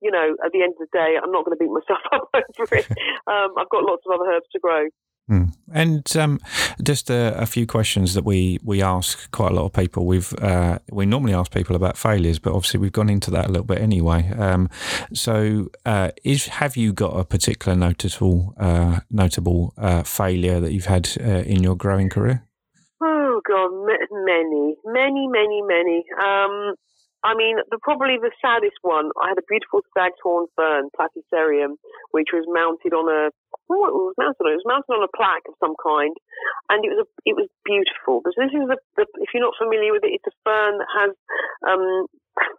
you 0.00 0.10
know, 0.10 0.36
at 0.44 0.52
the 0.52 0.62
end 0.62 0.74
of 0.78 0.86
the 0.86 0.92
day, 0.94 1.18
I'm 1.18 1.32
not 1.32 1.44
going 1.44 1.56
to 1.56 1.62
beat 1.62 1.72
myself 1.74 2.02
up 2.12 2.30
over 2.34 2.74
it. 2.74 2.86
Um, 3.28 3.52
I've 3.58 3.68
got 3.68 3.84
lots 3.84 4.02
of 4.08 4.18
other 4.18 4.30
herbs 4.32 4.48
to 4.52 4.58
grow. 4.58 4.88
Mm. 5.28 5.52
And 5.72 6.16
um, 6.16 6.40
just 6.82 7.10
a, 7.10 7.38
a, 7.38 7.44
few 7.44 7.66
questions 7.66 8.14
that 8.14 8.24
we, 8.24 8.58
we 8.64 8.80
ask 8.80 9.30
quite 9.30 9.52
a 9.52 9.54
lot 9.54 9.66
of 9.66 9.74
people. 9.74 10.06
We've 10.06 10.32
uh, 10.40 10.78
we 10.90 11.04
normally 11.04 11.34
ask 11.34 11.52
people 11.52 11.76
about 11.76 11.98
failures, 11.98 12.38
but 12.38 12.54
obviously 12.54 12.80
we've 12.80 12.92
gone 12.92 13.10
into 13.10 13.30
that 13.32 13.44
a 13.44 13.48
little 13.48 13.66
bit 13.66 13.78
anyway. 13.78 14.30
Um, 14.30 14.70
so, 15.12 15.68
uh, 15.84 16.12
is 16.24 16.46
have 16.46 16.78
you 16.78 16.94
got 16.94 17.10
a 17.10 17.24
particular 17.26 17.76
notable 17.76 18.54
uh, 18.56 19.00
notable 19.10 19.74
uh, 19.76 20.02
failure 20.02 20.60
that 20.60 20.72
you've 20.72 20.86
had 20.86 21.10
uh, 21.20 21.44
in 21.44 21.62
your 21.62 21.76
growing 21.76 22.08
career? 22.08 22.46
Oh 23.02 23.42
God, 23.46 23.70
many, 24.24 24.76
many, 24.86 25.28
many, 25.28 25.62
many. 25.62 26.04
Um, 26.24 26.74
I 27.24 27.34
mean, 27.34 27.58
the, 27.70 27.78
probably 27.82 28.16
the 28.20 28.30
saddest 28.38 28.78
one. 28.82 29.10
I 29.20 29.34
had 29.34 29.38
a 29.38 29.48
beautiful 29.50 29.82
stag's 29.90 30.22
horn 30.22 30.46
fern, 30.54 30.90
Platycerium, 30.94 31.74
which 32.12 32.30
was 32.32 32.46
mounted 32.46 32.94
on 32.94 33.10
a 33.10 33.30
what 33.66 33.92
was 33.92 34.14
mounted 34.16 34.40
on? 34.40 34.54
It 34.54 34.62
was 34.64 34.70
mounted 34.70 34.92
on 34.96 35.04
a 35.04 35.16
plaque 35.16 35.44
of 35.48 35.58
some 35.60 35.76
kind, 35.76 36.16
and 36.70 36.84
it 36.84 36.90
was 36.94 37.04
a, 37.04 37.08
it 37.28 37.36
was 37.36 37.50
beautiful. 37.66 38.22
Because 38.22 38.38
this 38.38 38.54
is 38.54 38.64
the, 38.64 38.78
the, 38.96 39.04
if 39.20 39.34
you're 39.34 39.44
not 39.44 39.58
familiar 39.60 39.92
with 39.92 40.06
it, 40.06 40.16
it's 40.16 40.30
a 40.30 40.36
fern 40.46 40.78
that 40.78 40.90
has 40.94 41.12
um, 41.66 42.06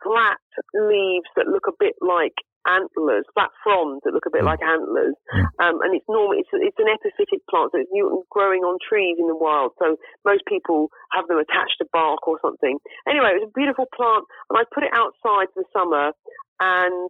flat 0.03 0.41
leaves 0.75 1.29
that 1.35 1.49
look 1.49 1.65
a 1.65 1.79
bit 1.79 1.95
like 2.03 2.35
antlers, 2.67 3.25
flat 3.33 3.51
fronds 3.63 4.01
that 4.03 4.13
look 4.13 4.27
a 4.27 4.33
bit 4.33 4.43
mm. 4.43 4.51
like 4.51 4.63
antlers. 4.63 5.15
Um, 5.59 5.83
and 5.83 5.95
it's 5.95 6.07
normal, 6.07 6.39
it's, 6.39 6.49
it's 6.53 6.79
an 6.79 6.87
epiphytic 6.87 7.43
plant, 7.51 7.71
so 7.71 7.83
it's 7.83 7.91
growing 8.31 8.63
on 8.63 8.79
trees 8.79 9.17
in 9.19 9.27
the 9.27 9.35
wild. 9.35 9.75
So 9.79 9.97
most 10.23 10.43
people 10.47 10.87
have 11.11 11.27
them 11.27 11.39
attached 11.39 11.79
to 11.79 11.87
bark 11.91 12.27
or 12.27 12.39
something. 12.41 12.79
Anyway, 13.07 13.35
it 13.35 13.43
was 13.43 13.51
a 13.51 13.57
beautiful 13.59 13.87
plant, 13.91 14.23
and 14.49 14.55
I 14.55 14.63
put 14.71 14.87
it 14.87 14.95
outside 14.95 15.51
for 15.51 15.63
the 15.63 15.69
summer, 15.75 16.11
and 16.59 17.09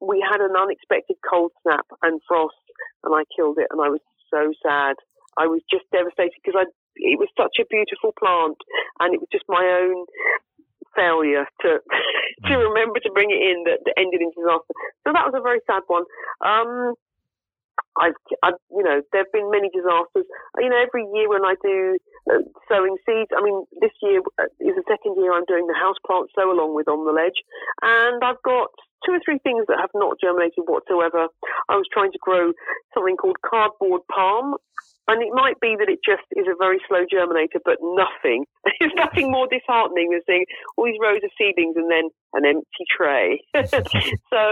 we 0.00 0.20
had 0.20 0.44
an 0.44 0.52
unexpected 0.52 1.16
cold 1.24 1.52
snap 1.62 1.86
and 2.04 2.20
frost, 2.28 2.60
and 3.04 3.16
I 3.16 3.24
killed 3.32 3.56
it, 3.56 3.68
and 3.72 3.80
I 3.80 3.88
was 3.88 4.04
so 4.28 4.52
sad. 4.60 4.96
I 5.36 5.46
was 5.48 5.60
just 5.70 5.84
devastated 5.92 6.36
because 6.40 6.56
I 6.56 6.64
it 6.96 7.20
was 7.20 7.28
such 7.36 7.60
a 7.60 7.68
beautiful 7.68 8.12
plant, 8.16 8.56
and 9.00 9.12
it 9.12 9.20
was 9.20 9.28
just 9.28 9.44
my 9.48 9.60
own 9.60 10.08
failure 10.96 11.44
to 11.62 11.70
to 12.48 12.52
mm. 12.52 12.62
remember 12.72 12.98
to 13.00 13.12
bring 13.12 13.30
it 13.30 13.40
in 13.40 13.64
that, 13.68 13.84
that, 13.84 13.94
ended 14.00 14.20
in 14.24 14.32
disaster. 14.32 14.74
So 15.04 15.12
that 15.12 15.28
was 15.28 15.36
a 15.36 15.44
very 15.44 15.60
sad 15.68 15.84
one. 15.86 16.04
Um, 16.40 16.96
I've, 17.96 18.16
I've, 18.42 18.60
you 18.70 18.84
know, 18.84 19.00
there 19.12 19.24
have 19.24 19.32
been 19.32 19.48
many 19.50 19.68
disasters. 19.72 20.28
You 20.60 20.68
know, 20.68 20.80
every 20.80 21.04
year 21.16 21.28
when 21.28 21.44
I 21.44 21.56
do 21.60 21.96
uh, 22.28 22.44
sowing 22.68 22.96
seeds, 23.04 23.32
I 23.32 23.40
mean, 23.40 23.64
this 23.80 23.92
year 24.02 24.20
uh, 24.40 24.52
is 24.60 24.76
the 24.76 24.84
second 24.88 25.16
year 25.16 25.32
I'm 25.32 25.48
doing 25.48 25.66
the 25.66 25.76
house 25.76 25.96
plant 26.04 26.28
sow 26.36 26.52
along 26.52 26.74
with 26.74 26.88
on 26.88 27.04
the 27.04 27.12
ledge, 27.12 27.40
and 27.82 28.20
I've 28.24 28.40
got 28.44 28.68
two 29.04 29.16
or 29.16 29.20
three 29.24 29.40
things 29.40 29.64
that 29.68 29.80
have 29.80 29.92
not 29.94 30.20
germinated 30.20 30.68
whatsoever. 30.68 31.28
I 31.68 31.76
was 31.76 31.88
trying 31.92 32.12
to 32.12 32.20
grow 32.20 32.52
something 32.92 33.16
called 33.16 33.40
cardboard 33.44 34.02
palm, 34.12 34.56
and 35.08 35.22
it 35.22 35.30
might 35.32 35.58
be 35.60 35.78
that 35.78 35.86
it 35.86 36.02
just 36.02 36.26
is 36.34 36.50
a 36.50 36.58
very 36.58 36.82
slow 36.88 37.06
germinator, 37.06 37.62
but 37.64 37.78
nothing. 37.80 38.44
There's 38.80 38.94
nothing 38.96 39.30
more 39.30 39.46
disheartening 39.46 40.10
than 40.10 40.22
seeing 40.26 40.44
all 40.76 40.86
these 40.86 40.98
rows 41.00 41.22
of 41.22 41.30
seedlings 41.38 41.78
and 41.78 41.90
then 41.90 42.10
an 42.34 42.44
empty 42.44 42.84
tray. 42.90 43.38
so, 43.54 44.42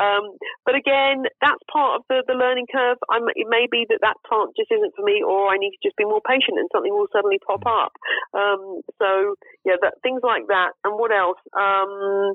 um, 0.00 0.24
but 0.64 0.74
again, 0.74 1.28
that's 1.44 1.60
part 1.70 2.00
of 2.00 2.02
the, 2.08 2.24
the 2.26 2.32
learning 2.32 2.66
curve. 2.72 2.96
I'm, 3.12 3.28
it 3.36 3.46
may 3.52 3.68
be 3.70 3.84
that 3.92 4.00
that 4.00 4.16
plant 4.24 4.56
just 4.56 4.72
isn't 4.72 4.96
for 4.96 5.04
me, 5.04 5.20
or 5.20 5.52
I 5.52 5.60
need 5.60 5.76
to 5.76 5.84
just 5.84 5.96
be 5.96 6.08
more 6.08 6.24
patient 6.24 6.56
and 6.56 6.68
something 6.72 6.92
will 6.92 7.12
suddenly 7.12 7.38
pop 7.44 7.68
up. 7.68 7.92
Um, 8.32 8.80
so, 8.96 9.36
yeah, 9.68 9.76
that, 9.84 10.00
things 10.02 10.24
like 10.24 10.48
that. 10.48 10.72
And 10.84 10.96
what 10.96 11.12
else? 11.12 11.40
Um, 11.52 12.32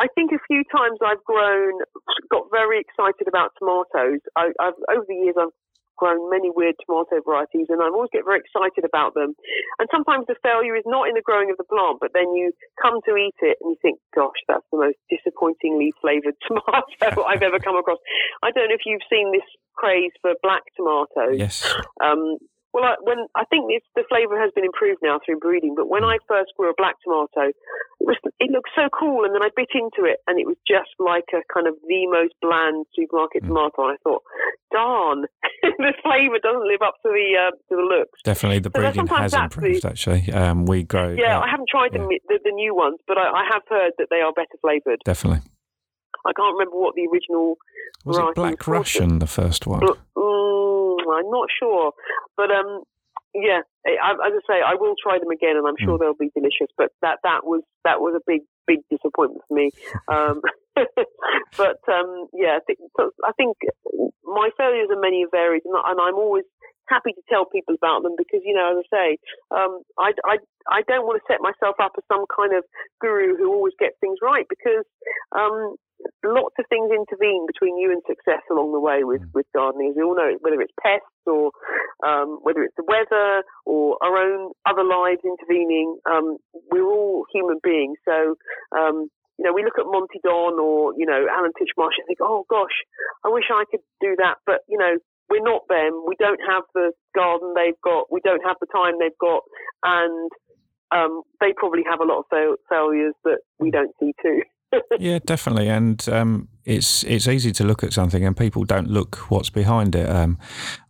I 0.00 0.08
think 0.14 0.32
a 0.32 0.42
few 0.50 0.64
times 0.66 0.98
I've 0.98 1.22
grown 1.22 1.78
got 2.30 2.50
very 2.50 2.80
excited 2.80 3.28
about 3.28 3.52
tomatoes. 3.58 4.18
I, 4.36 4.50
I've 4.58 4.78
over 4.90 5.06
the 5.06 5.14
years 5.14 5.36
I've 5.38 5.54
grown 6.02 6.26
many 6.26 6.50
weird 6.50 6.74
tomato 6.82 7.22
varieties 7.22 7.70
and 7.70 7.78
I 7.78 7.86
always 7.86 8.10
get 8.10 8.26
very 8.26 8.42
excited 8.42 8.82
about 8.82 9.14
them. 9.14 9.38
And 9.78 9.86
sometimes 9.94 10.26
the 10.26 10.34
failure 10.42 10.74
is 10.74 10.82
not 10.82 11.06
in 11.06 11.14
the 11.14 11.22
growing 11.22 11.54
of 11.54 11.62
the 11.62 11.68
plant, 11.70 12.02
but 12.02 12.10
then 12.10 12.34
you 12.34 12.50
come 12.82 12.98
to 13.06 13.14
eat 13.14 13.38
it 13.38 13.62
and 13.62 13.70
you 13.70 13.78
think, 13.78 14.02
gosh, 14.10 14.42
that's 14.50 14.66
the 14.74 14.82
most 14.82 14.98
disappointingly 15.06 15.94
flavored 16.02 16.34
tomato 16.46 17.22
I've 17.30 17.46
ever 17.46 17.62
come 17.62 17.78
across. 17.78 18.02
I 18.42 18.50
don't 18.50 18.66
know 18.66 18.74
if 18.74 18.82
you've 18.82 19.06
seen 19.06 19.30
this 19.30 19.46
craze 19.78 20.10
for 20.20 20.34
black 20.42 20.66
tomatoes. 20.74 21.38
Yes. 21.38 21.62
Um, 22.02 22.42
well, 22.72 22.84
I, 22.84 22.96
when 23.04 23.28
I 23.36 23.44
think 23.44 23.68
it's, 23.68 23.86
the 23.94 24.04
flavour 24.08 24.40
has 24.40 24.50
been 24.56 24.64
improved 24.64 25.04
now 25.04 25.20
through 25.20 25.38
breeding, 25.44 25.74
but 25.76 25.88
when 25.88 26.04
I 26.04 26.16
first 26.26 26.56
grew 26.56 26.70
a 26.70 26.74
black 26.76 26.96
tomato, 27.04 27.52
it 28.00 28.06
was 28.08 28.16
it 28.40 28.50
looked 28.50 28.72
so 28.74 28.88
cool, 28.88 29.24
and 29.24 29.34
then 29.34 29.44
I 29.44 29.52
bit 29.54 29.68
into 29.76 30.08
it, 30.08 30.24
and 30.26 30.40
it 30.40 30.46
was 30.46 30.56
just 30.66 30.90
like 30.98 31.28
a 31.36 31.44
kind 31.52 31.68
of 31.68 31.76
the 31.86 32.08
most 32.08 32.32
bland 32.40 32.86
supermarket 32.96 33.44
mm. 33.44 33.48
tomato. 33.48 33.88
And 33.88 33.92
I 33.92 33.98
thought, 34.02 34.22
darn, 34.72 35.28
the 35.62 35.92
flavour 36.00 36.40
doesn't 36.40 36.66
live 36.66 36.80
up 36.80 36.96
to 37.04 37.12
the 37.12 37.28
uh, 37.36 37.52
to 37.52 37.74
the 37.76 37.84
looks. 37.84 38.18
Definitely, 38.24 38.60
the 38.60 38.70
breeding 38.70 39.06
so 39.06 39.14
has 39.16 39.34
improved. 39.34 39.84
The, 39.84 39.88
actually, 39.88 40.32
um, 40.32 40.64
we 40.64 40.82
grow. 40.82 41.12
Yeah, 41.12 41.38
uh, 41.38 41.44
I 41.44 41.50
haven't 41.50 41.68
tried 41.68 41.92
yeah. 41.92 42.08
the, 42.08 42.20
the, 42.28 42.36
the 42.50 42.54
new 42.56 42.74
ones, 42.74 42.98
but 43.06 43.18
I, 43.18 43.28
I 43.28 43.44
have 43.52 43.62
heard 43.68 43.92
that 43.98 44.08
they 44.08 44.24
are 44.24 44.32
better 44.32 44.56
flavoured. 44.60 45.04
Definitely. 45.04 45.44
I 46.26 46.32
can't 46.32 46.54
remember 46.54 46.78
what 46.78 46.94
the 46.94 47.08
original 47.12 47.56
was 48.04 48.18
it 48.18 48.34
Black 48.34 48.66
Russian, 48.66 49.18
the 49.18 49.26
first 49.26 49.66
one. 49.66 49.82
Mm, 49.82 50.96
I'm 51.12 51.30
not 51.30 51.48
sure, 51.58 51.92
but 52.36 52.50
um, 52.50 52.82
yeah, 53.34 53.60
as 53.86 54.16
I 54.20 54.30
say, 54.46 54.60
I 54.60 54.74
will 54.74 54.94
try 55.02 55.18
them 55.18 55.30
again, 55.30 55.56
and 55.56 55.66
I'm 55.66 55.80
sure 55.80 55.96
mm. 55.96 56.00
they'll 56.00 56.18
be 56.18 56.30
delicious. 56.34 56.68
But 56.76 56.92
that 57.00 57.18
that 57.22 57.44
was 57.44 57.62
that 57.84 58.00
was 58.00 58.14
a 58.14 58.24
big 58.26 58.42
big 58.66 58.80
disappointment 58.90 59.42
for 59.48 59.54
me. 59.54 59.70
Um, 60.08 60.42
but 61.56 61.80
um, 61.88 62.28
yeah, 62.32 62.58
I 62.58 62.62
think, 62.66 62.78
I 62.98 63.32
think 63.36 63.56
my 64.24 64.50
failures 64.56 64.88
are 64.90 65.00
many 65.00 65.22
and 65.22 65.30
varied, 65.30 65.62
and 65.64 65.74
I'm 65.76 66.16
always 66.16 66.44
happy 66.88 67.12
to 67.12 67.22
tell 67.28 67.46
people 67.46 67.74
about 67.74 68.02
them 68.02 68.12
because 68.18 68.40
you 68.44 68.54
know, 68.54 68.76
as 68.76 68.84
I 68.84 68.86
say, 68.92 69.08
um, 69.50 69.80
I, 69.98 70.12
I 70.24 70.36
I 70.68 70.80
don't 70.86 71.06
want 71.06 71.20
to 71.20 71.26
set 71.26 71.40
myself 71.40 71.76
up 71.80 71.92
as 71.96 72.04
some 72.08 72.24
kind 72.28 72.52
of 72.52 72.64
guru 73.00 73.36
who 73.36 73.52
always 73.52 73.74
gets 73.78 73.96
things 74.00 74.18
right 74.20 74.46
because 74.48 74.84
um, 75.32 75.76
lots 76.24 76.54
of 76.58 76.64
things 76.68 76.90
intervene 76.90 77.46
between 77.46 77.76
you 77.78 77.90
and 77.90 78.02
success 78.06 78.42
along 78.50 78.72
the 78.72 78.80
way 78.80 79.04
with, 79.04 79.22
with 79.34 79.46
gardening. 79.54 79.90
As 79.90 79.96
we 79.96 80.02
all 80.02 80.16
know, 80.16 80.38
whether 80.40 80.60
it's 80.60 80.72
pests 80.82 81.06
or 81.26 81.50
um, 82.06 82.38
whether 82.42 82.62
it's 82.62 82.76
the 82.76 82.86
weather 82.86 83.42
or 83.66 83.98
our 84.02 84.16
own 84.16 84.52
other 84.66 84.84
lives 84.84 85.22
intervening, 85.24 85.98
um, 86.06 86.38
we're 86.70 86.86
all 86.86 87.24
human 87.32 87.58
beings. 87.62 87.98
So, 88.04 88.36
um, 88.76 89.08
you 89.38 89.44
know, 89.44 89.52
we 89.52 89.64
look 89.64 89.78
at 89.78 89.86
Monty 89.86 90.20
Don 90.22 90.58
or, 90.60 90.94
you 90.96 91.06
know, 91.06 91.26
Alan 91.30 91.52
Titchmarsh 91.58 91.98
and 91.98 92.06
think, 92.06 92.20
oh 92.22 92.44
gosh, 92.48 92.76
I 93.24 93.28
wish 93.28 93.50
I 93.50 93.64
could 93.70 93.82
do 94.00 94.14
that. 94.18 94.36
But, 94.46 94.62
you 94.68 94.78
know, 94.78 94.96
we're 95.28 95.42
not 95.42 95.66
them. 95.68 96.04
We 96.06 96.14
don't 96.18 96.40
have 96.46 96.64
the 96.74 96.92
garden 97.14 97.54
they've 97.56 97.80
got. 97.82 98.12
We 98.12 98.20
don't 98.22 98.44
have 98.44 98.56
the 98.60 98.70
time 98.70 98.94
they've 99.00 99.18
got. 99.18 99.42
And 99.82 100.30
um, 100.92 101.22
they 101.40 101.54
probably 101.56 101.82
have 101.88 102.00
a 102.00 102.04
lot 102.04 102.20
of 102.20 102.24
fail- 102.30 102.60
failures 102.68 103.14
that 103.24 103.38
we 103.58 103.70
don't 103.70 103.94
see 103.98 104.12
too 104.22 104.42
yeah, 104.98 105.18
definitely, 105.24 105.68
and 105.68 106.06
um, 106.08 106.48
it's 106.64 107.02
it's 107.04 107.26
easy 107.26 107.52
to 107.52 107.64
look 107.64 107.82
at 107.82 107.92
something 107.92 108.24
and 108.24 108.36
people 108.36 108.64
don't 108.64 108.88
look 108.88 109.16
what's 109.30 109.50
behind 109.50 109.94
it. 109.94 110.08
Um, 110.08 110.38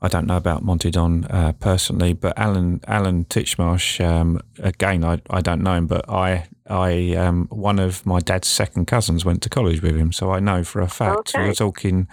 I 0.01 0.09
don't 0.09 0.27
know 0.27 0.37
about 0.37 0.63
Monty 0.63 0.91
Don 0.91 1.25
uh, 1.25 1.53
personally, 1.53 2.13
but 2.13 2.39
Alan 2.39 2.81
Alan 2.87 3.25
Titchmarsh, 3.25 4.05
um, 4.05 4.41
again, 4.59 5.05
I, 5.05 5.21
I 5.31 5.41
don't 5.41 5.63
know 5.63 5.75
him, 5.75 5.87
but 5.87 6.09
I 6.09 6.47
I 6.69 7.15
um, 7.17 7.47
one 7.51 7.79
of 7.79 8.05
my 8.05 8.21
dad's 8.21 8.49
second 8.49 8.87
cousins 8.87 9.25
went 9.25 9.43
to 9.43 9.49
college 9.49 9.83
with 9.83 9.97
him, 9.97 10.13
so 10.13 10.31
I 10.31 10.41
know 10.41 10.65
for 10.65 10.81
a 10.81 10.89
fact. 10.89 11.35
Okay. 11.35 11.49
We're 11.49 11.55
talking 11.55 12.09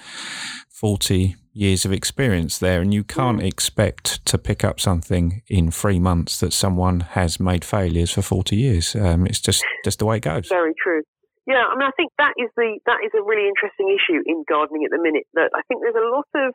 forty 0.70 1.36
years 1.52 1.84
of 1.84 1.92
experience 1.92 2.58
there, 2.58 2.82
and 2.82 2.94
you 2.94 3.04
can't 3.04 3.40
mm. 3.40 3.48
expect 3.48 4.26
to 4.26 4.38
pick 4.38 4.64
up 4.64 4.80
something 4.80 5.42
in 5.48 5.72
three 5.72 6.00
months 6.00 6.40
that 6.40 6.54
someone 6.54 7.02
has 7.02 7.40
made 7.40 7.66
failures 7.66 8.12
for 8.12 8.22
forty 8.22 8.56
years. 8.56 8.96
Um, 8.96 9.26
it's 9.26 9.42
just 9.42 9.64
just 9.84 10.00
the 10.00 10.06
way 10.06 10.18
it 10.18 10.24
goes. 10.24 10.48
Very 10.48 10.74
true. 10.82 11.04
Yeah, 11.50 11.66
I 11.66 11.74
mean, 11.74 11.89
I 11.89 11.95
think 11.97 12.14
that 12.22 12.38
is 12.38 12.54
the 12.54 12.78
that 12.86 13.02
is 13.02 13.10
a 13.18 13.26
really 13.26 13.50
interesting 13.50 13.89
issue 13.89 14.22
in 14.22 14.45
gardening 14.45 14.86
at 14.86 14.93
the 14.93 15.02
minute. 15.02 15.26
That 15.34 15.50
I 15.58 15.66
think 15.66 15.82
there's 15.82 15.97
a 15.97 16.06
lot 16.06 16.30
of 16.38 16.54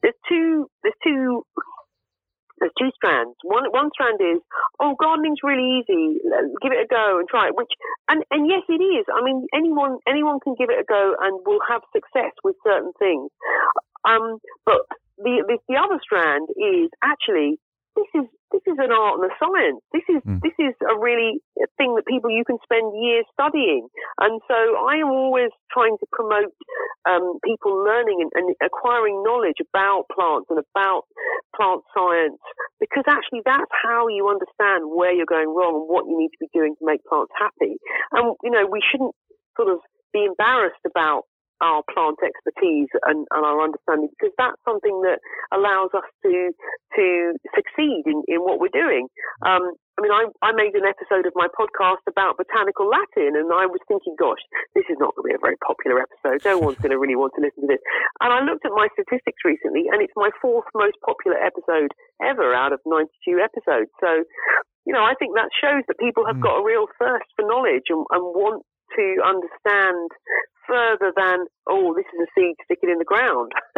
there's 0.00 0.16
two 0.24 0.72
there's 0.80 0.96
two 1.04 1.44
there's 2.56 2.72
two 2.80 2.88
strands. 2.96 3.36
One 3.44 3.68
one 3.76 3.92
strand 3.92 4.16
is 4.24 4.40
oh 4.80 4.96
gardening's 4.96 5.44
really 5.44 5.84
easy, 5.84 6.24
give 6.64 6.72
it 6.72 6.80
a 6.80 6.88
go 6.88 7.20
and 7.20 7.28
try 7.28 7.52
it. 7.52 7.60
Which 7.60 7.68
and 8.08 8.24
and 8.32 8.48
yes, 8.48 8.64
it 8.72 8.80
is. 8.80 9.04
I 9.12 9.20
mean, 9.20 9.44
anyone 9.52 10.00
anyone 10.08 10.40
can 10.40 10.56
give 10.56 10.72
it 10.72 10.80
a 10.80 10.88
go 10.88 11.12
and 11.20 11.44
will 11.44 11.60
have 11.68 11.84
success 11.92 12.32
with 12.40 12.56
certain 12.64 12.96
things. 12.96 13.28
Um, 14.08 14.40
but 14.64 14.80
the, 15.20 15.44
the 15.44 15.60
the 15.68 15.76
other 15.76 16.00
strand 16.00 16.48
is 16.56 16.88
actually 17.04 17.60
this 17.96 18.22
is 18.22 18.26
this 18.52 18.62
is 18.68 18.78
an 18.78 18.92
art 18.92 19.18
and 19.18 19.26
a 19.26 19.34
science. 19.40 19.80
This 19.90 20.06
is 20.06 20.20
mm. 20.22 20.38
this 20.44 20.54
is 20.60 20.76
a 20.84 20.94
really 20.94 21.40
thing 21.80 21.96
that 21.96 22.06
people 22.06 22.30
you 22.30 22.44
can 22.44 22.60
spend 22.62 22.92
years 22.94 23.24
studying. 23.32 23.88
And 24.20 24.40
so 24.46 24.54
I 24.86 25.00
am 25.00 25.08
always 25.10 25.50
trying 25.72 25.96
to 25.98 26.06
promote 26.12 26.52
um, 27.08 27.40
people 27.42 27.72
learning 27.72 28.22
and, 28.22 28.30
and, 28.36 28.54
acquiring 28.62 29.22
knowledge 29.24 29.58
about 29.60 30.06
plants 30.12 30.46
and 30.50 30.60
about 30.60 31.08
plant 31.56 31.82
science 31.96 32.40
because 32.80 33.04
actually 33.08 33.42
that's 33.44 33.70
how 33.82 34.08
you 34.08 34.28
understand 34.28 34.92
where 34.92 35.12
you're 35.12 35.28
going 35.28 35.48
wrong 35.48 35.82
and 35.82 35.88
what 35.88 36.06
you 36.06 36.16
need 36.16 36.30
to 36.36 36.40
be 36.40 36.50
doing 36.52 36.76
to 36.78 36.84
make 36.84 37.02
plants 37.08 37.32
happy. 37.34 37.80
And 38.12 38.36
you 38.44 38.50
know 38.50 38.68
we 38.68 38.80
shouldn't 38.84 39.16
sort 39.56 39.72
of 39.72 39.80
be 40.12 40.24
embarrassed 40.24 40.84
about 40.86 41.24
our 41.60 41.82
plant 41.92 42.18
expertise 42.20 42.92
and, 43.08 43.24
and, 43.32 43.42
our 43.44 43.62
understanding 43.64 44.12
because 44.12 44.34
that's 44.36 44.60
something 44.64 45.00
that 45.00 45.20
allows 45.54 45.88
us 45.96 46.04
to 46.22 46.52
to 46.94 47.32
succeed 47.54 48.04
in, 48.04 48.22
in 48.28 48.44
what 48.44 48.60
we're 48.60 48.72
doing. 48.72 49.08
Um, 49.44 49.72
I 49.96 50.04
mean, 50.04 50.12
I, 50.12 50.28
I 50.44 50.52
made 50.52 50.76
an 50.76 50.84
episode 50.84 51.24
of 51.24 51.32
my 51.32 51.48
podcast 51.56 52.04
about 52.04 52.36
botanical 52.36 52.84
Latin, 52.84 53.32
and 53.32 53.48
I 53.48 53.64
was 53.64 53.80
thinking, 53.88 54.12
gosh, 54.20 54.44
this 54.76 54.84
is 54.92 55.00
not 55.00 55.16
going 55.16 55.24
to 55.24 55.32
be 55.32 55.40
a 55.40 55.40
very 55.40 55.56
popular 55.64 56.04
episode. 56.04 56.44
No 56.44 56.60
one's 56.60 56.76
going 56.84 56.92
to 56.92 57.00
really 57.00 57.16
want 57.16 57.32
to 57.36 57.40
listen 57.40 57.64
to 57.64 57.72
this. 57.72 57.84
And 58.20 58.28
I 58.28 58.44
looked 58.44 58.68
at 58.68 58.76
my 58.76 58.92
statistics 58.92 59.40
recently, 59.40 59.88
and 59.88 60.04
it's 60.04 60.12
my 60.12 60.28
fourth 60.44 60.68
most 60.76 61.00
popular 61.00 61.40
episode 61.40 61.96
ever 62.20 62.52
out 62.52 62.76
of 62.76 62.84
92 62.84 63.40
episodes. 63.40 63.88
So, 63.96 64.28
you 64.84 64.92
know, 64.92 65.00
I 65.00 65.16
think 65.16 65.32
that 65.32 65.48
shows 65.56 65.88
that 65.88 65.96
people 65.96 66.28
have 66.28 66.36
mm. 66.36 66.44
got 66.44 66.60
a 66.60 66.64
real 66.64 66.92
thirst 67.00 67.32
for 67.32 67.48
knowledge 67.48 67.88
and, 67.88 68.04
and 68.12 68.22
want 68.36 68.68
to 69.00 69.06
understand 69.24 70.12
further 70.66 71.12
than 71.16 71.46
oh 71.68 71.94
this 71.94 72.06
is 72.14 72.26
a 72.26 72.40
seed 72.40 72.54
stick 72.64 72.78
it 72.82 72.90
in 72.90 72.98
the 72.98 73.04
ground 73.04 73.52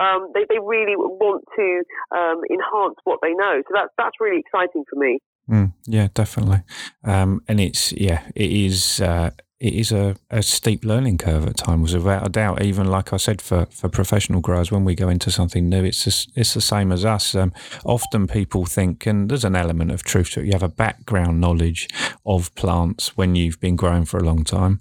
um, 0.00 0.30
they, 0.34 0.44
they 0.48 0.58
really 0.62 0.96
want 0.96 1.44
to 1.56 1.82
um, 2.16 2.40
enhance 2.50 2.96
what 3.04 3.18
they 3.22 3.32
know 3.34 3.62
so 3.66 3.72
that's 3.74 3.92
that's 3.98 4.16
really 4.20 4.40
exciting 4.40 4.84
for 4.88 4.98
me 4.98 5.18
mm, 5.48 5.72
yeah 5.86 6.08
definitely 6.14 6.62
um, 7.04 7.42
and 7.48 7.60
it's 7.60 7.92
yeah 7.92 8.22
it 8.34 8.50
is 8.50 9.00
uh, 9.00 9.30
it 9.60 9.74
is 9.74 9.92
a, 9.92 10.16
a 10.30 10.42
steep 10.42 10.86
learning 10.86 11.18
curve 11.18 11.46
at 11.46 11.58
times, 11.58 11.94
without 11.94 12.26
a 12.26 12.30
doubt. 12.30 12.62
Even 12.62 12.86
like 12.86 13.12
I 13.12 13.18
said, 13.18 13.42
for, 13.42 13.66
for 13.66 13.90
professional 13.90 14.40
growers, 14.40 14.72
when 14.72 14.86
we 14.86 14.94
go 14.94 15.10
into 15.10 15.30
something 15.30 15.68
new, 15.68 15.84
it's 15.84 16.02
just, 16.02 16.32
it's 16.34 16.54
the 16.54 16.62
same 16.62 16.90
as 16.90 17.04
us. 17.04 17.34
Um, 17.34 17.52
often 17.84 18.26
people 18.26 18.64
think, 18.64 19.04
and 19.04 19.30
there's 19.30 19.44
an 19.44 19.54
element 19.54 19.90
of 19.90 20.02
truth 20.02 20.30
to 20.30 20.40
it. 20.40 20.46
You 20.46 20.52
have 20.52 20.62
a 20.62 20.68
background 20.68 21.42
knowledge 21.42 21.88
of 22.24 22.54
plants 22.54 23.18
when 23.18 23.34
you've 23.34 23.60
been 23.60 23.76
growing 23.76 24.06
for 24.06 24.16
a 24.16 24.24
long 24.24 24.44
time, 24.44 24.80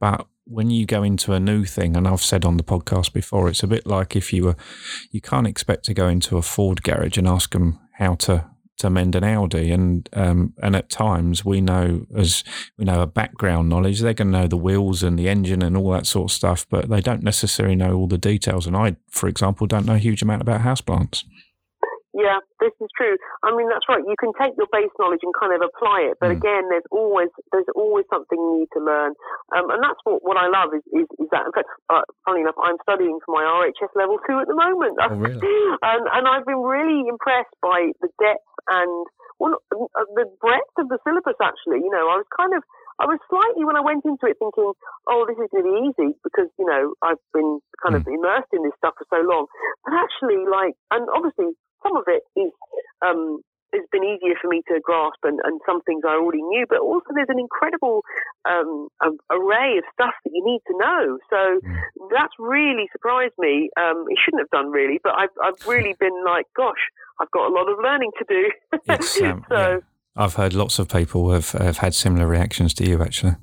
but 0.00 0.26
when 0.46 0.70
you 0.70 0.86
go 0.86 1.02
into 1.02 1.32
a 1.32 1.40
new 1.40 1.64
thing, 1.64 1.96
and 1.96 2.06
I've 2.06 2.22
said 2.22 2.44
on 2.44 2.56
the 2.56 2.62
podcast 2.62 3.12
before, 3.12 3.48
it's 3.48 3.62
a 3.62 3.66
bit 3.66 3.86
like 3.86 4.14
if 4.14 4.32
you 4.32 4.44
were, 4.44 4.56
you 5.10 5.20
can't 5.20 5.46
expect 5.46 5.84
to 5.86 5.94
go 5.94 6.08
into 6.08 6.36
a 6.36 6.42
Ford 6.42 6.82
garage 6.82 7.16
and 7.16 7.26
ask 7.26 7.52
them 7.52 7.78
how 7.94 8.14
to 8.16 8.50
to 8.76 8.90
mend 8.90 9.14
an 9.14 9.22
Audi, 9.22 9.70
and 9.70 10.08
um, 10.14 10.52
and 10.62 10.74
at 10.74 10.90
times 10.90 11.44
we 11.44 11.60
know 11.60 12.06
as 12.16 12.42
we 12.76 12.84
know 12.84 13.00
a 13.00 13.06
background 13.06 13.68
knowledge, 13.68 14.00
they're 14.00 14.14
going 14.14 14.32
to 14.32 14.40
know 14.40 14.48
the 14.48 14.56
wheels 14.56 15.02
and 15.02 15.18
the 15.18 15.28
engine 15.28 15.62
and 15.62 15.76
all 15.76 15.90
that 15.92 16.06
sort 16.06 16.30
of 16.30 16.34
stuff, 16.34 16.66
but 16.68 16.88
they 16.88 17.00
don't 17.00 17.22
necessarily 17.22 17.76
know 17.76 17.94
all 17.94 18.08
the 18.08 18.18
details. 18.18 18.66
And 18.66 18.76
I, 18.76 18.96
for 19.08 19.28
example, 19.28 19.66
don't 19.66 19.86
know 19.86 19.94
a 19.94 19.98
huge 19.98 20.22
amount 20.22 20.42
about 20.42 20.62
houseplants. 20.62 21.24
Yeah, 22.14 22.38
this 22.62 22.70
is 22.78 22.86
true. 22.94 23.18
I 23.42 23.50
mean, 23.50 23.66
that's 23.66 23.90
right. 23.90 23.98
You 24.06 24.14
can 24.14 24.30
take 24.38 24.54
your 24.54 24.70
base 24.70 24.94
knowledge 25.02 25.26
and 25.26 25.34
kind 25.34 25.50
of 25.50 25.66
apply 25.66 26.06
it, 26.06 26.14
but 26.22 26.30
mm. 26.30 26.38
again, 26.38 26.70
there's 26.70 26.86
always 26.94 27.28
there's 27.50 27.66
always 27.74 28.06
something 28.06 28.38
you 28.38 28.62
need 28.62 28.70
to 28.78 28.80
learn, 28.80 29.18
um, 29.50 29.66
and 29.74 29.82
that's 29.82 29.98
what, 30.06 30.22
what 30.22 30.38
I 30.38 30.46
love 30.46 30.70
is, 30.78 30.86
is, 30.94 31.10
is 31.18 31.26
that. 31.34 31.42
In 31.42 31.52
fact, 31.52 31.66
uh, 31.90 32.06
funny 32.22 32.46
enough, 32.46 32.54
I'm 32.62 32.78
studying 32.86 33.18
for 33.26 33.34
my 33.34 33.42
RHS 33.42 33.90
level 33.98 34.22
two 34.22 34.38
at 34.38 34.46
the 34.46 34.54
moment, 34.54 34.94
oh, 35.02 35.10
really? 35.10 35.42
and, 35.90 36.06
and 36.06 36.24
I've 36.30 36.46
been 36.46 36.62
really 36.62 37.10
impressed 37.10 37.54
by 37.58 37.90
the 37.98 38.08
depth 38.22 38.46
and 38.70 39.06
well, 39.42 39.58
uh, 39.74 40.06
the 40.14 40.30
breadth 40.38 40.74
of 40.78 40.88
the 40.88 41.02
syllabus. 41.02 41.34
Actually, 41.42 41.82
you 41.82 41.90
know, 41.90 42.06
I 42.14 42.22
was 42.22 42.28
kind 42.30 42.54
of 42.54 42.62
I 43.02 43.10
was 43.10 43.18
slightly 43.26 43.66
when 43.66 43.74
I 43.74 43.82
went 43.82 44.06
into 44.06 44.30
it 44.30 44.38
thinking, 44.38 44.70
oh, 45.10 45.20
this 45.26 45.34
is 45.34 45.50
going 45.50 45.66
to 45.66 45.70
be 45.70 45.78
easy 45.90 46.10
because 46.22 46.46
you 46.58 46.66
know 46.66 46.94
I've 47.02 47.22
been 47.34 47.58
kind 47.82 47.98
of 47.98 48.06
mm. 48.06 48.14
immersed 48.14 48.54
in 48.54 48.62
this 48.62 48.76
stuff 48.78 48.94
for 48.94 49.06
so 49.10 49.18
long. 49.26 49.50
But 49.82 49.98
actually, 49.98 50.46
like, 50.46 50.78
and 50.94 51.10
obviously 51.10 51.58
some 51.84 51.96
of 51.96 52.04
it 52.08 52.22
is 52.34 52.50
um, 53.04 53.40
has 53.74 53.84
been 53.90 54.04
easier 54.04 54.34
for 54.40 54.48
me 54.48 54.62
to 54.68 54.80
grasp, 54.80 55.18
and, 55.24 55.40
and 55.44 55.60
some 55.66 55.82
things 55.82 56.02
I 56.06 56.14
already 56.14 56.42
knew. 56.42 56.66
But 56.68 56.80
also, 56.80 57.06
there's 57.14 57.28
an 57.28 57.38
incredible 57.38 58.02
um, 58.48 58.88
array 59.30 59.78
of 59.78 59.84
stuff 59.92 60.14
that 60.24 60.30
you 60.32 60.44
need 60.44 60.60
to 60.66 60.74
know. 60.78 61.18
So 61.30 61.60
mm. 61.60 62.08
that's 62.10 62.32
really 62.38 62.88
surprised 62.92 63.34
me. 63.38 63.70
Um, 63.76 64.06
it 64.08 64.18
shouldn't 64.24 64.40
have 64.42 64.50
done 64.50 64.70
really, 64.70 65.00
but 65.02 65.14
I've 65.16 65.34
I've 65.42 65.60
really 65.66 65.94
been 65.98 66.24
like, 66.24 66.46
gosh, 66.56 66.82
I've 67.20 67.30
got 67.30 67.50
a 67.50 67.52
lot 67.52 67.68
of 67.68 67.78
learning 67.82 68.12
to 68.18 68.24
do. 68.28 68.50
um, 69.26 69.44
so. 69.48 69.56
Yeah. 69.56 69.78
I've 70.16 70.34
heard 70.34 70.54
lots 70.54 70.78
of 70.78 70.88
people 70.88 71.32
have, 71.32 71.50
have 71.50 71.78
had 71.78 71.92
similar 71.92 72.28
reactions 72.28 72.72
to 72.74 72.88
you, 72.88 73.02
actually. 73.02 73.34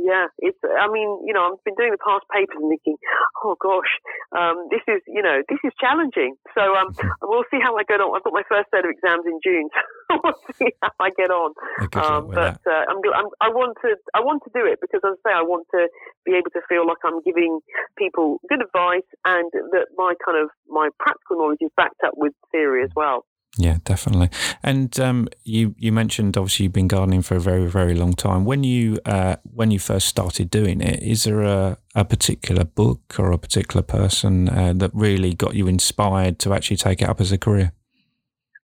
Yeah, 0.00 0.32
it's. 0.38 0.56
I 0.64 0.88
mean, 0.88 1.20
you 1.28 1.36
know, 1.36 1.52
I've 1.52 1.64
been 1.64 1.76
doing 1.76 1.92
the 1.92 2.00
past 2.00 2.24
papers 2.32 2.56
and 2.56 2.72
thinking, 2.72 2.96
oh 3.44 3.56
gosh, 3.60 3.92
um, 4.32 4.68
this 4.72 4.80
is, 4.88 5.04
you 5.06 5.20
know, 5.20 5.44
this 5.48 5.60
is 5.64 5.72
challenging. 5.76 6.36
So 6.56 6.64
um, 6.74 6.96
we'll 7.22 7.44
see 7.52 7.60
how 7.60 7.76
I 7.76 7.84
get 7.84 8.00
on. 8.00 8.16
I've 8.16 8.24
got 8.24 8.32
my 8.32 8.46
first 8.48 8.72
set 8.72 8.88
of 8.88 8.90
exams 8.90 9.28
in 9.28 9.36
June, 9.44 9.68
so 10.08 10.20
we'll 10.24 10.40
see 10.56 10.72
how 10.80 10.96
I 10.96 11.10
get 11.12 11.28
on. 11.28 11.52
Um, 11.92 12.32
but 12.32 12.56
uh, 12.64 12.88
I'm, 12.88 13.04
I'm, 13.12 13.28
I 13.44 13.52
want 13.52 13.76
to, 13.84 13.96
I 14.16 14.20
want 14.24 14.40
to 14.48 14.50
do 14.56 14.64
it 14.64 14.80
because, 14.80 15.04
as 15.04 15.20
I 15.24 15.28
say, 15.28 15.34
I 15.36 15.44
want 15.44 15.68
to 15.76 15.88
be 16.24 16.32
able 16.40 16.50
to 16.56 16.64
feel 16.68 16.88
like 16.88 17.04
I'm 17.04 17.20
giving 17.20 17.60
people 17.98 18.40
good 18.48 18.64
advice 18.64 19.06
and 19.24 19.52
that 19.76 19.92
my 20.00 20.14
kind 20.24 20.40
of 20.40 20.48
my 20.68 20.88
practical 20.98 21.36
knowledge 21.36 21.60
is 21.60 21.70
backed 21.76 22.00
up 22.00 22.16
with 22.16 22.32
theory 22.50 22.82
as 22.82 22.90
well. 22.96 23.28
Yeah, 23.58 23.78
definitely. 23.84 24.30
And 24.62 24.98
um, 24.98 25.28
you 25.44 25.74
you 25.76 25.92
mentioned 25.92 26.38
obviously 26.38 26.64
you've 26.64 26.72
been 26.72 26.88
gardening 26.88 27.20
for 27.20 27.36
a 27.36 27.40
very 27.40 27.66
very 27.66 27.94
long 27.94 28.14
time. 28.14 28.46
When 28.46 28.64
you 28.64 28.98
uh, 29.04 29.36
when 29.42 29.70
you 29.70 29.78
first 29.78 30.08
started 30.08 30.48
doing 30.48 30.80
it, 30.80 31.02
is 31.02 31.24
there 31.24 31.42
a, 31.42 31.76
a 31.94 32.04
particular 32.04 32.64
book 32.64 33.16
or 33.18 33.30
a 33.30 33.38
particular 33.38 33.82
person 33.82 34.48
uh, 34.48 34.72
that 34.76 34.90
really 34.94 35.34
got 35.34 35.54
you 35.54 35.66
inspired 35.66 36.38
to 36.40 36.54
actually 36.54 36.78
take 36.78 37.02
it 37.02 37.08
up 37.08 37.20
as 37.20 37.30
a 37.30 37.36
career? 37.36 37.72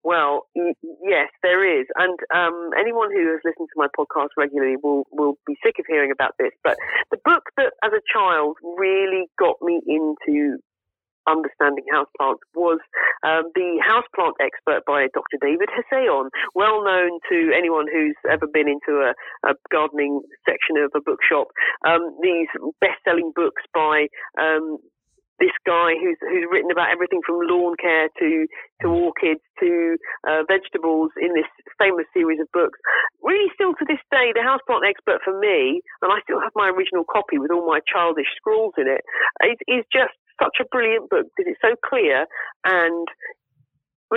Well, 0.03 0.45
yes, 0.53 1.29
there 1.41 1.65
is, 1.81 1.87
and 1.95 2.19
um, 2.31 2.69
anyone 2.79 3.09
who 3.11 3.25
has 3.31 3.39
listened 3.43 3.69
to 3.73 3.75
my 3.75 3.87
podcast 3.97 4.37
regularly 4.37 4.75
will 4.83 5.07
will 5.09 5.39
be 5.47 5.57
sick 5.65 5.79
of 5.79 5.85
hearing 5.87 6.11
about 6.11 6.35
this. 6.37 6.51
But 6.63 6.77
the 7.09 7.17
book 7.25 7.49
that, 7.57 7.73
as 7.83 7.91
a 7.91 8.05
child, 8.13 8.57
really 8.77 9.25
got 9.39 9.55
me 9.63 9.81
into 9.87 10.59
understanding 11.27 11.85
houseplants 11.91 12.43
was 12.53 12.79
um, 13.23 13.49
the 13.55 13.81
houseplant 13.81 14.37
expert 14.39 14.83
by 14.85 15.07
Dr. 15.13 15.37
David 15.41 15.69
Hessayon, 15.69 16.29
well 16.53 16.83
known 16.83 17.19
to 17.29 17.51
anyone 17.55 17.85
who's 17.91 18.17
ever 18.29 18.47
been 18.47 18.67
into 18.67 19.01
a, 19.01 19.13
a 19.49 19.53
gardening 19.71 20.21
section 20.45 20.77
of 20.77 20.91
a 20.95 21.01
bookshop. 21.01 21.47
Um, 21.87 22.15
these 22.21 22.47
best-selling 22.81 23.31
books 23.35 23.63
by 23.73 24.07
um, 24.39 24.77
this 25.39 25.55
guy 25.67 25.99
who's 25.99 26.17
who's 26.21 26.47
written 26.47 26.71
about 26.71 26.91
everything 26.91 27.19
from 27.25 27.43
lawn 27.43 27.75
care 27.75 28.07
to 28.19 28.47
to 28.81 28.87
orchids 28.87 29.43
to 29.59 29.97
uh, 30.27 30.47
vegetables 30.47 31.11
in 31.19 31.35
this 31.35 31.49
famous 31.77 32.07
series 32.13 32.39
of 32.39 32.47
books. 32.55 32.79
Really, 33.23 33.51
still 33.53 33.75
to 33.75 33.85
this 33.87 34.01
day, 34.11 34.31
the 34.31 34.45
houseplant 34.45 34.87
expert 34.87 35.19
for 35.23 35.35
me, 35.35 35.81
and 36.01 36.11
I 36.11 36.23
still 36.23 36.39
have 36.39 36.55
my 36.55 36.71
original 36.71 37.03
copy 37.03 37.37
with 37.37 37.51
all 37.51 37.67
my 37.67 37.79
childish 37.83 38.31
scrawls 38.37 38.75
in 38.77 38.87
it, 38.87 39.03
it 39.43 39.59
is 39.67 39.83
just 39.91 40.15
such 40.41 40.57
a 40.61 40.65
brilliant 40.65 41.09
book 41.09 41.27
because 41.35 41.51
it's 41.53 41.61
so 41.61 41.75
clear 41.87 42.25
and 42.63 43.07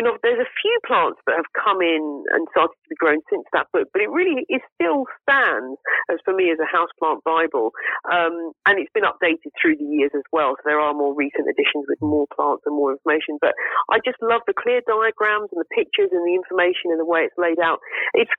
There's 0.04 0.38
a 0.42 0.54
few 0.62 0.76
plants 0.86 1.18
that 1.26 1.36
have 1.36 1.50
come 1.56 1.82
in 1.82 2.24
and 2.30 2.46
started 2.50 2.76
to 2.76 2.88
be 2.90 2.98
grown 2.98 3.18
since 3.30 3.44
that 3.52 3.66
book, 3.72 3.88
but 3.92 4.02
it 4.02 4.10
really 4.10 4.46
it 4.48 4.62
still 4.74 5.04
stands 5.22 5.78
as 6.10 6.18
for 6.24 6.34
me 6.34 6.50
as 6.50 6.58
a 6.62 6.68
houseplant 6.68 7.22
bible, 7.24 7.72
um, 8.10 8.52
and 8.66 8.78
it's 8.78 8.92
been 8.94 9.08
updated 9.08 9.50
through 9.60 9.76
the 9.76 9.88
years 9.88 10.10
as 10.14 10.26
well. 10.32 10.54
So 10.58 10.62
there 10.66 10.80
are 10.80 10.94
more 10.94 11.14
recent 11.14 11.48
editions 11.48 11.86
with 11.88 12.00
more 12.02 12.26
plants 12.34 12.62
and 12.66 12.76
more 12.76 12.92
information. 12.92 13.38
But 13.40 13.54
I 13.90 13.98
just 14.04 14.18
love 14.22 14.42
the 14.46 14.54
clear 14.54 14.80
diagrams 14.86 15.50
and 15.52 15.60
the 15.60 15.72
pictures 15.74 16.10
and 16.12 16.22
the 16.26 16.34
information 16.34 16.94
and 16.94 17.00
the 17.00 17.08
way 17.08 17.26
it's 17.26 17.38
laid 17.38 17.58
out. 17.58 17.80
It's 18.14 18.32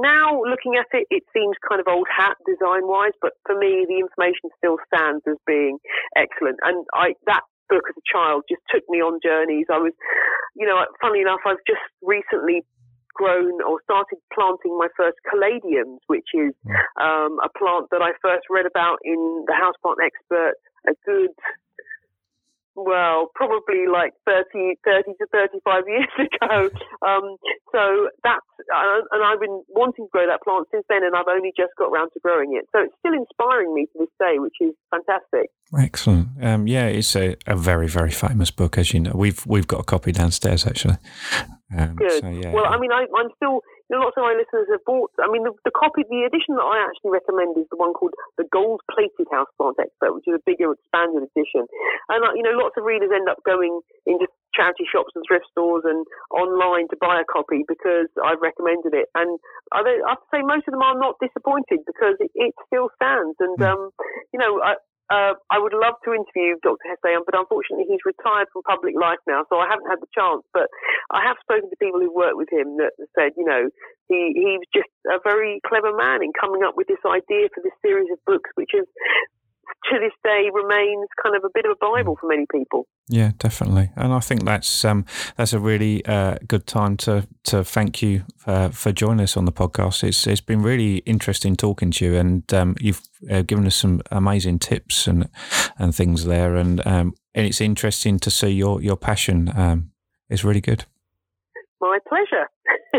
now 0.00 0.40
looking 0.42 0.76
at 0.76 0.88
it, 0.92 1.06
it 1.10 1.24
seems 1.36 1.56
kind 1.68 1.80
of 1.80 1.88
old 1.88 2.08
hat 2.08 2.36
design 2.48 2.88
wise, 2.88 3.12
but 3.20 3.32
for 3.44 3.56
me, 3.56 3.84
the 3.88 4.00
information 4.00 4.48
still 4.56 4.78
stands 4.88 5.22
as 5.28 5.36
being 5.46 5.78
excellent, 6.16 6.56
and 6.64 6.86
I 6.94 7.12
that 7.26 7.44
book 7.68 7.82
as 7.90 7.98
a 7.98 8.06
child 8.06 8.44
just 8.48 8.62
took 8.70 8.82
me 8.88 8.98
on 9.02 9.18
journeys. 9.22 9.66
I 9.70 9.78
was, 9.78 9.92
you 10.56 10.66
know, 10.66 10.84
funny 11.00 11.20
enough, 11.20 11.40
I've 11.46 11.62
just 11.66 11.84
recently 12.02 12.64
grown 13.14 13.62
or 13.62 13.80
started 13.84 14.18
planting 14.32 14.76
my 14.76 14.88
first 14.96 15.16
caladiums, 15.24 15.98
which 16.06 16.28
is 16.34 16.52
hmm. 16.64 16.76
um, 17.00 17.38
a 17.44 17.48
plant 17.56 17.88
that 17.90 18.02
I 18.02 18.12
first 18.20 18.46
read 18.50 18.66
about 18.66 18.98
in 19.04 19.44
the 19.46 19.54
Houseplant 19.56 20.04
Expert 20.04 20.54
a 20.88 20.92
good 21.04 21.34
well, 22.76 23.30
probably 23.34 23.86
like 23.90 24.12
30, 24.26 24.76
30 24.84 25.12
to 25.18 25.26
35 25.32 25.84
years 25.88 26.12
ago. 26.18 26.70
Um, 27.06 27.36
so 27.72 28.08
that's, 28.22 28.46
uh, 28.74 29.00
and 29.12 29.24
I've 29.24 29.40
been 29.40 29.62
wanting 29.68 30.06
to 30.06 30.10
grow 30.10 30.26
that 30.26 30.42
plant 30.42 30.68
since 30.70 30.84
then, 30.88 31.02
and 31.02 31.16
I've 31.16 31.28
only 31.28 31.52
just 31.56 31.72
got 31.78 31.86
around 31.86 32.10
to 32.12 32.20
growing 32.20 32.54
it. 32.54 32.66
So 32.72 32.82
it's 32.82 32.94
still 33.00 33.14
inspiring 33.14 33.74
me 33.74 33.86
to 33.86 33.98
this 34.00 34.12
day, 34.20 34.38
which 34.38 34.56
is 34.60 34.74
fantastic. 34.90 35.50
Excellent. 35.76 36.28
Um, 36.40 36.66
yeah, 36.66 36.86
it's 36.86 37.16
a, 37.16 37.36
a 37.46 37.56
very, 37.56 37.88
very 37.88 38.10
famous 38.12 38.50
book, 38.50 38.78
as 38.78 38.92
you 38.92 39.00
know. 39.00 39.12
We've 39.14 39.44
we've 39.46 39.66
got 39.66 39.80
a 39.80 39.84
copy 39.84 40.12
downstairs 40.12 40.66
actually. 40.66 40.96
Um, 41.74 41.96
Good. 41.96 42.22
So, 42.22 42.28
yeah. 42.28 42.52
Well, 42.52 42.66
I 42.66 42.78
mean, 42.78 42.92
I, 42.92 43.06
I'm 43.16 43.30
still 43.36 43.62
you 43.86 43.94
know, 43.94 44.02
lots 44.02 44.18
of 44.18 44.26
my 44.26 44.34
listeners 44.34 44.66
have 44.70 44.82
bought. 44.82 45.14
I 45.22 45.30
mean, 45.30 45.46
the, 45.46 45.54
the, 45.62 45.70
copy, 45.70 46.02
the 46.10 46.26
edition 46.26 46.58
that 46.58 46.66
I 46.66 46.82
actually 46.82 47.14
recommend 47.14 47.54
is 47.54 47.70
the 47.70 47.78
one 47.78 47.94
called 47.94 48.18
the 48.34 48.42
Gold 48.50 48.82
Plated 48.90 49.30
Houseplant 49.30 49.78
Expert, 49.78 50.10
which 50.10 50.26
is 50.26 50.34
a 50.34 50.42
bigger, 50.42 50.74
expanded 50.74 51.22
edition. 51.22 51.70
And 52.10 52.26
uh, 52.26 52.34
you 52.34 52.42
know, 52.42 52.58
lots 52.58 52.74
of 52.74 52.82
readers 52.82 53.14
end 53.14 53.30
up 53.30 53.38
going 53.46 53.78
into 54.06 54.26
charity 54.58 54.90
shops 54.90 55.14
and 55.14 55.22
thrift 55.22 55.46
stores 55.54 55.86
and 55.86 56.02
online 56.34 56.90
to 56.90 56.98
buy 56.98 57.22
a 57.22 57.26
copy 57.30 57.62
because 57.62 58.10
I've 58.18 58.42
recommended 58.42 58.90
it. 58.90 59.06
And 59.14 59.38
I, 59.70 59.86
I 59.86 60.18
have 60.18 60.22
to 60.22 60.30
say, 60.34 60.42
most 60.42 60.66
of 60.66 60.74
them 60.74 60.82
are 60.82 60.98
not 60.98 61.22
disappointed 61.22 61.86
because 61.86 62.18
it, 62.18 62.34
it 62.34 62.58
still 62.66 62.90
stands. 62.98 63.38
And 63.38 63.54
hmm. 63.54 63.70
um, 63.70 63.82
you 64.34 64.42
know, 64.42 64.58
I, 64.66 64.82
uh, 65.08 65.38
I 65.50 65.58
would 65.62 65.74
love 65.74 65.94
to 66.04 66.14
interview 66.14 66.58
Dr. 66.62 66.82
Hessayon, 66.82 67.22
but 67.22 67.38
unfortunately 67.38 67.86
he's 67.86 68.02
retired 68.02 68.50
from 68.52 68.66
public 68.66 68.94
life 68.98 69.22
now, 69.26 69.46
so 69.48 69.58
I 69.62 69.70
haven't 69.70 69.86
had 69.86 70.02
the 70.02 70.10
chance. 70.10 70.42
But 70.50 70.66
I 71.14 71.22
have 71.22 71.38
spoken 71.42 71.70
to 71.70 71.76
people 71.78 72.00
who've 72.02 72.14
worked 72.14 72.36
with 72.36 72.50
him 72.50 72.76
that 72.82 72.98
said, 73.14 73.38
you 73.38 73.46
know, 73.46 73.70
he, 74.10 74.34
he 74.34 74.58
was 74.58 74.66
just 74.74 74.90
a 75.06 75.22
very 75.22 75.62
clever 75.62 75.94
man 75.94 76.26
in 76.26 76.34
coming 76.34 76.66
up 76.66 76.74
with 76.74 76.90
this 76.90 77.02
idea 77.06 77.46
for 77.54 77.62
this 77.62 77.74
series 77.82 78.10
of 78.10 78.18
books, 78.26 78.50
which 78.58 78.74
is 78.74 78.86
to 79.90 79.98
this 79.98 80.12
day 80.24 80.50
remains 80.52 81.08
kind 81.22 81.36
of 81.36 81.44
a 81.44 81.48
bit 81.54 81.64
of 81.64 81.72
a 81.72 81.76
bible 81.80 82.16
for 82.20 82.28
many 82.28 82.46
people. 82.50 82.86
Yeah, 83.08 83.32
definitely, 83.38 83.90
and 83.96 84.12
I 84.12 84.20
think 84.20 84.44
that's 84.44 84.84
um, 84.84 85.04
that's 85.36 85.52
a 85.52 85.60
really 85.60 86.04
uh, 86.06 86.38
good 86.46 86.66
time 86.66 86.96
to 86.98 87.26
to 87.44 87.62
thank 87.62 88.02
you 88.02 88.24
for, 88.36 88.70
for 88.72 88.92
joining 88.92 89.22
us 89.22 89.36
on 89.36 89.44
the 89.44 89.52
podcast. 89.52 90.02
It's 90.02 90.26
it's 90.26 90.40
been 90.40 90.62
really 90.62 90.98
interesting 90.98 91.56
talking 91.56 91.90
to 91.92 92.04
you, 92.04 92.16
and 92.16 92.52
um, 92.52 92.74
you've 92.80 93.02
uh, 93.30 93.42
given 93.42 93.66
us 93.66 93.76
some 93.76 94.00
amazing 94.10 94.58
tips 94.58 95.06
and 95.06 95.28
and 95.78 95.94
things 95.94 96.24
there, 96.24 96.56
and 96.56 96.84
um, 96.86 97.14
and 97.34 97.46
it's 97.46 97.60
interesting 97.60 98.18
to 98.20 98.30
see 98.30 98.50
your 98.50 98.82
your 98.82 98.96
passion. 98.96 99.52
Um, 99.54 99.92
it's 100.28 100.42
really 100.42 100.60
good. 100.60 100.84
My 101.80 101.98
pleasure. 102.08 102.48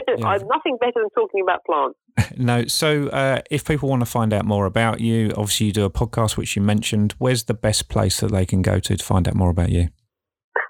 Yeah. 0.18 0.26
I'm 0.28 0.48
nothing 0.48 0.78
better 0.80 0.94
than 0.96 1.10
talking 1.10 1.42
about 1.42 1.64
plants. 1.66 2.00
no, 2.38 2.66
so 2.66 3.08
uh, 3.10 3.42
if 3.52 3.66
people 3.66 3.90
want 3.90 4.02
to 4.02 4.06
find 4.06 4.34
out 4.34 4.46
more 4.46 4.66
about 4.66 5.00
you, 5.00 5.32
obviously 5.38 5.68
you 5.68 5.74
do 5.74 5.86
a 5.86 5.90
podcast 5.90 6.38
which 6.38 6.56
you 6.56 6.62
mentioned. 6.62 7.14
Where's 7.20 7.44
the 7.44 7.54
best 7.54 7.90
place 7.90 8.20
that 8.22 8.32
they 8.32 8.46
can 8.46 8.62
go 8.62 8.80
to 8.80 8.98
to 8.98 9.04
find 9.04 9.28
out 9.28 9.36
more 9.36 9.50
about 9.50 9.70
you? 9.70 9.90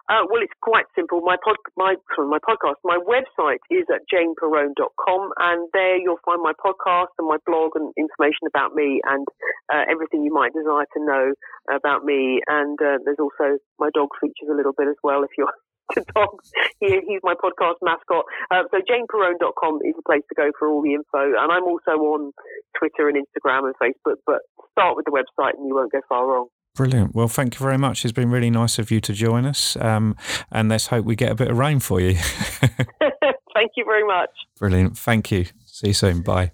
Uh, 0.08 0.24
well, 0.32 0.40
it's 0.40 0.56
quite 0.64 0.88
simple. 0.96 1.20
My 1.20 1.36
pod, 1.44 1.60
my 1.76 1.96
sorry, 2.16 2.30
my 2.32 2.40
podcast, 2.40 2.80
my 2.84 2.96
website 2.96 3.60
is 3.70 3.84
at 3.92 4.08
janeperrone.com, 4.08 5.32
and 5.38 5.68
there 5.74 6.00
you'll 6.00 6.24
find 6.24 6.42
my 6.42 6.54
podcast 6.56 7.12
and 7.20 7.28
my 7.28 7.36
blog 7.46 7.72
and 7.76 7.92
information 8.00 8.48
about 8.48 8.74
me 8.74 9.02
and 9.04 9.28
uh, 9.68 9.84
everything 9.92 10.24
you 10.24 10.32
might 10.32 10.54
desire 10.56 10.88
to 10.96 11.04
know 11.04 11.34
about 11.68 12.06
me. 12.06 12.40
And 12.48 12.80
uh, 12.80 13.04
there's 13.04 13.20
also 13.20 13.60
my 13.80 13.90
dog 13.94 14.08
features 14.22 14.48
a 14.50 14.56
little 14.56 14.72
bit 14.72 14.88
as 14.88 14.96
well 15.04 15.24
if 15.24 15.32
you're 15.38 15.52
to 15.94 16.04
dogs. 16.16 16.52
He, 16.80 17.00
he's 17.08 17.22
my 17.24 17.34
podcast 17.34 17.76
mascot. 17.82 18.26
Uh, 18.52 18.64
so 18.72 18.78
janeperrone.com 18.78 19.80
is 19.86 19.96
the 19.96 20.04
place 20.06 20.24
to 20.30 20.36
go 20.36 20.52
for 20.58 20.68
all 20.68 20.82
the 20.82 20.94
info. 20.94 21.34
And 21.38 21.52
I'm 21.52 21.64
also 21.64 21.92
on 21.92 22.34
Twitter 22.78 23.10
and 23.10 23.18
Instagram 23.18 23.66
and 23.66 23.76
Facebook, 23.82 24.18
but 24.26 24.42
start 24.72 24.96
with 24.96 25.06
the 25.06 25.12
website 25.12 25.54
and 25.58 25.68
you 25.68 25.76
won't 25.76 25.92
go 25.92 26.02
far 26.08 26.28
wrong. 26.28 26.48
Brilliant. 26.76 27.16
Well, 27.16 27.28
thank 27.28 27.60
you 27.60 27.64
very 27.64 27.78
much. 27.78 28.06
It's 28.06 28.12
been 28.12 28.30
really 28.30 28.52
nice 28.52 28.78
of 28.78 28.92
you 28.92 29.02
to 29.02 29.14
join 29.14 29.46
us. 29.46 29.76
Um, 29.78 30.16
and 30.52 30.70
let's 30.70 30.88
hope 30.88 31.06
we 31.06 31.16
get 31.16 31.32
a 31.32 31.36
bit 31.36 31.50
of 31.50 31.58
rain 31.58 31.80
for 31.80 32.00
you. 32.00 32.14
thank 33.56 33.72
you 33.76 33.84
very 33.84 34.06
much. 34.06 34.30
Brilliant. 34.60 34.98
Thank 34.98 35.32
you. 35.32 35.46
See 35.66 35.88
you 35.88 35.94
soon. 35.94 36.22
Bye. 36.22 36.52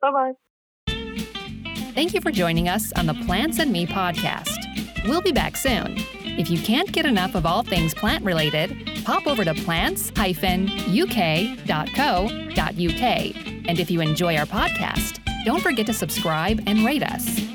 Bye 0.00 0.12
bye. 0.12 0.32
Thank 1.94 2.14
you 2.14 2.20
for 2.20 2.30
joining 2.30 2.68
us 2.68 2.92
on 2.92 3.06
the 3.06 3.14
Plants 3.14 3.58
and 3.58 3.72
Me 3.72 3.86
podcast. 3.86 4.58
We'll 5.06 5.22
be 5.22 5.32
back 5.32 5.56
soon. 5.56 5.96
If 6.36 6.50
you 6.50 6.58
can't 6.58 6.90
get 6.90 7.06
enough 7.06 7.34
of 7.34 7.46
all 7.46 7.62
things 7.62 7.94
plant 7.94 8.24
related, 8.24 8.76
pop 9.04 9.26
over 9.26 9.44
to 9.44 9.54
plants-uk.co.uk. 9.54 10.14
And 13.66 13.78
if 13.78 13.90
you 13.90 14.00
enjoy 14.00 14.36
our 14.36 14.46
podcast, 14.46 15.20
don't 15.44 15.62
forget 15.62 15.86
to 15.86 15.92
subscribe 15.92 16.60
and 16.66 16.84
rate 16.84 17.02
us. 17.02 17.53